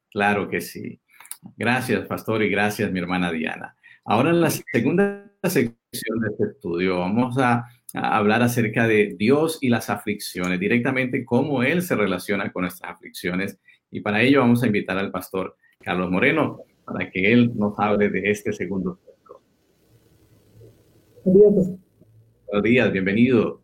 Claro 0.09 0.49
que 0.49 0.61
sí. 0.61 0.99
Gracias, 1.55 2.07
pastor, 2.07 2.41
y 2.41 2.49
gracias, 2.49 2.91
mi 2.91 2.99
hermana 2.99 3.31
Diana. 3.31 3.75
Ahora 4.03 4.31
en 4.31 4.41
la 4.41 4.49
segunda 4.49 5.31
sección 5.43 6.19
de 6.21 6.29
este 6.31 6.43
estudio 6.45 6.99
vamos 6.99 7.37
a 7.37 7.67
hablar 7.93 8.41
acerca 8.41 8.87
de 8.87 9.15
Dios 9.17 9.59
y 9.61 9.69
las 9.69 9.89
aflicciones, 9.89 10.59
directamente 10.59 11.25
cómo 11.25 11.63
Él 11.63 11.81
se 11.81 11.95
relaciona 11.95 12.51
con 12.51 12.63
nuestras 12.63 12.91
aflicciones. 12.91 13.59
Y 13.91 14.01
para 14.01 14.21
ello 14.21 14.41
vamos 14.41 14.63
a 14.63 14.67
invitar 14.67 14.97
al 14.97 15.11
pastor 15.11 15.55
Carlos 15.79 16.11
Moreno 16.11 16.59
para 16.85 17.09
que 17.09 17.31
Él 17.31 17.51
nos 17.55 17.77
hable 17.79 18.09
de 18.09 18.29
este 18.31 18.51
segundo 18.53 18.99
punto. 18.99 19.41
Buenos 21.23 22.63
días, 22.63 22.91
bienvenido. 22.91 23.61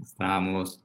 Estamos 0.00 0.80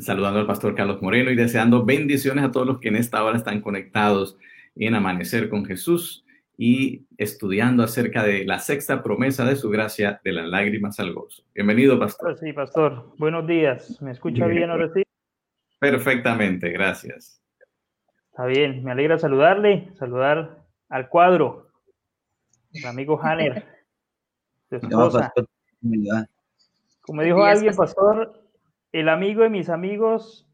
saludando 0.00 0.40
al 0.40 0.46
pastor 0.46 0.74
Carlos 0.74 1.00
Moreno 1.00 1.30
y 1.30 1.36
deseando 1.36 1.84
bendiciones 1.84 2.44
a 2.44 2.52
todos 2.52 2.66
los 2.66 2.78
que 2.80 2.88
en 2.88 2.96
esta 2.96 3.24
hora 3.24 3.38
están 3.38 3.62
conectados 3.62 4.36
en 4.76 4.94
Amanecer 4.94 5.48
con 5.48 5.64
Jesús 5.64 6.23
y 6.56 7.06
estudiando 7.18 7.82
acerca 7.82 8.22
de 8.22 8.44
la 8.44 8.58
sexta 8.58 9.02
promesa 9.02 9.44
de 9.44 9.56
su 9.56 9.70
gracia, 9.70 10.20
de 10.24 10.32
las 10.32 10.46
lágrimas 10.46 11.00
al 11.00 11.12
gozo. 11.12 11.42
Bienvenido, 11.54 11.98
pastor. 11.98 12.38
Sí, 12.38 12.52
pastor. 12.52 13.12
Buenos 13.18 13.46
días. 13.46 14.00
¿Me 14.00 14.12
escucha 14.12 14.46
bien, 14.46 14.70
ahora 14.70 14.88
sí? 14.94 15.02
Perfectamente, 15.80 16.70
gracias. 16.70 17.42
Está 18.30 18.46
bien, 18.46 18.82
me 18.82 18.92
alegra 18.92 19.18
saludarle, 19.18 19.90
saludar 19.94 20.64
al 20.88 21.08
cuadro, 21.08 21.70
el 22.72 22.86
amigo 22.86 23.20
Hanner, 23.22 23.64
Como 27.02 27.22
dijo 27.22 27.44
alguien, 27.44 27.76
pastor, 27.76 28.42
el 28.92 29.08
amigo 29.08 29.42
de 29.42 29.50
mis 29.50 29.68
amigos 29.68 30.48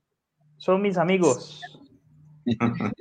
son 0.58 0.82
mis 0.82 0.98
amigos. 0.98 1.62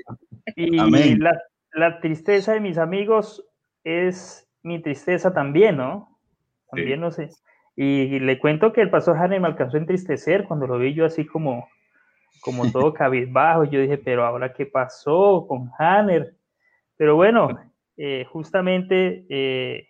y 0.56 1.18
la, 1.18 1.42
la 1.74 2.00
tristeza 2.00 2.54
de 2.54 2.60
mis 2.60 2.78
amigos 2.78 3.46
es 3.84 4.50
mi 4.64 4.82
tristeza 4.82 5.34
también, 5.34 5.78
¿no? 5.78 6.20
También 6.72 7.00
no 7.00 7.12
sé. 7.12 7.30
Y, 7.76 8.20
le 8.20 8.40
cuento 8.40 8.74
que 8.74 8.82
el 8.82 8.90
pastor 8.90 9.18
Hanner 9.18 9.40
me 9.40 9.48
alcanzó 9.48 9.78
a 9.78 9.80
entristecer 9.80 10.46
cuando 10.46 10.68
lo 10.68 10.78
vi 10.78 10.94
yo 10.94 11.06
así 11.06 11.26
como, 11.26 11.70
como 12.42 12.64
todo 12.72 12.94
cabizbajo. 12.94 13.64
Yo 13.64 13.80
dije, 13.80 13.98
pero 13.98 14.26
ahora 14.26 14.54
qué 14.54 14.66
pasó 14.66 15.46
con 15.48 15.72
Hanner. 15.78 16.36
Pero 16.98 17.16
bueno, 17.16 17.58
eh, 17.96 18.26
justamente 18.26 19.26
eh, 19.30 19.88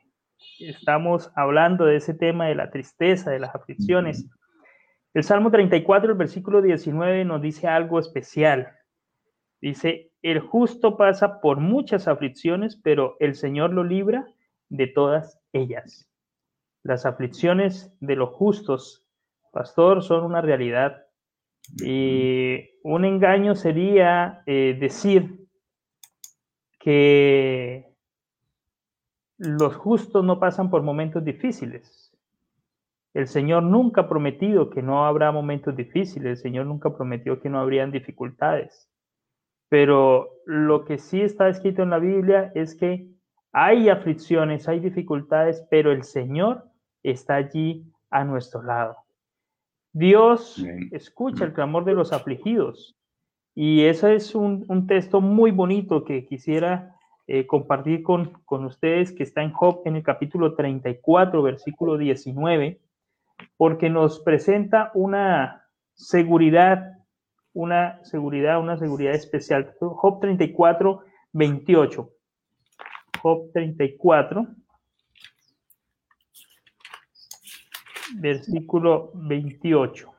estamos 0.59 1.31
hablando 1.35 1.85
de 1.85 1.95
ese 1.95 2.13
tema 2.13 2.47
de 2.47 2.55
la 2.55 2.69
tristeza, 2.69 3.31
de 3.31 3.39
las 3.39 3.55
aflicciones. 3.55 4.29
El 5.13 5.23
Salmo 5.23 5.49
34, 5.49 6.11
el 6.11 6.17
versículo 6.17 6.61
19 6.61 7.25
nos 7.25 7.41
dice 7.41 7.67
algo 7.67 7.99
especial. 7.99 8.71
Dice, 9.59 10.08
el 10.21 10.39
justo 10.39 10.97
pasa 10.97 11.39
por 11.41 11.59
muchas 11.59 12.07
aflicciones, 12.07 12.75
pero 12.75 13.15
el 13.19 13.35
Señor 13.35 13.71
lo 13.71 13.83
libra 13.83 14.27
de 14.69 14.87
todas 14.87 15.39
ellas. 15.53 16.09
Las 16.83 17.05
aflicciones 17.05 17.93
de 17.99 18.15
los 18.15 18.29
justos, 18.29 19.05
pastor, 19.51 20.03
son 20.03 20.23
una 20.23 20.41
realidad. 20.41 21.05
Y 21.83 22.69
un 22.83 23.05
engaño 23.05 23.55
sería 23.55 24.41
eh, 24.45 24.77
decir 24.79 25.47
que 26.79 27.93
los 29.37 29.75
justos 29.75 30.23
no 30.23 30.39
pasan 30.39 30.69
por 30.69 30.81
momentos 30.81 31.23
difíciles. 31.23 32.11
El 33.13 33.27
Señor 33.27 33.63
nunca 33.63 34.01
ha 34.01 34.09
prometido 34.09 34.69
que 34.69 34.81
no 34.81 35.05
habrá 35.05 35.31
momentos 35.31 35.75
difíciles, 35.75 36.31
el 36.31 36.37
Señor 36.37 36.65
nunca 36.65 36.95
prometió 36.95 37.41
que 37.41 37.49
no 37.49 37.59
habrían 37.59 37.91
dificultades. 37.91 38.88
Pero 39.69 40.29
lo 40.45 40.83
que 40.83 40.97
sí 40.97 41.21
está 41.21 41.47
escrito 41.47 41.83
en 41.83 41.91
la 41.91 41.99
Biblia 41.99 42.51
es 42.55 42.75
que 42.75 43.07
hay 43.51 43.89
aflicciones, 43.89 44.67
hay 44.67 44.79
dificultades, 44.79 45.65
pero 45.69 45.91
el 45.91 46.03
Señor 46.03 46.65
está 47.03 47.35
allí 47.35 47.85
a 48.09 48.23
nuestro 48.23 48.61
lado. 48.63 48.97
Dios 49.91 50.63
escucha 50.91 51.45
el 51.45 51.53
clamor 51.53 51.85
de 51.85 51.93
los 51.93 52.13
afligidos. 52.13 52.95
Y 53.55 53.83
ese 53.83 54.15
es 54.15 54.35
un, 54.35 54.87
texto 54.87 55.21
muy 55.21 55.51
bonito 55.51 56.05
que 56.05 56.25
quisiera 56.25 56.95
eh, 57.27 57.45
compartir 57.47 58.03
con, 58.03 58.33
con 58.45 58.65
ustedes, 58.65 59.11
que 59.11 59.23
está 59.23 59.41
en 59.41 59.51
Job 59.51 59.81
en 59.85 59.95
el 59.95 60.03
capítulo 60.03 60.55
34, 60.55 61.41
versículo 61.41 61.97
19, 61.97 62.79
porque 63.57 63.89
nos 63.89 64.19
presenta 64.19 64.91
una 64.93 65.65
seguridad, 65.93 66.98
una 67.59 68.01
seguridad, 68.05 68.57
una 68.61 68.77
seguridad 68.77 69.13
especial. 69.13 69.75
Job 69.79 70.21
34, 70.21 71.03
28. 71.33 72.09
Job 73.21 73.51
34, 73.51 74.47
versículo 78.15 79.11
28. 79.13 80.09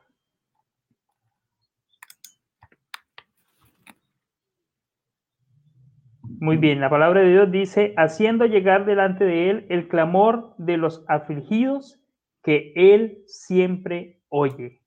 Muy 6.23 6.57
bien, 6.57 6.79
la 6.79 6.89
palabra 6.91 7.21
de 7.21 7.29
Dios 7.29 7.51
dice, 7.51 7.95
haciendo 7.97 8.45
llegar 8.45 8.85
delante 8.85 9.25
de 9.25 9.49
él 9.49 9.65
el 9.69 9.87
clamor 9.87 10.53
de 10.59 10.77
los 10.77 11.03
afligidos 11.07 11.99
que 12.43 12.71
él 12.75 13.23
siempre 13.25 14.19
oye. 14.29 14.80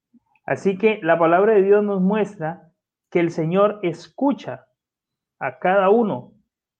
Así 0.44 0.76
que 0.76 1.00
la 1.02 1.18
palabra 1.18 1.54
de 1.54 1.62
Dios 1.62 1.82
nos 1.82 2.00
muestra 2.00 2.70
que 3.10 3.20
el 3.20 3.30
Señor 3.30 3.80
escucha 3.82 4.66
a 5.38 5.58
cada 5.58 5.88
uno 5.90 6.34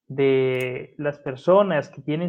de 0.07 0.95
las 0.99 1.19
personas 1.19 1.89
que 1.89 2.03
tienen 2.03 2.29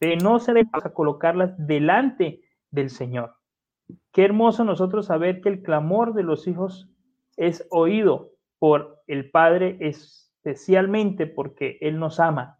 de 0.00 0.16
no 0.16 0.38
se 0.38 0.54
le 0.54 0.68
a 0.72 0.90
colocarlas 0.92 1.54
delante 1.66 2.42
del 2.70 2.90
Señor. 2.90 3.36
Qué 4.12 4.24
hermoso 4.24 4.64
nosotros 4.64 5.06
saber 5.06 5.40
que 5.40 5.50
el 5.50 5.62
clamor 5.62 6.14
de 6.14 6.22
los 6.22 6.46
hijos 6.46 6.88
es 7.36 7.66
oído 7.70 8.30
por 8.58 9.02
el 9.06 9.30
Padre 9.30 9.76
especialmente 9.80 11.26
porque 11.26 11.78
Él 11.80 11.98
nos 11.98 12.20
ama. 12.20 12.59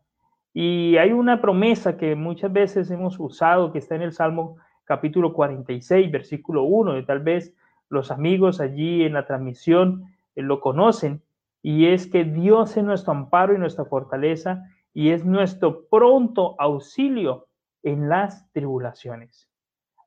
Y 0.52 0.96
hay 0.96 1.12
una 1.12 1.40
promesa 1.40 1.96
que 1.96 2.14
muchas 2.14 2.52
veces 2.52 2.90
hemos 2.90 3.18
usado 3.20 3.72
que 3.72 3.78
está 3.78 3.94
en 3.94 4.02
el 4.02 4.12
Salmo 4.12 4.56
capítulo 4.84 5.32
46, 5.32 6.10
versículo 6.10 6.64
1, 6.64 6.94
de 6.94 7.02
tal 7.04 7.20
vez 7.20 7.54
los 7.88 8.10
amigos 8.10 8.60
allí 8.60 9.04
en 9.04 9.12
la 9.12 9.26
transmisión 9.26 10.04
eh, 10.34 10.42
lo 10.42 10.60
conocen, 10.60 11.22
y 11.62 11.86
es 11.86 12.06
que 12.06 12.24
Dios 12.24 12.76
es 12.76 12.84
nuestro 12.84 13.12
amparo 13.12 13.54
y 13.54 13.58
nuestra 13.58 13.84
fortaleza 13.84 14.64
y 14.94 15.10
es 15.10 15.24
nuestro 15.24 15.86
pronto 15.88 16.56
auxilio 16.58 17.46
en 17.82 18.08
las 18.08 18.50
tribulaciones. 18.52 19.48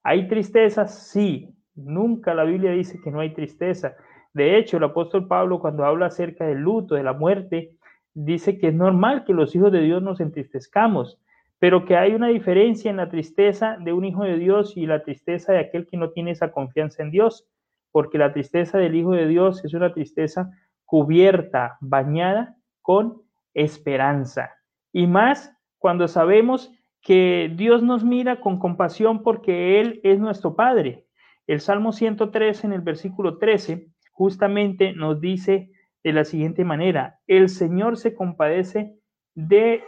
¿Hay 0.04 0.28
tristeza? 0.28 0.88
Sí. 0.88 1.56
Nunca 1.76 2.34
la 2.34 2.44
Biblia 2.44 2.72
dice 2.72 3.00
que 3.02 3.12
no 3.12 3.20
hay 3.20 3.34
tristeza. 3.34 3.96
De 4.34 4.58
hecho, 4.58 4.78
el 4.78 4.84
apóstol 4.84 5.28
Pablo 5.28 5.60
cuando 5.60 5.86
habla 5.86 6.08
acerca 6.08 6.46
del 6.46 6.60
luto, 6.60 6.96
de 6.96 7.04
la 7.04 7.14
muerte, 7.14 7.76
dice 8.13 8.58
que 8.58 8.67
es 8.67 8.73
normal 8.73 9.26
que 9.26 9.34
los 9.34 9.56
hijos 9.56 9.71
de 9.71 9.82
Dios 9.82 10.02
nos 10.02 10.19
entristezcamos, 10.19 11.19
pero 11.60 11.86
que 11.86 11.97
hay 11.97 12.13
una 12.13 12.28
diferencia 12.28 12.91
en 12.91 12.97
la 12.97 13.10
tristeza 13.10 13.78
de 13.80 13.93
un 13.93 14.06
hijo 14.06 14.23
de 14.23 14.38
Dios 14.38 14.76
y 14.76 14.86
la 14.86 15.04
tristeza 15.04 15.54
de 15.54 15.60
aquel 15.60 15.88
que 15.88 15.97
no 15.97 16.12
tiene 16.12 16.32
esa 16.32 16.52
confianza 16.52 17.04
en 17.04 17.12
Dios 17.12 17.47
porque 17.93 18.17
la 18.17 18.34
tristeza 18.34 18.80
del 18.80 18.95
Hijo 18.95 19.12
de 19.12 19.28
Dios 19.28 19.63
es 19.63 19.73
una 19.73 19.93
tristeza 19.93 20.52
cubierta, 20.84 21.78
bañada 21.80 22.58
con 22.82 23.21
esperanza. 23.54 24.49
Y 24.91 25.06
más 25.06 25.56
cuando 25.78 26.08
sabemos 26.08 26.71
que 27.02 27.54
Dios 27.56 27.84
nos 27.84 28.04
mira 28.04 28.41
con 28.41 28.58
compasión 28.58 29.21
porque 29.21 29.80
Él 29.80 30.02
es 30.04 30.19
nuestro 30.19 30.56
Padre. 30.56 31.06
El 31.45 31.62
Salmo 31.62 31.91
103 31.91 32.63
en 32.63 32.73
el 32.73 32.82
versículo 32.82 33.38
13 33.38 33.88
justamente 34.12 34.93
nos 34.93 35.21
dice 35.21 35.69
de 36.04 36.13
la 36.13 36.26
siguiente 36.26 36.66
manera, 36.66 37.20
el 37.28 37.50
Señor 37.50 37.98
se 37.98 38.13
compadece 38.13 38.96
de 39.36 39.84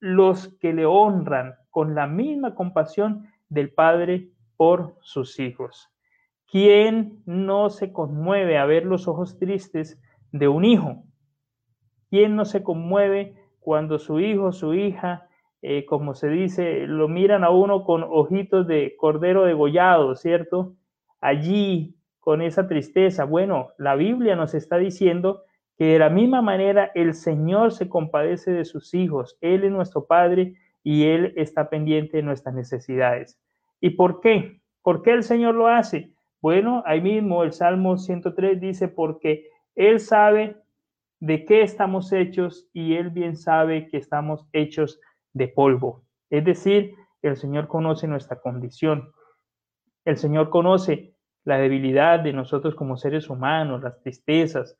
los 0.00 0.48
que 0.58 0.72
le 0.72 0.86
honran 0.86 1.54
con 1.70 1.94
la 1.94 2.06
misma 2.06 2.54
compasión 2.54 3.28
del 3.48 3.72
Padre 3.72 4.30
por 4.56 4.96
sus 5.00 5.38
hijos. 5.38 5.88
¿Quién 6.46 7.22
no 7.26 7.70
se 7.70 7.92
conmueve 7.92 8.58
a 8.58 8.66
ver 8.66 8.84
los 8.84 9.06
ojos 9.06 9.38
tristes 9.38 10.00
de 10.32 10.48
un 10.48 10.64
hijo? 10.64 11.04
¿Quién 12.08 12.34
no 12.34 12.44
se 12.44 12.62
conmueve 12.64 13.36
cuando 13.60 13.98
su 13.98 14.18
hijo, 14.18 14.50
su 14.50 14.74
hija, 14.74 15.28
eh, 15.62 15.84
como 15.84 16.14
se 16.14 16.28
dice, 16.28 16.86
lo 16.86 17.06
miran 17.06 17.44
a 17.44 17.50
uno 17.50 17.84
con 17.84 18.02
ojitos 18.02 18.66
de 18.66 18.96
cordero 18.96 19.44
degollado, 19.44 20.16
¿cierto? 20.16 20.74
Allí, 21.20 21.94
con 22.18 22.42
esa 22.42 22.66
tristeza. 22.66 23.24
Bueno, 23.24 23.68
la 23.78 23.94
Biblia 23.94 24.36
nos 24.36 24.54
está 24.54 24.76
diciendo 24.76 25.44
que 25.80 25.86
de 25.86 25.98
la 25.98 26.10
misma 26.10 26.42
manera 26.42 26.92
el 26.94 27.14
Señor 27.14 27.72
se 27.72 27.88
compadece 27.88 28.50
de 28.50 28.66
sus 28.66 28.92
hijos. 28.92 29.38
Él 29.40 29.64
es 29.64 29.72
nuestro 29.72 30.04
Padre 30.04 30.52
y 30.82 31.04
Él 31.04 31.32
está 31.36 31.70
pendiente 31.70 32.18
de 32.18 32.22
nuestras 32.22 32.54
necesidades. 32.54 33.40
¿Y 33.80 33.88
por 33.88 34.20
qué? 34.20 34.60
¿Por 34.82 35.00
qué 35.00 35.12
el 35.12 35.22
Señor 35.22 35.54
lo 35.54 35.68
hace? 35.68 36.12
Bueno, 36.42 36.82
ahí 36.84 37.00
mismo 37.00 37.44
el 37.44 37.54
Salmo 37.54 37.96
103 37.96 38.60
dice, 38.60 38.88
porque 38.88 39.48
Él 39.74 40.00
sabe 40.00 40.54
de 41.18 41.46
qué 41.46 41.62
estamos 41.62 42.12
hechos 42.12 42.68
y 42.74 42.96
Él 42.96 43.08
bien 43.08 43.34
sabe 43.34 43.88
que 43.88 43.96
estamos 43.96 44.46
hechos 44.52 45.00
de 45.32 45.48
polvo. 45.48 46.04
Es 46.28 46.44
decir, 46.44 46.92
el 47.22 47.38
Señor 47.38 47.68
conoce 47.68 48.06
nuestra 48.06 48.38
condición. 48.38 49.12
El 50.04 50.18
Señor 50.18 50.50
conoce 50.50 51.14
la 51.44 51.56
debilidad 51.56 52.20
de 52.20 52.34
nosotros 52.34 52.74
como 52.74 52.98
seres 52.98 53.30
humanos, 53.30 53.82
las 53.82 53.98
tristezas, 54.02 54.76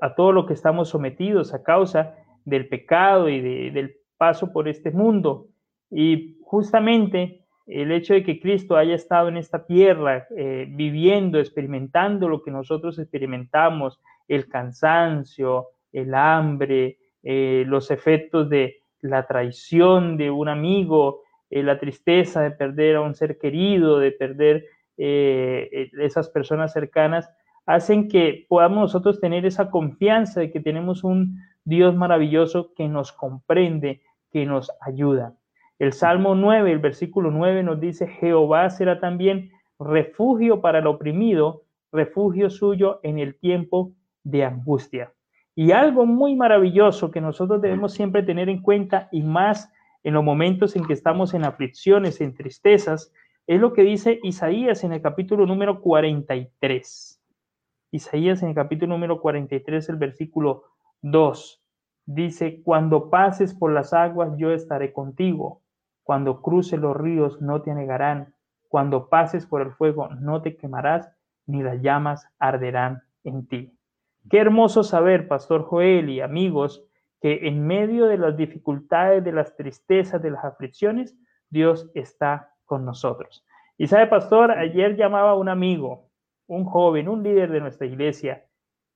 a 0.00 0.14
todo 0.14 0.32
lo 0.32 0.46
que 0.46 0.54
estamos 0.54 0.88
sometidos 0.88 1.54
a 1.54 1.62
causa 1.62 2.14
del 2.44 2.68
pecado 2.68 3.28
y 3.28 3.40
del 3.70 3.96
paso 4.16 4.52
por 4.52 4.68
este 4.68 4.90
mundo. 4.90 5.48
Y 5.90 6.38
justamente 6.42 7.42
el 7.66 7.92
hecho 7.92 8.14
de 8.14 8.24
que 8.24 8.40
Cristo 8.40 8.76
haya 8.76 8.94
estado 8.94 9.28
en 9.28 9.36
esta 9.36 9.64
tierra 9.66 10.26
eh, 10.36 10.66
viviendo, 10.68 11.38
experimentando 11.38 12.28
lo 12.28 12.42
que 12.42 12.50
nosotros 12.50 12.98
experimentamos, 12.98 14.00
el 14.28 14.48
cansancio, 14.48 15.68
el 15.92 16.14
hambre, 16.14 16.98
eh, 17.22 17.64
los 17.66 17.90
efectos 17.90 18.48
de 18.48 18.82
la 19.00 19.26
traición 19.26 20.16
de 20.16 20.30
un 20.30 20.48
amigo, 20.48 21.22
eh, 21.50 21.62
la 21.62 21.78
tristeza 21.78 22.42
de 22.42 22.50
perder 22.50 22.96
a 22.96 23.00
un 23.00 23.14
ser 23.14 23.38
querido, 23.38 23.98
de 23.98 24.12
perder 24.12 24.66
esas 24.94 26.28
personas 26.28 26.72
cercanas, 26.72 27.28
hacen 27.66 28.08
que 28.08 28.46
podamos 28.48 28.78
nosotros 28.78 29.20
tener 29.20 29.46
esa 29.46 29.70
confianza 29.70 30.40
de 30.40 30.50
que 30.50 30.60
tenemos 30.60 31.04
un 31.04 31.38
Dios 31.64 31.94
maravilloso 31.94 32.72
que 32.74 32.88
nos 32.88 33.12
comprende, 33.12 34.02
que 34.30 34.46
nos 34.46 34.70
ayuda. 34.80 35.34
El 35.78 35.92
Salmo 35.92 36.34
9, 36.34 36.72
el 36.72 36.78
versículo 36.78 37.30
9 37.30 37.62
nos 37.62 37.80
dice, 37.80 38.06
Jehová 38.06 38.70
será 38.70 39.00
también 39.00 39.50
refugio 39.78 40.60
para 40.60 40.78
el 40.78 40.86
oprimido, 40.86 41.64
refugio 41.90 42.50
suyo 42.50 43.00
en 43.02 43.18
el 43.18 43.38
tiempo 43.38 43.92
de 44.24 44.44
angustia. 44.44 45.12
Y 45.54 45.72
algo 45.72 46.06
muy 46.06 46.34
maravilloso 46.34 47.10
que 47.10 47.20
nosotros 47.20 47.60
debemos 47.60 47.92
siempre 47.92 48.22
tener 48.22 48.48
en 48.48 48.62
cuenta 48.62 49.08
y 49.12 49.22
más 49.22 49.70
en 50.02 50.14
los 50.14 50.24
momentos 50.24 50.74
en 50.76 50.84
que 50.84 50.94
estamos 50.94 51.34
en 51.34 51.44
aflicciones, 51.44 52.20
en 52.20 52.34
tristezas, 52.34 53.12
es 53.46 53.60
lo 53.60 53.72
que 53.72 53.82
dice 53.82 54.18
Isaías 54.22 54.84
en 54.84 54.92
el 54.92 55.02
capítulo 55.02 55.46
número 55.46 55.80
43. 55.80 57.11
Isaías 57.92 58.42
en 58.42 58.48
el 58.48 58.54
capítulo 58.54 58.94
número 58.94 59.20
43, 59.20 59.90
el 59.90 59.96
versículo 59.96 60.64
2, 61.02 61.62
dice, 62.06 62.62
cuando 62.62 63.10
pases 63.10 63.54
por 63.54 63.70
las 63.70 63.92
aguas, 63.92 64.32
yo 64.38 64.50
estaré 64.50 64.94
contigo 64.94 65.60
cuando 66.02 66.40
cruces 66.40 66.80
los 66.80 66.96
ríos 66.96 67.42
no 67.42 67.60
te 67.60 67.70
anegarán, 67.70 68.34
cuando 68.68 69.10
pases 69.10 69.46
por 69.46 69.60
el 69.60 69.72
fuego 69.72 70.08
no 70.08 70.40
te 70.40 70.56
quemarás, 70.56 71.12
ni 71.46 71.62
las 71.62 71.82
llamas 71.82 72.26
arderán 72.38 73.02
en 73.24 73.46
ti. 73.46 73.78
Qué 74.30 74.38
hermoso 74.38 74.84
saber, 74.84 75.28
Pastor 75.28 75.64
Joel 75.64 76.08
y 76.08 76.22
amigos, 76.22 76.84
que 77.20 77.46
en 77.46 77.66
medio 77.66 78.06
de 78.06 78.16
las 78.16 78.38
dificultades, 78.38 79.22
de 79.22 79.32
las 79.32 79.54
tristezas, 79.54 80.22
de 80.22 80.30
las 80.30 80.44
aflicciones, 80.46 81.14
Dios 81.50 81.90
está 81.94 82.54
con 82.64 82.86
nosotros. 82.86 83.44
Y 83.76 83.86
sabe, 83.86 84.06
Pastor, 84.06 84.50
ayer 84.50 84.96
llamaba 84.96 85.32
a 85.32 85.34
un 85.34 85.50
amigo, 85.50 86.08
un 86.46 86.64
joven, 86.64 87.08
un 87.08 87.22
líder 87.22 87.50
de 87.50 87.60
nuestra 87.60 87.86
iglesia, 87.86 88.44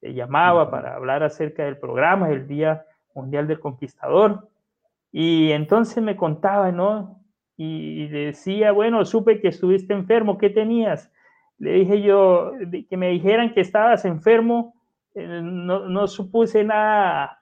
le 0.01 0.15
llamaba 0.15 0.71
para 0.71 0.95
hablar 0.95 1.23
acerca 1.23 1.65
del 1.65 1.79
programa 1.79 2.29
del 2.29 2.47
Día 2.47 2.85
Mundial 3.15 3.47
del 3.47 3.61
Conquistador. 3.61 4.49
Y 5.11 5.53
entonces 5.53 6.03
me 6.03 6.17
contaba, 6.17 6.71
¿no? 6.73 7.23
Y 7.57 8.09
decía, 8.09 8.73
bueno, 8.73 9.05
supe 9.05 9.41
que 9.41 9.49
estuviste 9.49 9.95
enfermo, 9.95 10.37
¿qué 10.37 10.51
tenías? 10.51 11.11
le 11.59 11.73
dije 11.73 12.03
yo 12.03 12.53
que 12.89 12.97
me 12.97 13.09
dijeran 13.11 13.53
que 13.53 13.61
estabas 13.61 14.05
enfermo, 14.05 14.75
eh, 15.15 15.41
no, 15.43 15.89
no, 15.89 16.07
supuse 16.07 16.65
nada, 16.65 17.41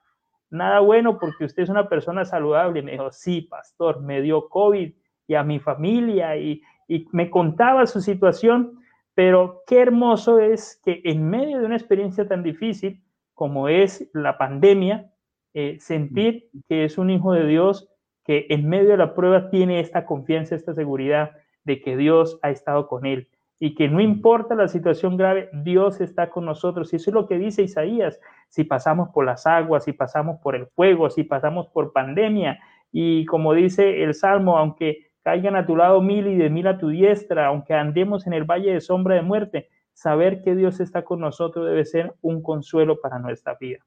nada 0.51 0.81
bueno 0.81 1.19
porque 1.19 1.45
usted 1.45 1.65
es 1.65 1.69
una 1.69 1.89
persona 1.89 2.25
saludable. 2.25 2.83
Me 2.83 2.93
dijo, 2.93 3.11
sí, 3.11 3.43
pastor, 3.43 4.01
me 4.01 4.21
dio 4.23 4.49
COVID 4.49 4.93
y 5.27 5.35
a 5.35 5.43
mi 5.43 5.59
familia 5.59 6.37
y, 6.37 6.63
y 6.87 7.07
me 7.13 7.31
contaba 7.31 7.87
su 7.87 8.01
situación, 8.01 8.79
pero 9.15 9.63
qué 9.67 9.81
hermoso 9.81 10.39
es 10.39 10.81
que 10.85 11.01
en 11.05 11.29
medio 11.29 11.61
de 11.61 11.67
una 11.67 11.77
experiencia 11.77 12.27
tan 12.27 12.43
difícil 12.43 13.03
como 13.35 13.69
es 13.69 14.09
la 14.13 14.39
pandemia, 14.39 15.13
eh, 15.55 15.79
sentir 15.81 16.51
que 16.69 16.85
es 16.85 16.99
un 16.99 17.11
hijo 17.11 17.33
de 17.33 17.47
Dios 17.47 17.89
que 18.25 18.47
en 18.49 18.69
medio 18.69 18.91
de 18.91 18.97
la 18.97 19.15
prueba 19.15 19.51
tiene 19.51 19.81
esta 19.81 20.07
confianza, 20.07 20.55
esta 20.55 20.75
seguridad 20.75 21.33
de 21.65 21.81
que 21.81 21.97
Dios 21.97 22.39
ha 22.43 22.51
estado 22.51 22.89
con 22.89 23.07
él 23.07 23.29
y 23.61 23.75
que 23.75 23.89
no 23.89 24.01
importa 24.01 24.55
la 24.55 24.69
situación 24.69 25.17
grave, 25.17 25.49
Dios 25.53 26.01
está 26.01 26.29
con 26.31 26.45
nosotros. 26.45 26.93
Y 26.93 26.97
eso 26.97 27.11
es 27.11 27.15
lo 27.15 27.27
que 27.27 27.39
dice 27.39 27.63
Isaías. 27.63 28.21
Si 28.49 28.65
pasamos 28.65 29.11
por 29.11 29.25
las 29.25 29.47
aguas, 29.47 29.85
si 29.85 29.93
pasamos 29.93 30.41
por 30.41 30.57
el 30.57 30.67
fuego, 30.67 31.09
si 31.09 31.23
pasamos 31.23 31.69
por 31.69 31.93
pandemia, 31.93 32.59
y 32.91 33.25
como 33.27 33.55
dice 33.55 34.03
el 34.03 34.15
Salmo, 34.15 34.59
aunque 34.59 35.14
caigan 35.25 35.57
a 35.57 35.67
tu 35.67 35.75
lado 35.75 36.01
mil 36.01 36.29
y 36.29 36.37
de 36.37 36.51
mil 36.51 36.69
a 36.69 36.79
tu 36.79 36.89
diestra, 36.91 37.47
aunque 37.47 37.75
andemos 37.75 38.27
en 38.27 38.35
el 38.35 38.45
valle 38.45 38.73
de 38.73 38.81
sombra 38.81 39.17
de 39.17 39.23
muerte, 39.23 39.69
saber 39.95 40.43
que 40.43 40.55
Dios 40.55 40.81
está 40.81 41.03
con 41.03 41.21
nosotros 41.21 41.67
debe 41.67 41.85
ser 41.85 42.15
un 42.21 42.43
consuelo 42.43 43.01
para 43.01 43.19
nuestra 43.19 43.55
vida. 43.55 43.79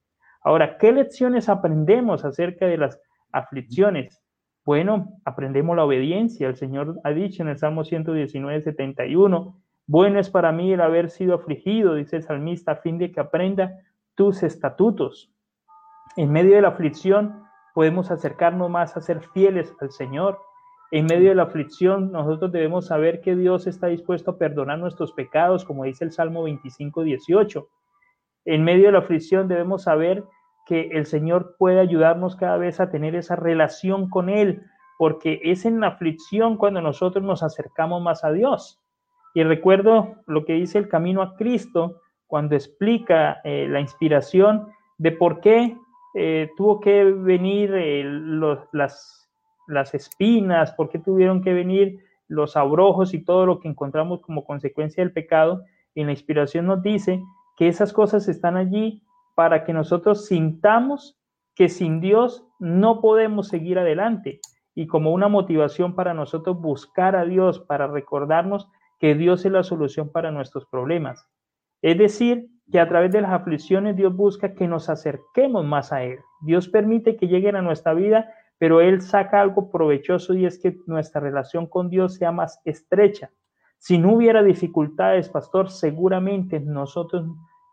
Ahora, 0.41 0.78
¿qué 0.78 0.91
lecciones 0.91 1.47
aprendemos 1.47 2.26
acerca 2.26 2.65
de 2.65 2.78
las 2.78 3.00
aflicciones? 3.32 4.21
Bueno, 4.65 5.13
aprendemos 5.26 5.76
la 5.76 5.86
obediencia. 5.86 6.47
El 6.47 6.56
Señor 6.56 7.00
ha 7.04 7.12
dicho 7.12 7.43
en 7.43 7.50
el 7.50 7.58
Salmo 7.58 7.84
119, 7.84 8.62
71, 8.62 9.62
bueno 9.86 10.19
es 10.19 10.30
para 10.30 10.52
mí 10.52 10.73
el 10.73 10.82
haber 10.82 11.10
sido 11.10 11.36
afligido, 11.36 11.95
dice 11.95 12.17
el 12.17 12.23
salmista, 12.23 12.73
a 12.73 12.76
fin 12.78 12.97
de 12.97 13.12
que 13.12 13.21
aprenda 13.21 13.73
tus 14.15 14.43
estatutos. 14.43 15.32
En 16.17 16.32
medio 16.32 16.56
de 16.56 16.62
la 16.63 16.69
aflicción 16.69 17.43
podemos 17.73 18.10
acercarnos 18.10 18.69
más 18.69 18.97
a 18.97 19.02
ser 19.02 19.21
fieles 19.34 19.73
al 19.80 19.91
Señor. 19.91 20.41
En 20.91 21.06
medio 21.06 21.30
de 21.30 21.36
la 21.36 21.43
aflicción 21.43 22.12
nosotros 22.12 22.52
debemos 22.52 22.88
saber 22.88 23.21
que 23.21 23.36
Dios 23.36 23.67
está 23.67 23.88
dispuesto 23.88 24.32
a 24.32 24.38
perdonar 24.38 24.80
nuestros 24.80 25.12
pecados, 25.12 25.65
como 25.65 25.84
dice 25.84 26.06
el 26.06 26.12
Salmo 26.12 26.43
25, 26.43 27.04
18. 27.04 27.67
En 28.45 28.63
medio 28.63 28.86
de 28.86 28.91
la 28.93 29.00
aflicción 29.00 29.47
debemos 29.47 29.84
saber 29.84 30.23
que 30.65 30.89
el 30.93 31.06
Señor 31.06 31.56
puede 31.58 31.80
ayudarnos 31.80 32.36
cada 32.36 32.58
vez 32.58 32.80
a 32.80 32.89
tener 32.89 33.15
esa 33.15 33.36
relación 33.36 34.10
con 34.10 34.30
Él, 34.30 34.62
porque 34.97 35.39
es 35.43 35.65
en 35.65 35.80
la 35.80 35.88
aflicción 35.88 36.58
cuando 36.58 36.82
nosotros 36.82 37.23
nos 37.23 37.43
acercamos 37.43 38.02
más 38.02 38.23
a 38.23 38.32
Dios. 38.32 38.82
Y 39.34 39.43
recuerdo 39.43 40.15
lo 40.26 40.45
que 40.45 40.54
dice 40.54 40.78
el 40.78 40.88
camino 40.88 41.21
a 41.21 41.36
Cristo 41.36 42.02
cuando 42.26 42.56
explica 42.56 43.39
eh, 43.43 43.67
la 43.69 43.80
inspiración 43.80 44.67
de 44.97 45.12
por 45.12 45.41
qué 45.41 45.78
eh, 46.15 46.50
tuvo 46.58 46.80
que 46.80 47.04
venir 47.04 47.73
eh, 47.76 48.04
las, 48.71 49.26
las 49.67 49.93
espinas, 49.93 50.71
por 50.73 50.89
qué 50.89 50.99
tuvieron 50.99 51.41
que 51.41 51.53
venir 51.53 51.99
los 52.27 52.58
abrojos 52.58 53.13
y 53.13 53.23
todo 53.23 53.45
lo 53.45 53.60
que 53.60 53.67
encontramos 53.67 54.21
como 54.21 54.45
consecuencia 54.45 55.03
del 55.03 55.13
pecado. 55.13 55.63
Y 55.93 56.03
la 56.03 56.12
inspiración 56.12 56.65
nos 56.65 56.82
dice 56.82 57.21
que 57.58 57.67
esas 57.67 57.93
cosas 57.93 58.27
están 58.27 58.58
allí 58.58 59.03
para 59.36 59.63
que 59.63 59.73
nosotros 59.73 60.25
sintamos 60.25 61.17
que 61.56 61.69
sin 61.69 62.01
Dios 62.01 62.45
no 62.60 63.01
podemos 63.01 63.47
seguir 63.47 63.80
adelante 63.80 64.39
y 64.75 64.86
como 64.88 65.12
una 65.12 65.27
motivación 65.27 65.95
para 65.95 66.13
nosotros 66.13 66.60
buscar 66.62 67.15
a 67.15 67.25
Dios, 67.25 67.60
para 67.60 67.88
recordarnos 67.88 68.69
que 68.99 69.15
Dios 69.15 69.45
es 69.45 69.51
la 69.51 69.63
solución 69.63 70.12
para 70.12 70.32
nuestros 70.32 70.65
problemas. 70.65 71.27
Es 71.82 71.97
decir, 71.97 72.49
que 72.71 72.80
a 72.80 72.88
través 72.88 73.12
de 73.12 73.21
las 73.21 73.32
aflicciones 73.32 73.95
Dios 73.95 74.15
busca 74.15 74.53
que 74.53 74.67
nos 74.67 74.89
acerquemos 74.89 75.65
más 75.65 75.93
a 75.93 76.03
Él. 76.03 76.19
Dios 76.41 76.67
permite 76.67 77.15
que 77.15 77.27
lleguen 77.27 77.56
a 77.56 77.62
nuestra 77.62 77.93
vida, 77.93 78.32
pero 78.58 78.82
Él 78.82 79.02
saca 79.02 79.41
algo 79.41 79.70
provechoso 79.70 80.34
y 80.34 80.46
es 80.46 80.60
que 80.60 80.78
nuestra 80.88 81.22
relación 81.22 81.67
con 81.67 81.89
Dios 81.89 82.15
sea 82.15 82.32
más 82.32 82.62
estrecha. 82.65 83.32
Si 83.78 83.98
no 83.98 84.13
hubiera 84.13 84.41
dificultades, 84.43 85.30
pastor, 85.30 85.70
seguramente 85.70 86.60
nosotros 86.60 87.26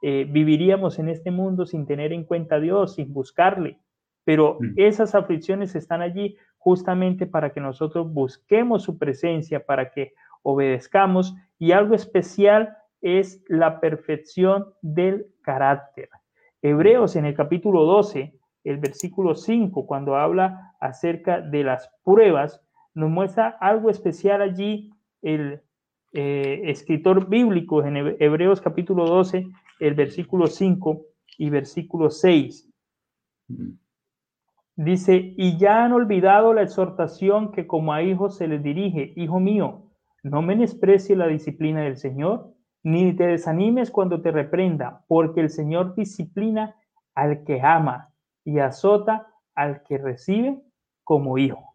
eh, 0.02 0.26
viviríamos 0.28 0.98
en 0.98 1.08
este 1.08 1.30
mundo 1.30 1.64
sin 1.64 1.86
tener 1.86 2.12
en 2.12 2.24
cuenta 2.24 2.56
a 2.56 2.60
Dios, 2.60 2.96
sin 2.96 3.12
buscarle. 3.12 3.80
Pero 4.24 4.58
mm. 4.60 4.74
esas 4.76 5.14
aflicciones 5.14 5.74
están 5.74 6.02
allí 6.02 6.36
justamente 6.58 7.26
para 7.26 7.52
que 7.52 7.60
nosotros 7.60 8.12
busquemos 8.12 8.82
su 8.82 8.98
presencia, 8.98 9.64
para 9.64 9.90
que 9.90 10.12
obedezcamos. 10.42 11.34
Y 11.58 11.72
algo 11.72 11.94
especial 11.94 12.76
es 13.00 13.42
la 13.48 13.80
perfección 13.80 14.74
del 14.82 15.26
carácter. 15.42 16.10
Hebreos 16.62 17.16
en 17.16 17.26
el 17.26 17.34
capítulo 17.34 17.84
12, 17.84 18.34
el 18.64 18.78
versículo 18.78 19.34
5, 19.34 19.86
cuando 19.86 20.16
habla 20.16 20.74
acerca 20.80 21.40
de 21.40 21.62
las 21.64 21.90
pruebas, 22.02 22.60
nos 22.94 23.10
muestra 23.10 23.48
algo 23.60 23.90
especial 23.90 24.40
allí 24.40 24.90
el 25.22 25.60
eh, 26.12 26.62
escritor 26.64 27.28
bíblico 27.28 27.84
en 27.84 27.96
Hebreos 27.96 28.60
capítulo 28.60 29.06
12, 29.06 29.46
el 29.80 29.94
versículo 29.94 30.46
5 30.46 31.02
y 31.38 31.50
versículo 31.50 32.10
6. 32.10 32.70
Dice, 34.76 35.34
y 35.36 35.58
ya 35.58 35.84
han 35.84 35.92
olvidado 35.92 36.52
la 36.52 36.62
exhortación 36.62 37.52
que 37.52 37.66
como 37.66 37.92
a 37.92 38.02
hijos 38.02 38.36
se 38.36 38.48
les 38.48 38.62
dirige, 38.62 39.12
hijo 39.16 39.40
mío, 39.40 39.90
no 40.22 40.40
menosprecie 40.40 41.16
la 41.16 41.26
disciplina 41.26 41.82
del 41.82 41.96
Señor, 41.96 42.54
ni 42.82 43.14
te 43.14 43.26
desanimes 43.26 43.90
cuando 43.90 44.20
te 44.20 44.30
reprenda, 44.30 45.04
porque 45.06 45.40
el 45.40 45.50
Señor 45.50 45.94
disciplina 45.94 46.74
al 47.14 47.44
que 47.44 47.60
ama 47.60 48.13
y 48.44 48.58
azota 48.58 49.28
al 49.54 49.82
que 49.84 49.98
recibe 49.98 50.60
como 51.02 51.38
hijo. 51.38 51.74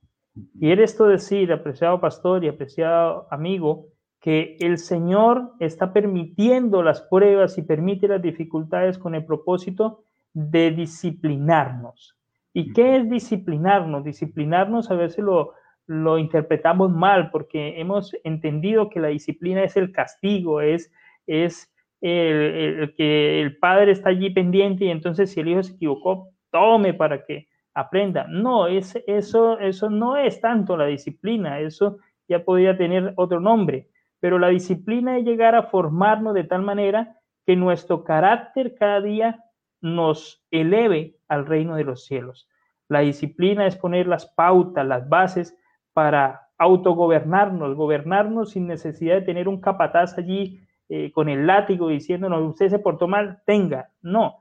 Quiere 0.60 0.84
esto 0.84 1.06
decir, 1.06 1.52
apreciado 1.52 2.00
pastor 2.00 2.44
y 2.44 2.48
apreciado 2.48 3.28
amigo, 3.32 3.88
que 4.20 4.58
el 4.60 4.78
Señor 4.78 5.54
está 5.60 5.94
permitiendo 5.94 6.84
las 6.84 7.02
pruebas 7.02 7.58
y 7.58 7.62
permite 7.62 8.08
las 8.08 8.22
dificultades 8.22 8.98
con 8.98 9.16
el 9.16 9.26
propósito 9.26 10.04
de 10.34 10.72
disciplinarnos. 10.72 12.18
¿Y 12.54 12.74
qué 12.74 12.98
es 12.98 13.10
disciplinarnos? 13.10 14.04
Disciplinarnos 14.04 14.92
a 14.92 14.96
veces 14.96 15.24
lo, 15.24 15.54
lo 15.90 16.18
interpretamos 16.18 16.92
mal 16.92 17.32
porque 17.32 17.80
hemos 17.80 18.16
entendido 18.24 18.90
que 18.90 19.00
la 19.00 19.08
disciplina 19.08 19.64
es 19.64 19.76
el 19.78 19.92
castigo, 19.92 20.62
es, 20.62 20.92
es 21.26 21.72
el, 22.02 22.94
que 22.96 23.42
el 23.42 23.58
padre 23.58 23.92
está 23.92 24.10
allí 24.10 24.30
pendiente 24.30 24.86
y 24.86 24.90
entonces 24.90 25.32
si 25.32 25.40
el 25.40 25.48
hijo 25.48 25.64
se 25.64 25.74
equivocó, 25.74 26.30
tome 26.52 26.94
para 26.94 27.26
que 27.26 27.48
aprenda. 27.74 28.26
No, 28.28 28.68
es, 28.68 29.02
eso, 29.08 29.60
eso 29.60 29.90
no 29.90 30.18
es 30.18 30.42
tanto 30.42 30.76
la 30.78 30.86
disciplina, 30.86 31.60
eso 31.60 31.98
ya 32.28 32.44
podría 32.44 32.78
tener 32.78 33.14
otro 33.16 33.40
nombre 33.40 33.90
pero 34.20 34.38
la 34.38 34.50
disciplina 34.50 35.18
es 35.18 35.26
llegar 35.26 35.56
a 35.56 35.64
formarnos 35.64 36.34
de 36.34 36.44
tal 36.44 36.62
manera 36.62 37.18
que 37.46 37.56
nuestro 37.56 38.04
carácter 38.04 38.76
cada 38.76 39.02
día 39.02 39.44
nos 39.82 40.46
eleve 40.52 41.16
al 41.28 41.46
reino 41.46 41.76
de 41.76 41.86
los 41.86 42.06
cielos. 42.06 42.50
La 42.90 43.00
disciplina 43.00 43.66
es 43.66 43.78
poner 43.78 44.08
las 44.08 44.26
pautas, 44.26 44.86
las 44.86 45.08
bases 45.08 45.56
para 45.94 46.50
autogobernarnos, 46.58 47.76
gobernarnos 47.76 48.52
sin 48.52 48.68
necesidad 48.68 49.16
de 49.16 49.22
tener 49.22 49.48
un 49.48 49.62
capataz 49.62 50.18
allí 50.18 50.60
eh, 50.90 51.12
con 51.12 51.30
el 51.30 51.48
látigo 51.48 51.88
diciéndonos, 51.88 52.42
usted 52.42 52.70
se 52.70 52.80
portó 52.80 53.08
mal, 53.08 53.42
tenga. 53.46 53.90
No, 54.02 54.40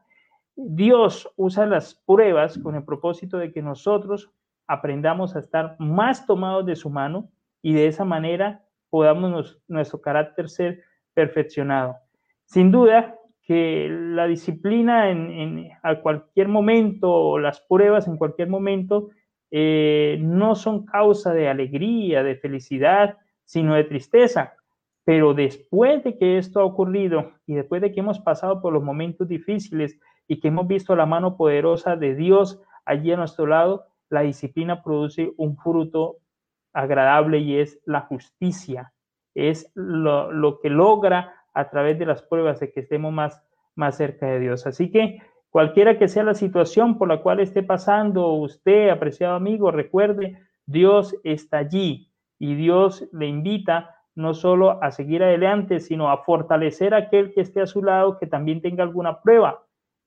Dios 0.60 1.32
usa 1.36 1.66
las 1.66 1.94
pruebas 1.94 2.58
con 2.58 2.74
el 2.74 2.82
propósito 2.82 3.38
de 3.38 3.52
que 3.52 3.62
nosotros 3.62 4.32
aprendamos 4.66 5.36
a 5.36 5.38
estar 5.38 5.76
más 5.78 6.26
tomados 6.26 6.66
de 6.66 6.74
su 6.74 6.90
mano 6.90 7.30
y 7.62 7.74
de 7.74 7.86
esa 7.86 8.04
manera 8.04 8.64
podamos 8.90 9.60
nuestro 9.68 10.00
carácter 10.00 10.48
ser 10.48 10.82
perfeccionado. 11.14 11.96
Sin 12.44 12.72
duda 12.72 13.14
que 13.42 13.88
la 13.88 14.26
disciplina 14.26 15.10
en, 15.10 15.70
a 15.84 16.00
cualquier 16.00 16.48
momento 16.48 17.08
o 17.08 17.38
las 17.38 17.60
pruebas 17.60 18.08
en 18.08 18.16
cualquier 18.16 18.48
momento 18.48 19.10
eh, 19.52 20.18
no 20.20 20.56
son 20.56 20.84
causa 20.84 21.32
de 21.32 21.48
alegría, 21.48 22.24
de 22.24 22.34
felicidad, 22.34 23.16
sino 23.44 23.76
de 23.76 23.84
tristeza. 23.84 24.54
Pero 25.04 25.34
después 25.34 26.02
de 26.02 26.18
que 26.18 26.36
esto 26.36 26.58
ha 26.58 26.64
ocurrido 26.64 27.30
y 27.46 27.54
después 27.54 27.80
de 27.80 27.92
que 27.92 28.00
hemos 28.00 28.18
pasado 28.18 28.60
por 28.60 28.72
los 28.72 28.82
momentos 28.82 29.28
difíciles 29.28 29.98
y 30.28 30.38
que 30.38 30.48
hemos 30.48 30.68
visto 30.68 30.94
la 30.94 31.06
mano 31.06 31.36
poderosa 31.36 31.96
de 31.96 32.14
Dios 32.14 32.60
allí 32.84 33.10
a 33.10 33.16
nuestro 33.16 33.46
lado, 33.46 33.86
la 34.10 34.20
disciplina 34.20 34.82
produce 34.82 35.32
un 35.36 35.56
fruto 35.56 36.18
agradable 36.72 37.38
y 37.38 37.58
es 37.58 37.80
la 37.84 38.02
justicia. 38.02 38.92
Es 39.34 39.70
lo, 39.74 40.60
que 40.60 40.70
logra 40.70 41.34
a 41.54 41.70
través 41.70 41.98
de 41.98 42.06
las 42.06 42.22
pruebas 42.22 42.60
de 42.60 42.72
que 42.72 42.80
estemos 42.80 43.12
más, 43.12 43.42
más 43.74 43.96
cerca 43.96 44.26
de 44.26 44.38
Dios. 44.38 44.66
Así 44.66 44.90
que 44.90 45.22
cualquiera 45.50 45.98
que 45.98 46.08
sea 46.08 46.24
la 46.24 46.34
situación 46.34 46.98
por 46.98 47.08
la 47.08 47.22
cual 47.22 47.40
esté 47.40 47.62
pasando 47.62 48.32
usted, 48.32 48.90
apreciado 48.90 49.34
amigo, 49.34 49.70
recuerde, 49.70 50.38
Dios 50.66 51.16
está 51.24 51.58
allí 51.58 52.12
y 52.38 52.54
Dios 52.54 53.08
le 53.12 53.26
invita 53.26 53.96
no 54.14 54.34
solo 54.34 54.82
a 54.82 54.90
seguir 54.90 55.22
adelante, 55.22 55.78
sino 55.78 56.10
a 56.10 56.24
fortalecer 56.24 56.92
a 56.92 56.98
aquel 56.98 57.32
que 57.32 57.40
esté 57.40 57.60
a 57.60 57.66
su 57.66 57.82
lado, 57.82 58.18
que 58.18 58.26
también 58.26 58.60
tenga 58.60 58.82
alguna 58.82 59.20
prueba, 59.20 59.62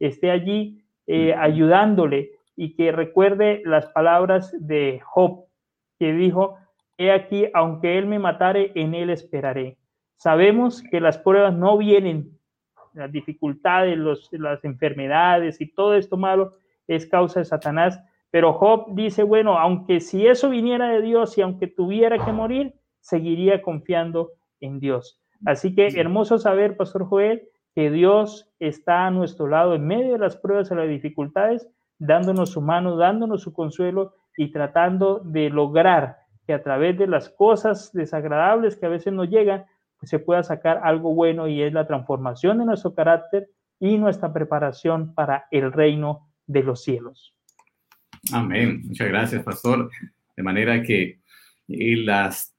esté 0.08 0.32
allí 0.32 0.84
eh, 1.08 1.34
ayudándole 1.34 2.32
y 2.56 2.76
que 2.76 2.91
recuerde 2.91 3.62
las 3.66 3.88
palabras 3.88 4.54
de 4.60 5.02
Job, 5.04 5.45
que 5.97 6.14
dijo, 6.14 6.58
he 6.97 7.12
aquí, 7.12 7.47
aunque 7.54 7.97
él 7.97 8.06
me 8.06 8.20
matare, 8.20 8.72
en 8.76 8.93
él 8.93 9.10
esperaré. 9.10 9.78
Sabemos 10.18 10.84
que 10.84 10.99
las 10.99 11.18
pruebas 11.18 11.54
no 11.54 11.78
vienen, 11.78 12.38
las 12.93 13.12
dificultades, 13.12 13.97
las 14.32 14.64
enfermedades 14.64 15.62
y 15.62 15.72
todo 15.74 15.95
esto 15.95 16.18
malo 16.18 16.54
es 16.88 17.06
causa 17.06 17.39
de 17.39 17.45
Satanás, 17.45 17.99
pero 18.30 18.54
Job 18.54 18.88
dice, 18.93 19.24
bueno, 19.24 19.58
aunque 19.58 19.99
si 19.99 20.28
eso 20.28 20.49
viniera 20.49 20.89
de 20.89 21.02
Dios 21.02 21.38
y 21.38 21.41
aunque 21.41 21.68
tuviera 21.68 22.24
que 22.24 22.32
morir, 22.32 22.74
seguiría 22.99 23.62
confiando 23.62 24.32
en 24.60 24.80
Dios. 24.80 25.20
Así 25.45 25.74
que 25.74 25.88
hermoso 25.88 26.38
saber, 26.38 26.78
Pastor 26.78 27.06
Joel, 27.06 27.49
que 27.76 27.89
Dios 27.89 28.49
está 28.59 29.07
a 29.07 29.11
nuestro 29.11 29.47
lado 29.47 29.76
en 29.76 29.88
medio 29.88 30.13
de 30.13 30.19
las 30.19 30.38
pruebas 30.38 30.72
y 30.72 30.76
las 30.76 30.89
dificultades, 30.89 31.67
dándonos 31.99 32.51
su 32.51 32.61
mano, 32.61 32.97
dándonos 32.97 33.41
su 33.41 33.53
consuelo 33.53 34.13
y 34.38 34.51
tratando 34.51 35.19
de 35.19 35.49
lograr 35.49 36.17
que 36.45 36.53
a 36.53 36.63
través 36.63 36.97
de 36.97 37.07
las 37.07 37.30
cosas 37.30 37.91
desagradables 37.93 38.76
que 38.76 38.86
a 38.86 38.89
veces 38.89 39.13
nos 39.13 39.30
llegan, 39.30 39.65
pues 39.99 40.09
se 40.09 40.19
pueda 40.19 40.43
sacar 40.43 40.82
algo 40.84 41.13
bueno 41.13 41.47
y 41.47 41.61
es 41.61 41.72
la 41.74 41.88
transformación 41.88 42.57
de 42.57 42.65
nuestro 42.65 42.93
carácter 42.93 43.49
y 43.80 43.97
nuestra 43.97 44.34
preparación 44.34 45.13
para 45.13 45.47
el 45.51 45.72
reino 45.72 46.30
de 46.47 46.63
los 46.63 46.84
cielos. 46.84 47.36
Amén. 48.34 48.82
Muchas 48.86 49.07
gracias, 49.07 49.43
pastor. 49.43 49.89
De 50.36 50.43
manera 50.43 50.82
que 50.84 51.19
las 51.67 52.51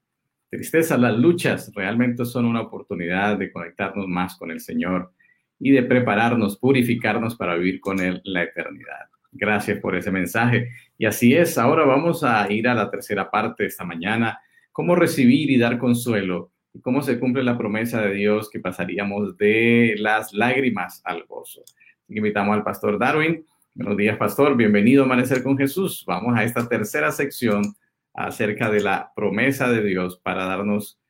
tristezas, 0.53 1.01
las 1.01 1.17
luchas 1.17 1.73
realmente 1.75 2.27
son 2.27 2.45
una 2.45 2.61
oportunidad 2.61 3.39
de 3.39 3.51
conectarnos 3.51 4.07
más 4.07 4.37
con 4.37 4.51
el 4.51 4.61
Señor 4.61 5.11
y 5.59 5.71
de 5.71 5.83
prepararnos, 5.83 6.59
purificarnos 6.59 7.37
para 7.37 7.55
vivir 7.55 7.81
con 7.81 8.01
Él 8.01 8.21
la 8.25 8.43
eternidad. 8.43 9.09
Gracias 9.33 9.79
por 9.79 9.97
ese 9.97 10.11
mensaje. 10.11 10.69
Y 10.99 11.07
así 11.07 11.35
es, 11.35 11.57
ahora 11.57 11.87
vamos 11.87 12.23
a 12.23 12.53
ir 12.53 12.69
a 12.69 12.75
la 12.75 12.91
tercera 12.91 13.31
parte 13.31 13.65
esta 13.65 13.85
mañana, 13.85 14.41
cómo 14.73 14.95
recibir 14.95 15.51
y 15.51 15.57
dar 15.57 15.79
consuelo 15.79 16.53
y 16.75 16.81
cómo 16.81 17.01
se 17.01 17.19
cumple 17.19 17.43
la 17.43 17.57
promesa 17.57 18.03
de 18.03 18.13
Dios 18.13 18.51
que 18.51 18.61
pasaríamos 18.61 19.39
de 19.39 19.95
las 19.99 20.35
lágrimas 20.35 21.01
al 21.05 21.25
gozo. 21.25 21.65
Invitamos 22.09 22.55
al 22.55 22.63
pastor 22.63 22.99
Darwin 22.99 23.47
Buenos 23.75 23.97
días, 23.97 24.19
pastor. 24.19 24.55
Bienvenido 24.55 25.03
a 25.03 25.07
Amanecer 25.07 25.43
con 25.43 25.57
Jesús. 25.57 26.05
Vamos 26.07 26.37
a 26.37 26.45
esta 26.45 26.69
tercera 26.69 27.11
sección 27.11 27.75
acerca 28.15 28.71
de 28.71 28.81
la 28.81 29.13
promesa 29.15 29.69
de 29.69 29.83
Dios 29.83 30.21
para 30.23 30.47
darnos 30.47 31.01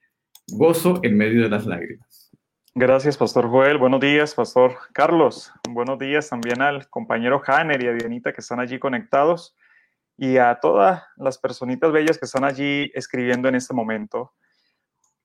gozo 0.48 1.00
en 1.02 1.16
medio 1.16 1.42
de 1.42 1.48
las 1.48 1.66
lágrimas. 1.66 2.30
Gracias, 2.74 3.18
Pastor 3.18 3.48
Joel. 3.50 3.76
Buenos 3.76 4.00
días, 4.00 4.34
Pastor 4.34 4.76
Carlos. 4.92 5.52
Buenos 5.68 5.98
días 5.98 6.30
también 6.30 6.62
al 6.62 6.88
compañero 6.88 7.42
Hanner 7.46 7.82
y 7.82 7.88
a 7.88 7.92
Dianita 7.92 8.32
que 8.32 8.40
están 8.40 8.60
allí 8.60 8.78
conectados 8.78 9.54
y 10.16 10.38
a 10.38 10.58
todas 10.60 11.02
las 11.16 11.38
personitas 11.38 11.92
bellas 11.92 12.18
que 12.18 12.24
están 12.24 12.44
allí 12.44 12.90
escribiendo 12.94 13.48
en 13.48 13.56
este 13.56 13.74
momento. 13.74 14.32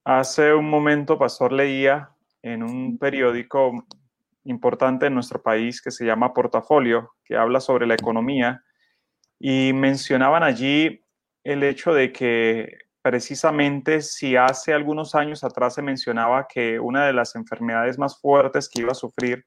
Hace 0.04 0.54
un 0.54 0.70
momento, 0.70 1.18
Pastor 1.18 1.52
leía 1.52 2.10
en 2.42 2.64
un 2.64 2.98
periódico 2.98 3.86
importante 4.44 5.06
en 5.06 5.14
nuestro 5.14 5.42
país 5.42 5.82
que 5.82 5.92
se 5.92 6.06
llama 6.06 6.34
Portafolio, 6.34 7.14
que 7.24 7.36
habla 7.36 7.60
sobre 7.60 7.86
la 7.86 7.94
economía, 7.94 8.64
y 9.40 9.72
mencionaban 9.74 10.44
allí 10.44 11.02
el 11.48 11.64
hecho 11.64 11.94
de 11.94 12.12
que 12.12 12.78
precisamente 13.02 14.02
si 14.02 14.36
hace 14.36 14.74
algunos 14.74 15.16
años 15.16 15.46
atrás 15.46 15.76
se 15.76 15.82
mencionaba 15.82 16.46
que 16.46 16.78
una 16.78 17.08
de 17.08 17.14
las 17.14 17.36
enfermedades 17.36 17.98
más 17.98 18.20
fuertes 18.20 18.68
que 18.68 18.82
iba 18.82 18.92
a 18.92 18.96
sufrir 18.96 19.46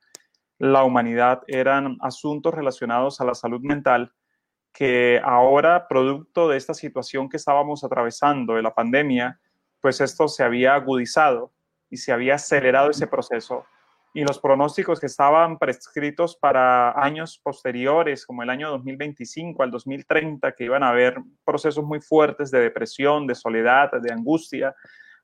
la 0.57 0.83
humanidad 0.83 1.43
eran 1.47 1.99
asuntos 2.01 2.55
relacionados 2.55 3.21
a 3.21 3.27
la 3.27 3.35
salud 3.35 3.61
mental, 3.61 4.15
que 4.73 5.21
ahora, 5.23 5.89
producto 5.89 6.49
de 6.49 6.57
esta 6.57 6.73
situación 6.73 7.29
que 7.29 7.37
estábamos 7.37 7.85
atravesando, 7.85 8.55
de 8.55 8.63
la 8.63 8.75
pandemia, 8.75 9.39
pues 9.83 10.01
esto 10.01 10.27
se 10.27 10.43
había 10.43 10.75
agudizado 10.75 11.53
y 11.91 11.99
se 11.99 12.13
había 12.13 12.37
acelerado 12.37 12.89
ese 12.89 13.09
proceso 13.09 13.67
y 14.13 14.25
los 14.25 14.41
pronósticos 14.41 14.99
que 14.99 15.07
estaban 15.07 15.59
prescritos 15.59 16.37
para 16.37 17.01
años 17.01 17.41
posteriores, 17.43 18.27
como 18.27 18.43
el 18.43 18.51
año 18.51 18.71
2025 18.71 19.63
al 19.63 19.71
2030, 19.71 20.53
que 20.53 20.65
iban 20.65 20.83
a 20.83 20.89
haber 20.89 21.19
procesos 21.45 21.85
muy 21.85 22.01
fuertes 22.01 22.51
de 22.51 22.61
depresión, 22.61 23.27
de 23.27 23.37
soledad, 23.37 23.93
de 23.93 24.13
angustia, 24.13 24.75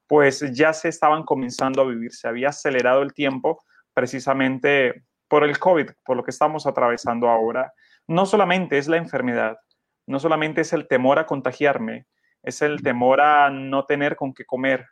pues 0.06 0.52
ya 0.52 0.72
se 0.72 0.88
estaban 0.88 1.24
comenzando 1.24 1.82
a 1.82 1.86
vivir, 1.86 2.12
se 2.12 2.28
había 2.28 2.50
acelerado 2.50 3.02
el 3.02 3.12
tiempo 3.12 3.64
precisamente 3.92 5.02
por 5.26 5.42
el 5.42 5.58
COVID, 5.58 5.90
por 6.04 6.16
lo 6.16 6.22
que 6.22 6.30
estamos 6.30 6.66
atravesando 6.66 7.28
ahora. 7.28 7.72
No 8.06 8.24
solamente 8.24 8.78
es 8.78 8.86
la 8.86 8.98
enfermedad, 8.98 9.56
no 10.06 10.20
solamente 10.20 10.60
es 10.60 10.72
el 10.72 10.86
temor 10.86 11.18
a 11.18 11.26
contagiarme, 11.26 12.06
es 12.42 12.62
el 12.62 12.82
temor 12.82 13.20
a 13.20 13.50
no 13.50 13.84
tener 13.84 14.14
con 14.14 14.32
qué 14.32 14.44
comer, 14.44 14.86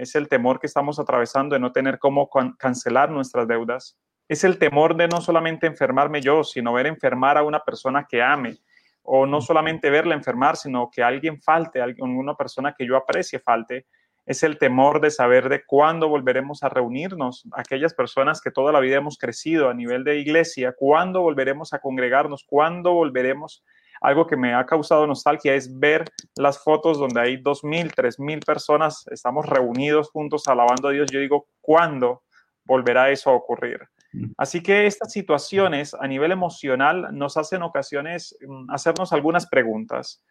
es 0.00 0.14
el 0.14 0.28
temor 0.28 0.60
que 0.60 0.66
estamos 0.66 0.98
atravesando 0.98 1.54
de 1.54 1.60
no 1.60 1.72
tener 1.72 1.98
cómo 1.98 2.30
cancelar 2.58 3.10
nuestras 3.10 3.46
deudas, 3.46 3.98
es 4.28 4.44
el 4.44 4.58
temor 4.58 4.96
de 4.96 5.08
no 5.08 5.20
solamente 5.20 5.66
enfermarme 5.66 6.22
yo, 6.22 6.42
sino 6.42 6.72
ver 6.72 6.86
enfermar 6.86 7.36
a 7.36 7.42
una 7.42 7.60
persona 7.60 8.06
que 8.08 8.22
ame, 8.22 8.56
o 9.02 9.26
no 9.26 9.42
solamente 9.42 9.90
verla 9.90 10.14
enfermar, 10.14 10.56
sino 10.56 10.88
que 10.90 11.02
alguien 11.02 11.42
falte, 11.42 11.82
una 11.98 12.34
persona 12.34 12.74
que 12.76 12.86
yo 12.86 12.96
aprecie 12.96 13.40
falte, 13.40 13.86
es 14.24 14.42
el 14.42 14.56
temor 14.56 15.00
de 15.02 15.10
saber 15.10 15.48
de 15.50 15.64
cuándo 15.66 16.08
volveremos 16.08 16.62
a 16.62 16.70
reunirnos, 16.70 17.46
aquellas 17.52 17.92
personas 17.92 18.40
que 18.40 18.50
toda 18.50 18.72
la 18.72 18.80
vida 18.80 18.96
hemos 18.96 19.18
crecido 19.18 19.68
a 19.68 19.74
nivel 19.74 20.04
de 20.04 20.18
iglesia, 20.18 20.74
cuándo 20.78 21.20
volveremos 21.20 21.74
a 21.74 21.80
congregarnos, 21.80 22.44
cuándo 22.44 22.92
volveremos 22.92 23.64
algo 24.00 24.26
que 24.26 24.36
me 24.36 24.54
ha 24.54 24.64
causado 24.64 25.06
nostalgia 25.06 25.54
es 25.54 25.78
ver 25.78 26.04
las 26.36 26.62
fotos 26.62 26.98
donde 26.98 27.20
hay 27.20 27.36
2.000, 27.36 27.92
3.000 27.94 28.44
personas, 28.44 29.04
estamos 29.10 29.46
reunidos 29.46 30.10
juntos 30.10 30.48
alabando 30.48 30.88
a 30.88 30.92
Dios. 30.92 31.10
Yo 31.10 31.20
digo, 31.20 31.48
¿cuándo 31.60 32.22
volverá 32.64 33.10
eso 33.10 33.30
a 33.30 33.34
ocurrir? 33.34 33.80
Mm. 34.12 34.32
Así 34.38 34.62
que 34.62 34.86
estas 34.86 35.12
situaciones 35.12 35.94
a 35.94 36.06
nivel 36.06 36.32
emocional 36.32 37.08
nos 37.12 37.36
hacen 37.36 37.62
ocasiones 37.62 38.36
mm, 38.46 38.70
hacernos 38.70 39.12
algunas 39.12 39.46
preguntas. 39.46 40.24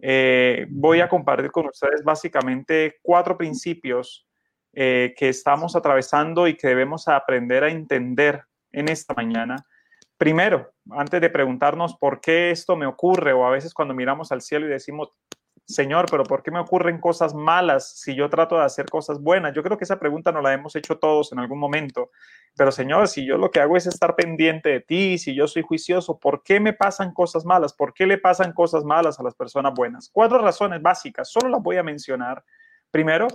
Eh, 0.00 0.66
voy 0.68 1.00
a 1.00 1.08
compartir 1.08 1.52
con 1.52 1.66
ustedes 1.66 2.02
básicamente 2.02 2.96
cuatro 3.02 3.38
principios 3.38 4.26
eh, 4.72 5.14
que 5.16 5.28
estamos 5.28 5.76
atravesando 5.76 6.48
y 6.48 6.56
que 6.56 6.66
debemos 6.66 7.06
aprender 7.06 7.62
a 7.62 7.70
entender 7.70 8.42
en 8.72 8.88
esta 8.88 9.14
mañana 9.14 9.64
primero, 10.22 10.72
antes 10.92 11.20
de 11.20 11.30
preguntarnos 11.30 11.96
por 11.96 12.20
qué 12.20 12.52
esto 12.52 12.76
me 12.76 12.86
ocurre, 12.86 13.32
o 13.32 13.44
a 13.44 13.50
veces 13.50 13.74
cuando 13.74 13.92
miramos 13.92 14.30
al 14.30 14.40
cielo 14.40 14.66
y 14.66 14.68
decimos, 14.70 15.10
Señor, 15.64 16.06
pero 16.08 16.22
¿por 16.22 16.44
qué 16.44 16.52
me 16.52 16.60
ocurren 16.60 17.00
cosas 17.00 17.34
malas 17.34 17.98
si 17.98 18.14
yo 18.14 18.30
trato 18.30 18.56
de 18.56 18.62
hacer 18.62 18.86
cosas 18.86 19.20
buenas? 19.20 19.52
Yo 19.52 19.64
creo 19.64 19.76
que 19.76 19.82
esa 19.82 19.98
pregunta 19.98 20.30
nos 20.30 20.44
la 20.44 20.52
hemos 20.52 20.76
hecho 20.76 20.96
todos 20.96 21.32
en 21.32 21.40
algún 21.40 21.58
momento. 21.58 22.12
Pero 22.56 22.70
Señor, 22.70 23.08
si 23.08 23.26
yo 23.26 23.36
lo 23.36 23.50
que 23.50 23.58
hago 23.58 23.76
es 23.76 23.88
estar 23.88 24.14
pendiente 24.14 24.68
de 24.68 24.80
ti, 24.80 25.18
si 25.18 25.34
yo 25.34 25.48
soy 25.48 25.62
juicioso, 25.62 26.20
¿por 26.20 26.44
qué 26.44 26.60
me 26.60 26.72
pasan 26.72 27.12
cosas 27.12 27.44
malas? 27.44 27.72
¿Por 27.72 27.92
qué 27.92 28.06
le 28.06 28.18
pasan 28.18 28.52
cosas 28.52 28.84
malas 28.84 29.18
a 29.18 29.24
las 29.24 29.34
personas 29.34 29.74
buenas? 29.74 30.08
Cuatro 30.12 30.38
razones 30.38 30.80
básicas, 30.80 31.32
solo 31.32 31.48
las 31.48 31.60
voy 31.60 31.78
a 31.78 31.82
mencionar. 31.82 32.44
Primero, 32.92 33.26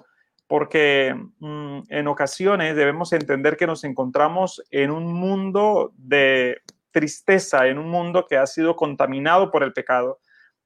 porque 0.48 1.14
mm, 1.40 1.80
en 1.90 2.08
ocasiones 2.08 2.78
debemos 2.78 3.12
entender 3.12 3.58
que 3.58 3.68
nos 3.68 3.84
encontramos 3.84 4.64
en 4.72 4.92
un 4.92 5.12
mundo 5.12 5.92
de 5.98 6.62
tristeza 6.92 7.68
en 7.68 7.78
un 7.78 7.90
mundo 7.90 8.26
que 8.28 8.38
ha 8.38 8.46
sido 8.48 8.76
contaminado 8.76 9.52
por 9.52 9.64
el 9.64 9.74
pecado. 9.74 10.20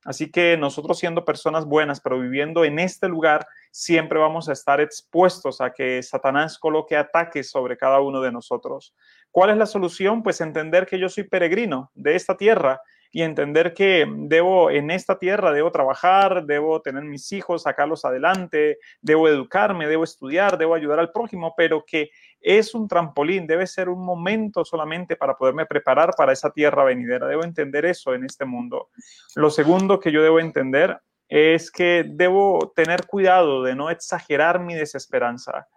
Así 0.03 0.31
que 0.31 0.57
nosotros 0.57 0.97
siendo 0.97 1.25
personas 1.25 1.65
buenas, 1.65 2.01
pero 2.01 2.19
viviendo 2.19 2.65
en 2.65 2.79
este 2.79 3.07
lugar, 3.07 3.45
siempre 3.71 4.17
vamos 4.17 4.49
a 4.49 4.53
estar 4.53 4.81
expuestos 4.81 5.61
a 5.61 5.71
que 5.71 6.01
Satanás 6.01 6.57
coloque 6.57 6.97
ataques 6.97 7.51
sobre 7.51 7.77
cada 7.77 8.01
uno 8.01 8.19
de 8.21 8.31
nosotros. 8.31 8.95
¿Cuál 9.29 9.51
es 9.51 9.57
la 9.57 9.67
solución? 9.67 10.23
Pues 10.23 10.41
entender 10.41 10.87
que 10.87 10.97
yo 10.97 11.07
soy 11.07 11.25
peregrino 11.25 11.91
de 11.93 12.15
esta 12.15 12.35
tierra 12.35 12.81
y 13.11 13.23
entender 13.23 13.73
que 13.73 14.07
debo 14.09 14.71
en 14.71 14.89
esta 14.89 15.19
tierra, 15.19 15.51
debo 15.51 15.71
trabajar, 15.71 16.45
debo 16.45 16.81
tener 16.81 17.03
mis 17.03 17.31
hijos, 17.33 17.63
sacarlos 17.63 18.05
adelante, 18.05 18.79
debo 19.01 19.27
educarme, 19.27 19.87
debo 19.87 20.05
estudiar, 20.05 20.57
debo 20.57 20.75
ayudar 20.75 20.99
al 20.99 21.11
prójimo, 21.11 21.53
pero 21.57 21.83
que 21.85 22.11
es 22.39 22.73
un 22.73 22.87
trampolín, 22.87 23.45
debe 23.45 23.67
ser 23.67 23.89
un 23.89 24.03
momento 24.03 24.63
solamente 24.63 25.17
para 25.17 25.35
poderme 25.35 25.65
preparar 25.65 26.11
para 26.15 26.31
esa 26.31 26.51
tierra 26.51 26.83
venidera. 26.85 27.27
Debo 27.27 27.43
entender 27.43 27.85
eso 27.85 28.13
en 28.13 28.23
este 28.23 28.45
mundo. 28.45 28.89
Lo 29.35 29.49
segundo 29.49 29.99
que 29.99 30.11
yo 30.11 30.23
debo 30.23 30.39
entender 30.39 30.97
es 31.27 31.69
que 31.71 32.05
debo 32.07 32.73
tener 32.75 33.05
cuidado 33.07 33.63
de 33.63 33.75
no 33.75 33.89
exagerar 33.89 34.59
mi 34.59 34.73
desesperanza. 34.73 35.67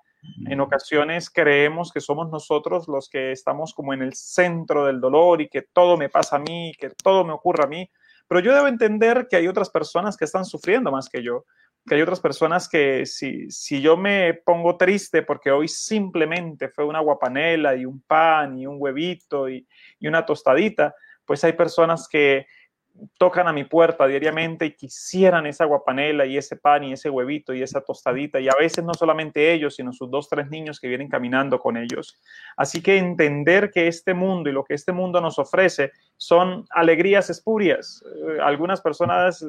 En 0.47 0.61
ocasiones 0.61 1.31
creemos 1.31 1.93
que 1.93 2.01
somos 2.01 2.31
nosotros 2.31 2.89
los 2.89 3.09
que 3.09 3.33
estamos 3.33 3.75
como 3.75 3.95
en 3.95 4.03
el 4.03 4.15
centro 4.15 4.87
del 4.87 5.01
dolor 5.01 5.41
y 5.41 5.49
que 5.49 5.63
todo 5.63 5.97
me 5.97 6.09
pasa 6.09 6.37
a 6.37 6.39
mí, 6.39 6.73
que 6.79 6.91
todo 6.91 7.25
me 7.25 7.33
ocurre 7.33 7.65
a 7.65 7.69
mí, 7.69 7.91
pero 8.29 8.41
yo 8.41 8.55
debo 8.55 8.69
entender 8.69 9.27
que 9.29 9.37
hay 9.37 9.49
otras 9.49 9.71
personas 9.71 10.17
que 10.17 10.25
están 10.25 10.45
sufriendo 10.45 10.91
más 10.91 11.09
que 11.09 11.23
yo. 11.23 11.45
que 11.87 11.97
hay 11.97 12.03
otras 12.03 12.21
personas 12.21 12.67
que 12.69 13.05
si, 13.05 13.51
si 13.51 13.83
yo 13.83 13.97
me 13.97 14.33
pongo 14.33 14.79
triste 14.79 15.23
porque 15.23 15.51
hoy 15.51 15.69
simplemente 15.69 16.71
fue 16.71 16.85
una 16.87 17.01
guapanela 17.01 17.77
y 17.77 17.85
un 17.85 18.01
pan 18.01 18.59
y 18.59 18.67
un 18.67 18.77
huevito 18.79 19.51
y, 19.51 19.67
y 19.99 20.09
una 20.09 20.25
tostadita, 20.25 20.95
pues 21.27 21.45
hay 21.45 21.53
personas 21.53 22.09
que 22.09 22.47
tocan 23.19 23.49
a 23.49 23.53
mi 23.53 23.65
puerta 23.65 24.07
diariamente 24.07 24.67
y 24.67 24.75
quisieran 24.75 25.47
esa 25.47 25.65
guapanela 25.65 26.27
y 26.27 26.37
ese 26.37 26.57
pan 26.57 26.85
y 26.85 26.93
ese 26.93 27.11
huevito 27.11 27.53
y 27.53 27.63
esa 27.63 27.81
tostadita 27.81 28.39
y 28.41 28.49
a 28.49 28.55
veces 28.59 28.85
no 28.85 28.95
solamente 28.95 29.53
ellos, 29.53 29.77
sino 29.77 29.93
sus 29.93 30.11
dos, 30.11 30.29
tres 30.29 30.49
niños 30.49 30.79
que 30.79 30.89
vienen 30.89 31.09
caminando 31.09 31.59
con 31.59 31.77
ellos. 31.77 32.17
Así 32.57 32.83
que 32.83 32.99
entender 32.99 33.71
que 33.71 33.89
este 33.89 34.15
mundo 34.15 34.49
y 34.49 34.53
lo 34.53 34.65
que 34.65 34.75
este 34.75 34.93
mundo 34.93 35.21
nos 35.21 35.39
ofrece 35.39 35.93
son 36.17 36.65
alegrías 36.71 37.31
espurias. 37.31 38.03
Eh, 38.07 38.39
algunas 38.41 38.81
personas 38.81 39.45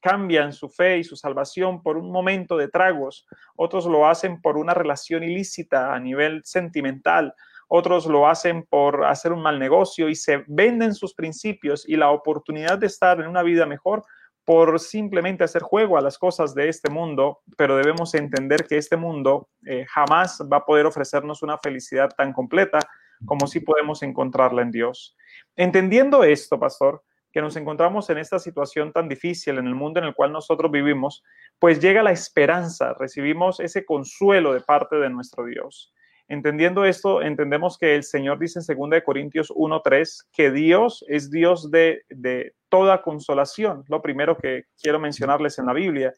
cambian 0.00 0.52
su 0.52 0.68
fe 0.68 0.98
y 0.98 1.04
su 1.04 1.16
salvación 1.16 1.82
por 1.82 1.96
un 1.96 2.12
momento 2.12 2.56
de 2.56 2.68
tragos, 2.68 3.26
otros 3.56 3.86
lo 3.86 4.06
hacen 4.06 4.40
por 4.40 4.56
una 4.56 4.72
relación 4.72 5.24
ilícita 5.24 5.94
a 5.94 5.98
nivel 5.98 6.42
sentimental, 6.44 7.34
otros 7.68 8.06
lo 8.06 8.28
hacen 8.28 8.64
por 8.64 9.04
hacer 9.04 9.32
un 9.32 9.42
mal 9.42 9.58
negocio 9.58 10.08
y 10.08 10.14
se 10.14 10.44
venden 10.46 10.94
sus 10.94 11.14
principios 11.14 11.88
y 11.88 11.96
la 11.96 12.10
oportunidad 12.10 12.78
de 12.78 12.86
estar 12.86 13.20
en 13.20 13.26
una 13.26 13.42
vida 13.42 13.66
mejor 13.66 14.04
por 14.44 14.78
simplemente 14.78 15.42
hacer 15.42 15.62
juego 15.62 15.98
a 15.98 16.00
las 16.00 16.18
cosas 16.18 16.54
de 16.54 16.68
este 16.68 16.88
mundo, 16.88 17.40
pero 17.56 17.76
debemos 17.76 18.14
entender 18.14 18.64
que 18.66 18.76
este 18.76 18.96
mundo 18.96 19.48
eh, 19.66 19.84
jamás 19.88 20.40
va 20.50 20.58
a 20.58 20.64
poder 20.64 20.86
ofrecernos 20.86 21.42
una 21.42 21.58
felicidad 21.58 22.10
tan 22.16 22.32
completa 22.32 22.78
como 23.24 23.48
si 23.48 23.58
podemos 23.58 24.04
encontrarla 24.04 24.62
en 24.62 24.70
Dios. 24.70 25.16
Entendiendo 25.56 26.22
esto, 26.22 26.60
pastor, 26.60 27.02
que 27.32 27.42
nos 27.42 27.56
encontramos 27.56 28.08
en 28.08 28.18
esta 28.18 28.38
situación 28.38 28.92
tan 28.92 29.08
difícil 29.08 29.58
en 29.58 29.66
el 29.66 29.74
mundo 29.74 29.98
en 29.98 30.06
el 30.06 30.14
cual 30.14 30.32
nosotros 30.32 30.70
vivimos, 30.70 31.24
pues 31.58 31.80
llega 31.80 32.02
la 32.04 32.12
esperanza, 32.12 32.94
recibimos 32.94 33.58
ese 33.58 33.84
consuelo 33.84 34.54
de 34.54 34.60
parte 34.60 34.96
de 34.96 35.10
nuestro 35.10 35.44
Dios. 35.44 35.92
Entendiendo 36.28 36.84
esto, 36.84 37.22
entendemos 37.22 37.78
que 37.78 37.94
el 37.94 38.02
Señor 38.02 38.38
dice 38.38 38.60
en 38.60 38.76
2 38.76 39.02
Corintios 39.04 39.50
1.3 39.50 40.26
que 40.32 40.50
Dios 40.50 41.04
es 41.08 41.30
Dios 41.30 41.70
de, 41.70 42.02
de 42.08 42.54
toda 42.68 43.02
consolación. 43.02 43.84
Lo 43.88 44.02
primero 44.02 44.36
que 44.36 44.64
quiero 44.80 44.98
mencionarles 44.98 45.58
en 45.58 45.66
la 45.66 45.72
Biblia. 45.72 46.12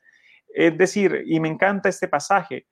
Es 0.48 0.78
decir, 0.78 1.24
y 1.26 1.40
me 1.40 1.48
encanta 1.48 1.90
este 1.90 2.08
pasaje, 2.08 2.66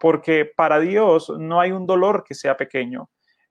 porque 0.00 0.44
para 0.44 0.80
Dios 0.80 1.32
no 1.38 1.60
hay 1.60 1.70
un 1.70 1.86
dolor 1.86 2.24
que 2.26 2.34
sea 2.34 2.56
pequeño. 2.56 3.08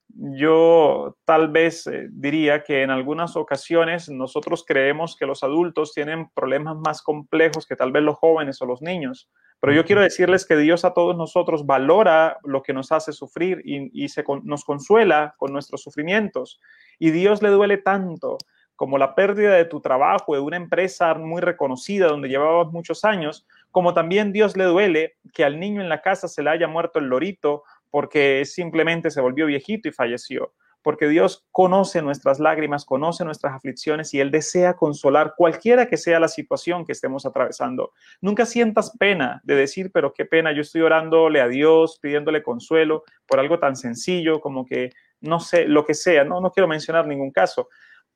Yo 0.10 1.16
tal 1.24 1.50
vez 1.50 1.86
eh, 1.88 2.08
diría 2.12 2.64
que 2.64 2.82
en 2.82 2.90
algunas 2.90 3.38
ocasiones 3.38 4.10
nosotros 4.10 4.66
creemos 4.68 5.16
que 5.16 5.28
los 5.28 5.44
adultos 5.44 5.94
tienen 5.94 6.30
problemas 6.32 6.76
más 6.78 7.02
complejos 7.02 7.66
que 7.68 7.76
tal 7.76 7.92
vez 7.92 8.04
los 8.04 8.18
jóvenes 8.18 8.62
o 8.62 8.66
los 8.66 8.82
niños. 8.82 9.30
Pero 9.60 9.74
yo 9.74 9.86
quiero 9.86 10.02
decirles 10.02 10.46
que 10.46 10.56
Dios 10.56 10.86
a 10.86 10.94
todos 10.94 11.18
nosotros 11.18 11.66
valora 11.66 12.38
lo 12.44 12.64
que 12.64 12.74
nos 12.74 12.92
hace 12.92 13.12
sufrir 13.12 13.62
y, 13.66 14.08
se, 14.08 14.24
nos 14.44 14.64
consuela 14.64 15.36
con 15.38 15.52
nuestros 15.52 15.82
sufrimientos. 15.82 16.62
Y 16.98 17.12
Dios 17.12 17.42
le 17.42 17.50
duele 17.50 17.78
tanto 17.78 18.38
como 18.76 18.98
la 18.98 19.14
pérdida 19.14 19.56
de 19.56 19.66
tu 19.66 19.82
trabajo, 19.82 20.34
de 20.34 20.40
una 20.40 20.56
empresa 20.56 21.14
muy 21.14 21.42
reconocida 21.42 22.08
donde 22.08 22.30
llevabas 22.30 22.72
muchos 22.72 23.04
años, 23.04 23.46
como 23.72 23.94
también 23.94 24.32
Dios 24.32 24.56
le 24.56 24.64
duele 24.64 25.18
que 25.34 25.44
al 25.44 25.60
niño 25.60 25.82
en 25.82 25.90
la 25.90 26.02
casa 26.02 26.30
se 26.30 26.42
le 26.42 26.50
haya 26.50 26.68
muerto 26.68 27.00
el 27.00 27.06
lorito 27.06 27.64
porque 27.90 28.46
simplemente 28.46 29.12
se 29.12 29.20
volvió 29.20 29.48
viejito 29.48 29.90
y 29.90 29.92
falleció 29.92 30.54
porque 30.82 31.08
Dios 31.08 31.46
conoce 31.52 32.02
nuestras 32.02 32.40
lágrimas, 32.40 32.86
conoce 32.86 33.26
nuestras 33.26 33.54
aflicciones 33.54 34.14
y 34.14 34.20
Él 34.20 34.32
desea 34.32 34.76
consolar 34.76 35.34
cualquiera 35.36 35.88
que 35.88 35.98
sea 35.98 36.20
la 36.20 36.28
situación 36.28 36.86
que 36.86 36.94
estemos 36.94 37.26
atravesando. 37.26 37.94
Nunca 38.22 38.46
sientas 38.46 38.96
pena 38.98 39.42
de 39.44 39.56
decir, 39.56 39.92
pero 39.92 40.14
qué 40.14 40.26
pena, 40.26 40.52
yo 40.52 40.62
estoy 40.62 40.82
orándole 40.82 41.42
a 41.42 41.48
Dios, 41.48 42.00
pidiéndole 42.02 42.44
consuelo 42.44 43.04
por 43.28 43.40
algo 43.40 43.60
tan 43.60 43.76
sencillo 43.76 44.40
como 44.40 44.66
que, 44.66 44.92
no 45.22 45.40
sé, 45.40 45.68
lo 45.68 45.86
que 45.86 45.94
sea, 45.94 46.24
no, 46.24 46.40
no 46.42 46.52
quiero 46.52 46.68
mencionar 46.68 47.06
ningún 47.08 47.32
caso, 47.32 47.70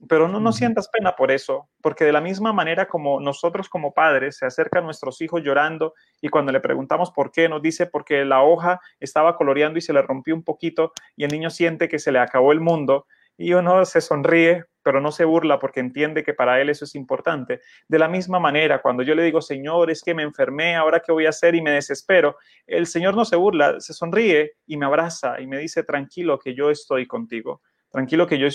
pero 0.08 0.28
no, 0.28 0.39
no 0.39 0.52
sientas 0.52 0.89
pena 0.89 1.16
por 1.16 1.32
eso, 1.32 1.70
porque 1.82 2.06
de 2.06 2.12
la 2.12 2.22
misma 2.22 2.54
manera 2.54 2.88
como 2.88 3.20
nosotros 3.20 3.70
como 3.70 3.94
padres 3.94 4.38
se 4.38 4.46
acercan 4.46 4.84
nuestros 4.86 5.22
hijos 5.22 5.41
llorando 5.44 5.94
y 6.22 6.30
cuando 6.30 6.52
le 6.52 6.60
preguntamos 6.60 7.12
por 7.12 7.32
qué, 7.32 7.48
nos 7.48 7.62
dice 7.62 7.86
porque 7.86 8.26
la 8.26 8.44
hoja 8.44 8.80
estaba 9.00 9.36
coloreando 9.36 9.78
y 9.78 9.82
se 9.82 9.94
le 9.94 10.02
rompió 10.02 10.36
un 10.36 10.44
poquito 10.44 10.91
y 11.16 11.24
el 11.24 11.32
niño 11.32 11.50
siente 11.50 11.88
que 11.88 12.00
se 12.00 12.12
le 12.12 12.20
acabó 12.20 12.52
el 12.52 12.60
mundo 12.60 13.06
y 13.38 13.54
uno 13.54 13.84
se 13.86 14.02
sonríe, 14.02 14.66
pero 14.84 15.02
no 15.02 15.12
se 15.12 15.26
burla 15.26 15.60
porque 15.60 15.80
entiende 15.80 16.24
que 16.24 16.34
para 16.34 16.62
él 16.62 16.70
eso 16.70 16.86
es 16.86 16.94
importante. 16.96 17.62
De 17.88 17.98
la 17.98 18.08
misma 18.08 18.39
manera, 18.39 18.82
cuando 18.82 19.02
yo 19.02 19.16
le 19.16 19.24
digo, 19.24 19.41
Señor, 19.41 19.89
es 19.89 20.04
que 20.04 20.14
me 20.14 20.24
enfermé, 20.24 20.76
ahora 20.76 21.00
qué 21.00 21.12
voy 21.12 21.26
a 21.26 21.30
hacer 21.30 21.56
y 21.56 21.62
me 21.62 21.72
desespero, 21.72 22.38
el 22.68 22.86
Señor 22.86 23.16
no 23.16 23.26
se 23.26 23.36
burla, 23.36 23.80
se 23.80 23.94
sonríe 23.94 24.54
y 24.68 24.78
me 24.78 24.86
abraza 24.86 25.39
y 25.41 25.48
me 25.48 25.58
dice, 25.58 25.84
tranquilo, 25.84 26.38
que 26.38 26.54
yo 26.54 26.70
estoy 26.70 27.08
contigo. 27.08 27.62
Tranquilo 27.94 28.26
que 28.26 28.39
yo 28.39 28.50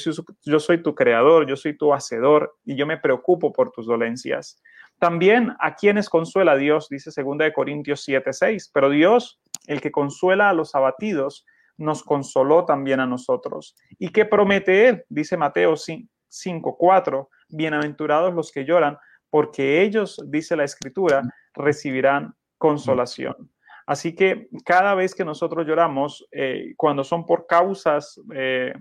soy, 0.59 0.83
tu 0.83 0.97
creador, 0.97 1.47
yo 1.47 1.55
soy 1.55 1.79
tu 1.79 1.95
hacedor 1.95 2.57
y 2.65 2.75
yo 2.75 2.89
me 2.89 2.99
preocupo 2.99 3.53
por 3.53 3.71
tus 3.71 3.87
dolencias. 3.87 4.61
También 4.99 5.55
a 5.61 5.77
quienes 5.77 6.09
consuela 6.09 6.57
Dios, 6.57 6.89
dice 6.91 7.13
2 7.23 7.39
de 7.39 7.53
Corintios 7.53 8.03
7, 8.03 8.33
6, 8.33 8.73
pero 8.75 8.91
Dios, 8.91 9.41
el 9.69 9.81
que 9.81 9.93
consuela 9.93 10.51
a 10.51 10.53
los 10.53 10.75
abatidos, 10.75 11.47
nos 11.77 12.03
consoló 12.03 12.65
también 12.65 12.99
a 12.99 13.07
nosotros. 13.07 13.77
¿Y 13.97 14.09
qué 14.09 14.25
promete 14.25 14.89
Él? 14.89 15.05
Dice 15.09 15.37
Mateo 15.37 15.77
5, 15.77 16.77
4, 16.77 17.29
bienaventurados 17.51 18.35
los 18.35 18.51
que 18.51 18.65
lloran, 18.65 18.99
porque 19.31 19.83
ellos, 19.83 20.21
dice 20.27 20.57
la 20.57 20.65
Escritura, 20.65 21.23
recibirán 21.55 22.35
consolación. 22.59 23.53
Así 23.87 24.17
que 24.17 24.49
cada 24.65 24.97
vez 24.97 25.15
que 25.15 25.25
nosotros 25.25 25.65
lloramos, 25.65 26.27
eh, 26.33 26.75
cuando 26.77 27.05
son 27.05 27.25
por 27.25 27.47
causas 27.47 28.21
eh, 28.35 28.73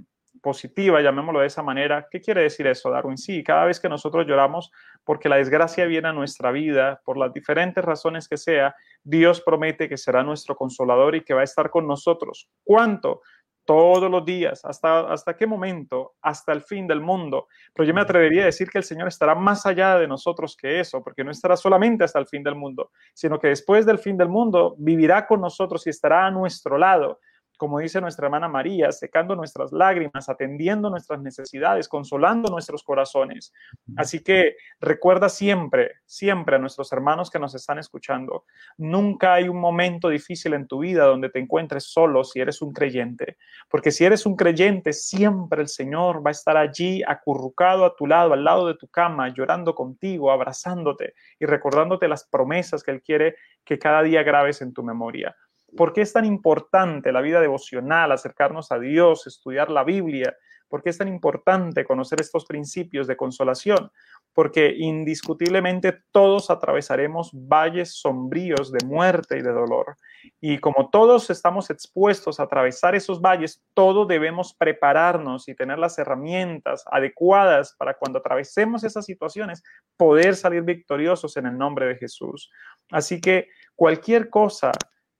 positiva, 0.42 1.02
llamémoslo 1.02 1.42
de 1.42 1.48
esa 1.48 1.64
manera. 1.64 2.08
¿Qué 2.10 2.22
quiere 2.22 2.44
decir 2.44 2.68
eso, 2.68 2.90
Darwin? 2.90 3.18
Sí, 3.18 3.44
cada 3.44 3.66
vez 3.66 3.80
que 3.80 3.90
nosotros 3.90 4.26
lloramos 4.26 4.72
porque 5.04 5.30
la 5.30 5.38
desgracia 5.38 5.86
viene 5.86 6.10
a 6.10 6.14
nuestra 6.14 6.52
vida, 6.52 7.02
por 7.06 7.18
las 7.18 7.32
diferentes 7.34 7.84
razones 7.84 8.28
que 8.28 8.36
sea, 8.36 8.76
Dios 9.04 9.42
promete 9.42 9.88
que 9.88 9.96
será 9.96 10.22
nuestro 10.22 10.56
consolador 10.56 11.16
y 11.16 11.22
que 11.22 11.34
va 11.34 11.42
a 11.42 11.46
estar 11.46 11.70
con 11.70 11.88
nosotros. 11.88 12.50
¿Cuánto? 12.64 13.22
Todos 13.64 14.12
los 14.12 14.26
días. 14.26 14.66
¿Hasta, 14.66 15.12
hasta 15.12 15.36
qué 15.36 15.48
momento? 15.48 16.16
Hasta 16.22 16.52
el 16.52 16.62
fin 16.62 16.88
del 16.88 17.00
mundo. 17.00 17.48
Pero 17.74 17.88
yo 17.88 17.94
me 17.94 18.02
atrevería 18.02 18.44
a 18.44 18.46
decir 18.48 18.70
que 18.70 18.78
el 18.80 18.84
Señor 18.84 19.08
estará 19.08 19.34
más 19.34 19.66
allá 19.66 19.98
de 19.98 20.08
nosotros 20.08 20.58
que 20.58 20.80
eso, 20.80 21.02
porque 21.02 21.24
no 21.24 21.32
estará 21.32 21.56
solamente 21.56 22.04
hasta 22.04 22.20
el 22.20 22.28
fin 22.28 22.44
del 22.44 22.56
mundo, 22.56 22.92
sino 23.14 23.40
que 23.40 23.48
después 23.48 23.86
del 23.86 24.00
fin 24.00 24.18
del 24.18 24.30
mundo 24.30 24.76
vivirá 24.78 25.26
con 25.26 25.40
nosotros 25.40 25.88
y 25.88 25.90
estará 25.90 26.26
a 26.26 26.32
nuestro 26.32 26.78
lado 26.78 27.20
como 27.58 27.80
dice 27.80 28.00
nuestra 28.00 28.28
hermana 28.28 28.48
María, 28.48 28.92
secando 28.92 29.36
nuestras 29.36 29.72
lágrimas, 29.72 30.30
atendiendo 30.30 30.90
nuestras 30.90 31.20
necesidades, 31.22 31.88
consolando 31.88 32.50
nuestros 32.50 32.84
corazones. 32.84 33.52
Así 33.96 34.24
que 34.24 34.56
recuerda 34.80 35.28
siempre, 35.28 35.94
siempre 36.06 36.56
a 36.56 36.60
nuestros 36.60 36.92
hermanos 36.94 37.30
que 37.32 37.40
nos 37.40 37.56
están 37.56 37.80
escuchando, 37.80 38.46
nunca 38.78 39.34
hay 39.34 39.50
un 39.50 39.60
momento 39.60 40.10
difícil 40.10 40.54
en 40.54 40.68
tu 40.68 40.80
vida 40.80 41.06
donde 41.06 41.30
te 41.30 41.40
encuentres 41.40 41.86
solo 41.86 42.24
si 42.24 42.40
eres 42.40 42.62
un 42.62 42.72
creyente, 42.72 43.38
porque 43.70 43.92
si 43.92 44.06
eres 44.06 44.26
un 44.26 44.36
creyente, 44.36 44.94
siempre 44.94 45.62
el 45.62 45.68
Señor 45.68 46.26
va 46.26 46.30
a 46.30 46.32
estar 46.32 46.58
allí 46.58 47.02
acurrucado 47.06 47.86
a 47.86 47.96
tu 47.96 48.06
lado, 48.06 48.34
al 48.34 48.44
lado 48.44 48.68
de 48.68 48.76
tu 48.76 48.88
cama, 48.88 49.34
llorando 49.34 49.74
contigo, 49.74 50.32
abrazándote 50.32 51.16
y 51.40 51.46
recordándote 51.46 52.08
las 52.08 52.26
promesas 52.26 52.84
que 52.84 52.92
Él 52.92 53.02
quiere 53.02 53.36
que 53.66 53.80
cada 53.80 54.02
día 54.04 54.24
grabes 54.24 54.62
en 54.62 54.74
tu 54.74 54.84
memoria. 54.84 55.36
¿Por 55.76 55.94
qué 55.94 56.02
es 56.02 56.14
tan 56.14 56.26
importante 56.26 57.12
la 57.12 57.22
vida 57.22 57.42
devocional, 57.42 58.12
acercarnos 58.12 58.72
a 58.72 58.80
Dios, 58.80 59.28
estudiar 59.28 59.70
la 59.70 59.84
Biblia? 59.84 60.36
¿Por 60.70 60.84
qué 60.84 60.90
es 60.90 60.98
tan 60.98 61.08
importante 61.08 61.86
conocer 61.86 62.20
estos 62.20 62.46
principios 62.46 63.08
de 63.08 63.16
consolación? 63.16 63.90
Porque 64.34 64.74
indiscutiblemente 64.78 66.04
todos 66.12 66.50
atravesaremos 66.50 67.32
valles 67.34 68.00
sombríos 68.00 68.72
de 68.72 68.86
muerte 68.86 69.38
y 69.38 69.42
de 69.42 69.52
dolor. 69.52 69.96
Y 70.42 70.58
como 70.60 70.90
todos 70.90 71.30
estamos 71.30 71.70
expuestos 71.70 72.40
a 72.40 72.44
atravesar 72.44 72.96
esos 72.96 73.22
valles, 73.22 73.64
todos 73.74 74.08
debemos 74.08 74.54
prepararnos 74.54 75.48
y 75.48 75.56
tener 75.56 75.80
las 75.80 75.98
herramientas 76.00 76.84
adecuadas 76.92 77.74
para 77.78 77.94
cuando 77.94 78.20
atravesemos 78.20 78.84
esas 78.84 79.06
situaciones 79.06 79.64
poder 79.96 80.36
salir 80.36 80.64
victoriosos 80.64 81.38
en 81.38 81.46
el 81.46 81.58
nombre 81.58 81.88
de 81.88 81.96
Jesús. 81.96 82.52
Así 82.92 83.22
que 83.22 83.48
cualquier 83.76 84.30
cosa 84.30 84.72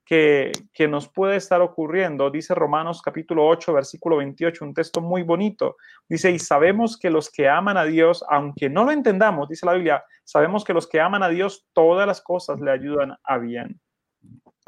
que, 0.08 0.88
nos 0.88 1.10
puede 1.10 1.36
estar 1.36 1.62
ocurriendo. 1.62 2.32
Dice 2.32 2.56
Romanos 2.56 3.02
capítulo 3.02 3.46
8, 3.46 3.74
versículo 3.74 4.18
28, 4.18 4.64
un 4.64 4.74
texto 4.74 5.02
muy 5.02 5.22
bonito. 5.22 5.76
Dice, 6.08 6.32
y 6.32 6.40
sabemos 6.40 6.98
que 6.98 7.10
los 7.10 7.30
que 7.30 7.50
aman 7.50 7.76
a 7.76 7.84
Dios, 7.84 8.24
aunque 8.30 8.70
no 8.70 8.86
lo 8.86 8.92
entendamos, 8.92 9.50
dice 9.50 9.66
la 9.66 9.74
Biblia, 9.74 10.06
sabemos 10.24 10.64
que 10.64 10.74
los 10.74 10.88
que 10.88 11.02
aman 11.02 11.24
a 11.24 11.30
Dios, 11.30 11.68
todas 11.74 12.08
las 12.08 12.22
cosas 12.22 12.62
le 12.62 12.72
ayudan 12.72 13.18
a 13.22 13.38
bien. 13.38 13.82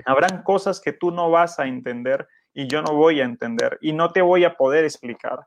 Habrán 0.06 0.44
cosas 0.44 0.82
que 0.82 0.92
tú 0.92 1.12
no 1.12 1.32
vas 1.32 1.58
a 1.58 1.68
entender 1.68 2.28
y 2.54 2.68
yo 2.68 2.82
no 2.82 2.94
voy 2.94 3.22
a 3.22 3.26
entender 3.26 3.78
y 3.82 3.94
no 3.94 4.12
te 4.12 4.22
voy 4.22 4.44
a 4.44 4.56
poder 4.56 4.84
explicar. 4.84 5.40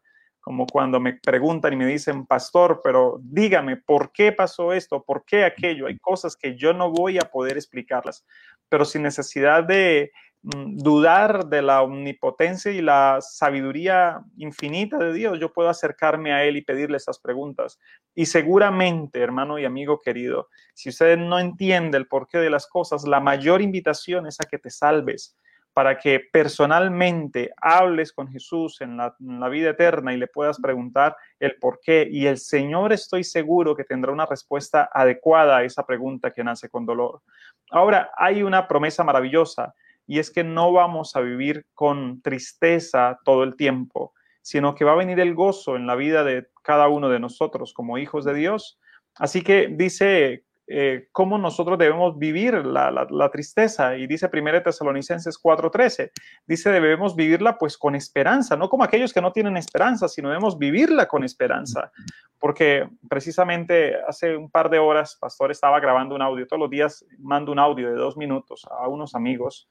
como 0.44 0.66
cuando 0.66 0.98
me 0.98 1.20
preguntan 1.22 1.72
y 1.72 1.76
me 1.76 1.86
dicen, 1.86 2.26
pastor, 2.26 2.80
pero 2.82 3.20
dígame, 3.22 3.76
¿por 3.76 4.10
qué 4.10 4.32
pasó 4.32 4.72
esto? 4.72 5.04
¿Por 5.04 5.24
qué 5.24 5.44
aquello? 5.44 5.86
Hay 5.86 5.96
cosas 6.00 6.34
que 6.36 6.56
yo 6.56 6.72
no 6.72 6.90
voy 6.90 7.18
a 7.18 7.30
poder 7.30 7.56
explicarlas, 7.56 8.26
pero 8.72 8.86
sin 8.86 9.02
necesidad 9.02 9.64
de 9.64 10.12
mm, 10.40 10.78
dudar 10.78 11.44
de 11.44 11.60
la 11.60 11.82
omnipotencia 11.82 12.72
y 12.72 12.80
la 12.80 13.18
sabiduría 13.20 14.22
infinita 14.38 14.96
de 14.96 15.12
Dios, 15.12 15.38
yo 15.38 15.52
puedo 15.52 15.68
acercarme 15.68 16.32
a 16.32 16.42
Él 16.42 16.56
y 16.56 16.62
pedirle 16.62 16.96
esas 16.96 17.18
preguntas. 17.18 17.78
Y 18.14 18.24
seguramente, 18.24 19.20
hermano 19.20 19.58
y 19.58 19.66
amigo 19.66 20.00
querido, 20.00 20.48
si 20.72 20.88
usted 20.88 21.18
no 21.18 21.38
entiende 21.38 21.98
el 21.98 22.08
porqué 22.08 22.38
de 22.38 22.48
las 22.48 22.66
cosas, 22.66 23.06
la 23.06 23.20
mayor 23.20 23.60
invitación 23.60 24.26
es 24.26 24.40
a 24.40 24.48
que 24.48 24.56
te 24.56 24.70
salves 24.70 25.36
para 25.72 25.98
que 25.98 26.20
personalmente 26.32 27.52
hables 27.56 28.12
con 28.12 28.28
Jesús 28.28 28.80
en 28.80 28.96
la, 28.96 29.48
vida 29.48 29.70
eterna 29.70 30.12
y 30.12 30.18
le 30.18 30.26
puedas 30.26 30.60
preguntar 30.60 31.16
el 31.40 31.56
por 31.58 31.80
qué. 31.80 32.06
Y 32.10 32.26
el 32.26 32.38
Señor 32.38 32.92
estoy 32.92 33.24
seguro 33.24 33.74
que 33.74 33.84
tendrá 33.84 34.12
una 34.12 34.26
respuesta 34.26 34.90
adecuada 34.92 35.58
a 35.58 35.64
esa 35.64 35.86
pregunta 35.86 36.30
que 36.30 36.44
nace 36.44 36.68
con 36.68 36.84
dolor. 36.84 37.22
Ahora, 37.70 38.10
hay 38.16 38.42
una 38.42 38.68
promesa 38.68 39.02
maravillosa 39.02 39.74
y 40.06 40.18
es 40.18 40.30
que 40.30 40.44
no 40.44 40.72
vamos 40.72 41.16
a 41.16 41.20
vivir 41.20 41.64
con 41.74 42.20
tristeza 42.20 43.18
todo 43.24 43.42
el 43.42 43.56
tiempo, 43.56 44.12
sino 44.42 44.74
que 44.74 44.84
va 44.84 44.92
a 44.92 44.96
venir 44.96 45.20
el 45.20 45.34
gozo 45.34 45.76
en 45.76 45.86
la 45.86 45.94
vida 45.94 46.22
de 46.22 46.48
cada 46.62 46.88
uno 46.88 47.08
de 47.08 47.20
nosotros 47.20 47.72
como 47.72 47.96
hijos 47.96 48.24
de 48.24 48.34
Dios. 48.34 48.78
Así 49.14 49.42
que 49.42 49.68
dice 49.68 50.44
eh, 50.74 51.08
cómo 51.12 51.36
nosotros 51.36 51.76
debemos 51.76 52.18
vivir 52.18 52.54
la, 52.64 53.30
tristeza. 53.30 53.94
Y 53.94 54.06
dice 54.06 54.30
1 54.32 54.62
Tesalonicenses 54.62 55.38
4:13, 55.38 56.10
dice 56.46 56.70
debemos 56.70 57.14
vivirla 57.14 57.58
pues 57.58 57.76
con 57.76 57.94
esperanza, 57.94 58.56
no 58.56 58.70
como 58.70 58.82
aquellos 58.82 59.12
que 59.12 59.20
no 59.20 59.32
tienen 59.32 59.58
esperanza, 59.58 60.08
sino 60.08 60.30
debemos 60.30 60.58
vivirla 60.58 61.06
con 61.06 61.24
esperanza. 61.24 61.92
Porque 62.38 62.88
precisamente 63.06 63.96
hace 64.08 64.34
un 64.34 64.50
par 64.50 64.70
de 64.70 64.78
horas, 64.78 65.18
Pastor 65.20 65.50
estaba 65.50 65.78
grabando 65.78 66.14
un 66.14 66.22
audio, 66.22 66.46
todos 66.46 66.60
los 66.60 66.70
días 66.70 67.04
mando 67.18 67.52
un 67.52 67.58
audio 67.58 67.90
de 67.90 67.96
dos 67.96 68.16
minutos 68.16 68.66
a 68.70 68.88
unos 68.88 69.14
amigos. 69.14 69.68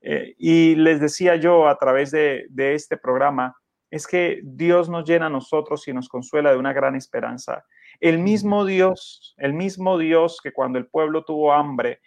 Eh, 0.00 0.34
y 0.38 0.76
les 0.76 0.98
decía 0.98 1.36
yo 1.36 1.68
a 1.68 1.76
través 1.76 2.10
de, 2.10 2.46
de 2.48 2.74
este 2.74 2.96
programa, 2.96 3.54
es 3.90 4.06
que 4.06 4.40
Dios 4.42 4.88
nos 4.88 5.04
llena 5.04 5.26
a 5.26 5.30
nosotros 5.30 5.86
y 5.88 5.92
nos 5.92 6.08
consuela 6.08 6.52
de 6.52 6.56
una 6.56 6.72
gran 6.72 6.94
esperanza. 6.94 7.64
El 8.00 8.18
mismo 8.18 8.64
Dios, 8.64 9.34
el 9.38 9.54
mismo 9.54 9.98
Dios 9.98 10.40
que 10.42 10.52
cuando 10.52 10.78
el 10.78 10.86
pueblo 10.86 11.24
tuvo 11.24 11.52
hambre, 11.52 12.00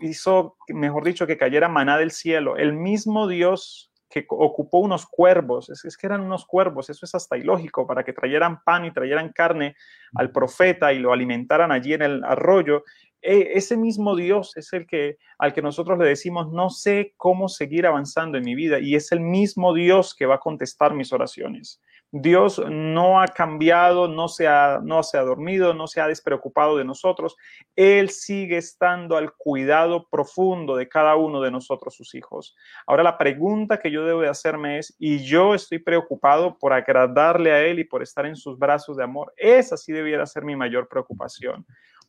hizo, 0.00 0.56
mejor 0.68 1.04
dicho, 1.04 1.26
que 1.26 1.38
cayera 1.38 1.68
maná 1.68 1.98
del 1.98 2.10
cielo, 2.10 2.56
el 2.56 2.72
mismo 2.72 3.28
Dios 3.28 3.90
que 4.10 4.26
ocupó 4.28 4.78
unos 4.78 5.06
cuervos, 5.06 5.70
es, 5.70 5.96
que 5.96 6.06
eran 6.06 6.20
unos 6.20 6.46
cuervos, 6.46 6.88
eso 6.88 7.04
es 7.04 7.14
hasta 7.14 7.36
ilógico, 7.36 7.86
para 7.86 8.04
que 8.04 8.12
trajeran 8.12 8.62
pan 8.62 8.84
y 8.84 8.92
trajeran 8.92 9.32
carne 9.32 9.74
al 10.14 10.30
profeta 10.30 10.92
y 10.92 11.00
lo 11.00 11.12
alimentaran 11.12 11.72
allí 11.72 11.94
en 11.94 12.02
el 12.02 12.24
arroyo, 12.24 12.84
e, 13.20 13.52
ese 13.54 13.76
mismo 13.76 14.14
Dios 14.14 14.56
es 14.56 14.72
el 14.72 14.86
que 14.86 15.16
al 15.38 15.52
que 15.52 15.62
nosotros 15.62 15.98
le 15.98 16.06
decimos 16.06 16.52
no 16.52 16.70
sé 16.70 17.14
cómo 17.16 17.48
seguir 17.48 17.86
avanzando 17.86 18.36
en 18.36 18.44
mi 18.44 18.54
vida 18.54 18.78
y 18.78 18.94
es 18.94 19.10
el 19.12 19.20
mismo 19.20 19.72
Dios 19.74 20.14
que 20.14 20.26
va 20.26 20.36
a 20.36 20.40
contestar 20.40 20.94
mis 20.94 21.12
oraciones. 21.12 21.80
Dios 22.16 22.62
no 22.70 23.20
ha 23.20 23.26
cambiado, 23.26 24.06
no 24.06 24.28
se 24.28 24.46
ha, 24.46 24.78
no 24.80 25.02
se 25.02 25.18
ha 25.18 25.22
dormido, 25.22 25.74
no 25.74 25.88
se 25.88 26.00
ha 26.00 26.06
despreocupado 26.06 26.76
de 26.76 26.84
nosotros. 26.84 27.34
Él 27.74 28.10
sigue 28.10 28.56
estando 28.56 29.16
al 29.16 29.32
cuidado 29.32 30.08
profundo 30.08 30.76
de 30.76 30.88
cada 30.88 31.16
uno 31.16 31.40
de 31.40 31.50
nosotros, 31.50 31.96
sus 31.96 32.14
hijos. 32.14 32.54
Ahora 32.86 33.02
la 33.02 33.18
pregunta 33.18 33.78
que 33.78 33.90
yo 33.90 34.04
debo 34.04 34.20
de 34.20 34.28
hacerme 34.28 34.78
es, 34.78 34.94
¿y 34.96 35.24
yo 35.24 35.56
estoy 35.56 35.80
preocupado 35.80 36.56
por 36.56 36.72
agradarle 36.72 37.50
a 37.50 37.62
Él 37.64 37.80
y 37.80 37.84
por 37.84 38.00
estar 38.00 38.26
en 38.26 38.36
sus 38.36 38.56
brazos 38.60 38.96
de 38.96 39.02
amor? 39.02 39.34
Esa 39.36 39.76
sí 39.76 39.92
debiera 39.92 40.24
ser 40.24 40.44
mi 40.44 40.54
mayor 40.54 40.86
preocupación. 40.86 41.66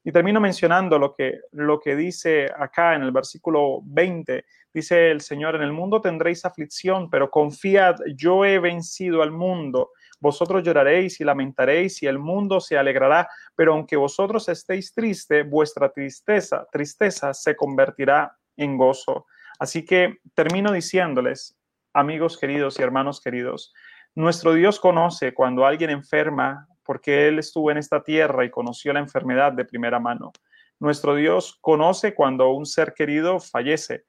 Y 0.08 0.12
termino 0.12 0.40
mencionando 0.40 1.00
lo 1.00 1.16
que, 1.16 1.42
lo 1.52 1.80
que 1.80 1.96
dice 1.96 2.48
acá 2.56 2.94
en 2.94 3.02
el 3.02 3.12
versículo 3.12 3.80
20. 3.86 4.46
Dice 4.72 5.10
el 5.10 5.20
Señor, 5.20 5.56
en 5.56 5.64
el 5.64 5.74
mundo 5.74 6.00
tendréis 6.00 6.46
aflicción, 6.46 7.10
pero 7.10 7.32
confiad, 7.32 7.96
yo 8.16 8.46
he 8.46 8.60
vencido 8.60 9.24
al 9.24 9.32
mundo. 9.32 9.90
Vosotros 10.20 10.62
lloraréis 10.62 11.20
y 11.20 11.24
lamentaréis 11.24 12.04
y 12.04 12.06
el 12.06 12.20
mundo 12.20 12.60
se 12.60 12.78
alegrará, 12.78 13.28
pero 13.56 13.74
aunque 13.74 13.96
vosotros 13.96 14.48
estéis 14.48 14.94
triste, 14.94 15.42
vuestra 15.42 15.90
tristeza, 15.92 16.68
tristeza 16.72 17.34
se 17.34 17.56
convertirá 17.56 18.38
en 18.58 18.78
gozo. 18.78 19.26
Así 19.58 19.84
que 19.84 20.20
termino 20.36 20.72
diciéndoles, 20.72 21.58
amigos 21.96 22.38
queridos 22.38 22.78
y 22.78 22.84
hermanos 22.84 23.22
queridos, 23.22 23.74
nuestro 24.14 24.54
Dios 24.54 24.80
conoce 24.80 25.34
cuando 25.34 25.66
alguien 25.66 25.90
enferma 25.90 26.68
porque 26.86 27.28
Él 27.28 27.40
estuvo 27.40 27.72
en 27.72 27.78
esta 27.78 28.04
tierra 28.04 28.46
y 28.46 28.50
conoció 28.50 28.94
la 28.94 29.00
enfermedad 29.00 29.52
de 29.52 29.66
primera 29.66 30.00
mano. 30.00 30.32
Nuestro 30.80 31.16
Dios 31.16 31.58
conoce 31.62 32.14
cuando 32.14 32.50
un 32.52 32.66
ser 32.66 32.94
querido 32.94 33.40
fallece, 33.40 34.04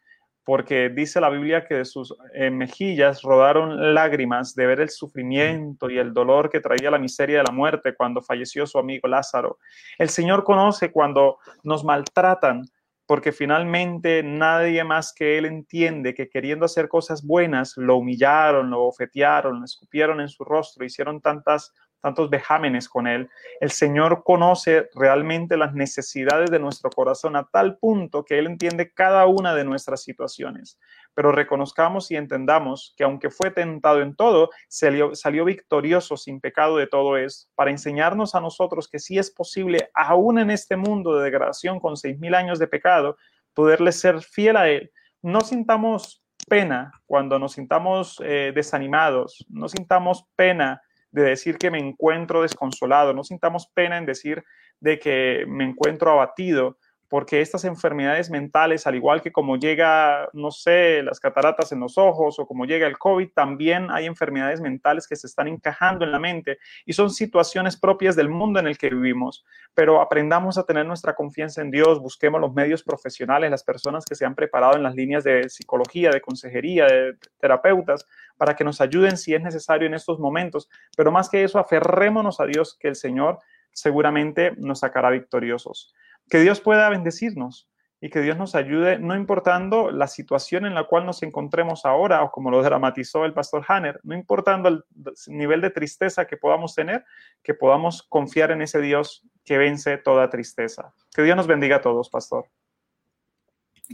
porque 0.45 0.91
dice 0.91 1.21
la 1.21 1.29
Biblia 1.29 1.65
que 1.65 1.75
de 1.75 1.85
sus 1.85 2.15
eh, 2.33 2.51
mejillas 2.51 3.23
rodaron 3.23 3.95
lágrimas 3.95 4.55
de 4.55 4.67
ver 4.67 4.81
el 4.81 4.91
sufrimiento 4.91 5.91
y 5.91 5.99
el 5.99 6.13
dolor 6.13 6.51
que 6.51 6.61
traía 6.61 6.91
la 6.91 6.99
miseria 6.99 7.39
de 7.39 7.45
la 7.45 7.53
muerte 7.53 7.95
cuando 7.97 8.23
falleció 8.23 8.65
su 8.67 8.79
amigo 8.79 9.09
Lázaro. 9.09 9.59
El 9.99 10.09
Señor 10.09 10.45
conoce 10.45 10.93
cuando 10.93 11.39
nos 11.65 11.85
maltratan, 11.85 12.63
porque 13.07 13.33
finalmente 13.33 14.23
nadie 14.23 14.83
más 14.85 15.13
que 15.13 15.39
Él 15.39 15.47
entiende 15.47 16.15
que 16.15 16.29
queriendo 16.29 16.65
hacer 16.65 16.89
cosas 16.89 17.25
buenas, 17.25 17.77
lo 17.77 17.97
humillaron, 17.97 18.71
lo 18.71 18.85
ofetearon, 18.85 19.61
lo 19.61 19.65
escupieron 19.65 20.21
en 20.21 20.29
su 20.29 20.45
rostro, 20.45 20.85
hicieron 20.85 21.21
tantas 21.21 21.73
tantos 22.01 22.31
vejámenes 22.31 22.89
con 22.89 23.07
Él. 23.07 23.29
El 23.61 23.71
Señor 23.71 24.23
conoce 24.25 24.89
realmente 24.95 25.57
las 25.57 25.75
necesidades 25.75 26.51
de 26.51 26.59
nuestro 26.59 26.91
corazón 26.91 27.37
a 27.37 27.45
tal 27.45 27.79
punto 27.79 28.25
que 28.25 28.39
Él 28.39 28.47
entiende 28.47 28.93
cada 28.93 29.27
una 29.27 29.55
de 29.55 29.65
nuestras 29.65 30.03
situaciones. 30.03 30.79
Pero 31.15 31.33
reconozcamos 31.33 32.11
y 32.11 32.17
entendamos 32.17 32.95
que 32.97 33.05
aunque 33.05 33.31
fue 33.31 33.51
tentado 33.51 34.03
en 34.03 34.15
todo, 34.15 34.51
salió, 34.69 35.15
salió 35.15 35.45
victorioso 35.45 36.17
sin 36.17 36.41
pecado 36.41 36.77
de 36.77 36.87
todo 36.87 37.17
eso, 37.17 37.49
para 37.55 37.71
enseñarnos 37.71 38.35
a 38.35 38.41
nosotros 38.41 38.89
que 38.89 38.99
sí 38.99 39.19
es 39.19 39.31
posible, 39.31 39.91
aún 39.95 40.39
en 40.39 40.51
este 40.51 40.77
mundo 40.77 41.17
de 41.17 41.25
degradación 41.25 41.81
con 41.81 41.97
seis 41.97 42.19
mil 42.19 42.35
años 42.35 42.59
de 42.59 42.67
pecado, 42.69 43.17
poderle 43.55 43.93
ser 43.93 44.21
fiel 44.23 44.57
a 44.57 44.69
Él. 44.69 44.93
No 45.23 45.41
sintamos 45.41 46.23
pena 46.49 46.93
cuando 47.07 47.39
nos 47.39 47.53
sintamos 47.53 48.21
eh, 48.25 48.53
desanimados, 48.55 49.45
no 49.49 49.69
sintamos 49.69 50.27
pena 50.37 50.83
de 51.23 51.31
decir 51.31 51.57
que 51.57 51.71
me 51.71 51.79
encuentro 51.79 52.43
desconsolado, 52.43 53.15
no 53.15 53.25
sintamos 53.25 53.69
pena 53.69 53.97
en 53.97 54.05
decir 54.05 54.45
de 54.81 54.99
que 54.99 55.47
me 55.49 55.65
encuentro 55.65 56.11
abatido, 56.11 56.77
porque 57.09 57.41
estas 57.41 57.65
enfermedades 57.65 58.31
mentales, 58.31 58.87
al 58.87 58.97
igual 58.97 59.23
que 59.23 59.33
como 59.33 59.57
llega, 59.57 60.29
no 60.33 60.51
sé, 60.51 61.03
las 61.03 61.21
cataratas 61.21 61.71
en 61.73 61.81
los 61.81 61.99
ojos 61.99 62.39
o 62.39 62.47
como 62.47 62.67
llega 62.67 62.87
el 62.87 62.99
COVID, 62.99 63.31
también 63.33 63.91
hay 63.91 64.07
enfermedades 64.07 64.61
mentales 64.61 65.07
que 65.07 65.17
se 65.17 65.27
están 65.27 65.47
encajando 65.49 66.05
en 66.05 66.13
la 66.13 66.19
mente 66.19 66.59
y 66.85 66.93
son 66.95 67.11
situaciones 67.11 67.79
propias 67.79 68.17
del 68.17 68.29
mundo 68.29 68.59
en 68.59 68.67
el 68.67 68.77
que 68.77 68.91
vivimos. 68.91 69.45
Pero 69.73 70.01
aprendamos 70.01 70.59
a 70.59 70.65
tener 70.65 70.85
nuestra 70.85 71.15
confianza 71.15 71.63
en 71.63 71.71
Dios, 71.71 72.01
busquemos 72.01 72.41
los 72.41 72.53
medios 72.53 72.83
profesionales, 72.83 73.51
las 73.51 73.63
personas 73.63 74.05
que 74.05 74.17
se 74.17 74.27
han 74.27 74.35
preparado 74.35 74.77
en 74.77 74.83
las 74.83 74.95
líneas 74.95 75.23
de 75.23 75.49
psicología, 75.49 76.11
de 76.11 76.21
consejería, 76.21 76.87
de 76.87 77.17
terapeutas, 77.39 78.07
para 78.37 78.55
que 78.57 78.65
nos 78.65 78.81
ayuden 78.81 79.17
si 79.17 79.35
es 79.35 79.43
necesario 79.43 79.87
en 79.87 79.95
estos 79.95 80.19
momentos. 80.19 80.69
Pero 80.97 81.13
más 81.13 81.29
que 81.29 81.45
eso, 81.45 81.59
aferrémonos 81.59 82.41
a 82.41 82.47
Dios 82.47 82.77
que 82.79 82.89
el 82.89 82.97
Señor 82.97 83.39
seguramente 83.73 84.53
nos 84.57 84.81
sacará 84.81 85.11
victoriosos 85.11 85.95
que 86.29 86.41
Dios 86.41 86.61
pueda 86.61 86.89
bendecirnos 86.89 87.69
y 88.01 88.11
que 88.11 88.21
Dios 88.21 88.37
nos 88.37 88.55
ayude, 88.55 88.99
no 88.99 89.17
importando 89.17 89.91
la 89.91 90.07
situación 90.07 90.67
en 90.67 90.75
la 90.75 90.85
cual 90.85 91.07
nos 91.07 91.23
encontremos 91.23 91.87
ahora, 91.87 92.23
o 92.23 92.31
como 92.31 92.51
lo 92.51 92.63
dramatizó 92.63 93.25
el 93.25 93.33
pastor 93.33 93.65
Hanner, 93.67 94.01
no 94.03 94.15
importando 94.15 94.69
el 94.69 94.85
nivel 95.29 95.63
de 95.63 95.71
tristeza 95.71 96.27
que 96.27 96.37
podamos 96.37 96.75
tener, 96.75 97.05
que 97.43 97.55
podamos 97.55 98.03
confiar 98.03 98.51
en 98.51 98.61
ese 98.61 98.81
Dios 98.81 99.27
que 99.45 99.57
vence 99.57 99.97
toda 99.97 100.29
tristeza. 100.29 100.93
Que 101.15 101.23
Dios 101.23 101.37
nos 101.37 101.47
bendiga 101.47 101.77
a 101.77 101.81
todos, 101.81 102.11
pastor. 102.11 102.47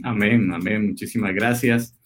Amén, 0.03 0.51
amén. 0.53 0.87
Muchísimas 0.87 1.33
gracias. 1.33 1.97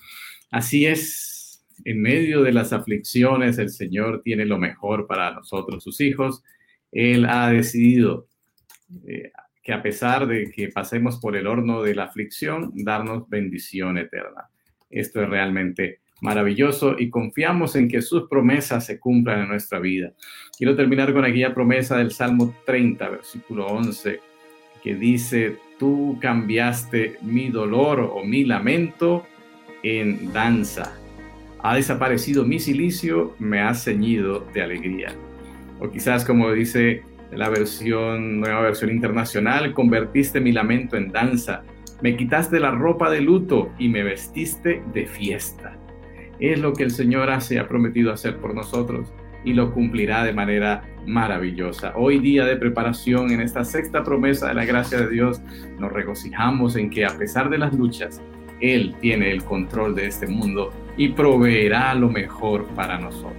Así 0.52 0.86
es, 0.86 1.37
en 1.86 2.02
medio 2.02 2.44
de 2.44 2.52
las 2.52 2.74
aflicciones, 2.74 3.58
el 3.58 3.70
Señor 3.70 4.22
tiene 4.24 4.46
lo 4.46 4.58
mejor 4.58 5.08
para 5.08 5.34
nosotros, 5.34 5.84
sus 5.84 6.02
hijos. 6.02 6.44
Él 6.92 7.26
ha 7.26 7.50
decidido 7.50 8.28
eh, 9.06 9.32
que 9.62 9.74
a 9.74 9.82
pesar 9.82 10.28
de 10.28 10.50
que 10.52 10.70
pasemos 10.70 11.20
por 11.20 11.36
el 11.36 11.48
horno 11.48 11.82
de 11.82 11.96
la 11.96 12.06
aflicción, 12.06 12.72
darnos 12.74 13.28
bendición 13.30 13.98
eterna. 13.98 14.50
Esto 14.90 15.22
es 15.22 15.30
realmente 15.30 16.00
maravilloso 16.22 16.96
y 16.98 17.10
confiamos 17.10 17.76
en 17.76 17.88
que 17.88 18.02
sus 18.02 18.28
promesas 18.28 18.86
se 18.86 19.00
cumplan 19.00 19.42
en 19.42 19.50
nuestra 19.50 19.80
vida. 19.80 20.14
Quiero 20.58 20.76
terminar 20.76 21.14
con 21.14 21.26
aquella 21.26 21.54
promesa 21.54 21.98
del 21.98 22.12
Salmo 22.12 22.56
30, 22.66 23.10
versículo 23.10 23.68
11, 23.68 24.20
que 24.82 24.96
dice, 24.96 25.58
tú 25.78 26.18
cambiaste 26.22 27.18
mi 27.22 27.50
dolor 27.50 28.00
o 28.00 28.24
mi 28.24 28.46
lamento 28.46 29.26
en 29.84 30.32
danza. 30.34 30.98
Ha 31.64 31.76
desaparecido 31.76 32.46
mi 32.46 32.60
silicio, 32.60 33.36
me 33.40 33.62
has 33.62 33.84
ceñido 33.84 34.46
de 34.54 34.62
alegría. 34.62 35.10
O 35.80 35.90
quizás 35.90 36.24
como 36.24 36.52
dice 36.52 37.04
la 37.32 37.50
versión, 37.50 38.40
nueva 38.40 38.62
versión 38.62 38.92
internacional, 38.92 39.74
convertiste 39.74 40.40
mi 40.40 40.52
lamento 40.52 40.98
en 40.98 41.12
danza, 41.12 41.64
me 42.02 42.16
quitaste 42.16 42.60
la 42.60 42.72
ropa 42.72 43.10
de 43.10 43.22
luto 43.22 43.72
y 43.80 43.90
me 43.90 44.04
vestiste 44.04 44.84
de 44.94 45.08
fiesta. 45.08 45.76
Es 46.40 46.60
lo 46.60 46.74
que 46.74 46.84
el 46.84 46.92
Señor 46.92 47.32
hace, 47.32 47.60
ha 47.60 47.68
prometido 47.68 48.14
hacer 48.14 48.38
por 48.38 48.54
nosotros 48.54 49.12
y 49.44 49.54
lo 49.54 49.74
cumplirá 49.74 50.24
de 50.24 50.34
manera 50.34 50.84
maravillosa. 51.08 51.94
Hoy 51.96 52.20
día 52.20 52.46
de 52.46 52.58
preparación 52.58 53.32
en 53.32 53.42
esta 53.42 53.64
sexta 53.64 54.04
promesa 54.04 54.50
de 54.50 54.54
la 54.54 54.66
gracia 54.66 55.00
de 55.00 55.10
Dios, 55.10 55.42
nos 55.80 55.92
regocijamos 55.92 56.76
en 56.76 56.90
que 56.90 57.06
a 57.06 57.18
pesar 57.18 57.50
de 57.50 57.58
las 57.58 57.74
luchas, 57.74 58.22
Él 58.60 58.96
tiene 59.00 59.32
el 59.32 59.44
control 59.44 59.96
de 59.96 60.08
este 60.08 60.28
mundo 60.28 60.72
y 60.98 61.10
proveerá 61.10 61.94
lo 61.94 62.10
mejor 62.10 62.66
para 62.68 62.98
nosotros. 62.98 63.38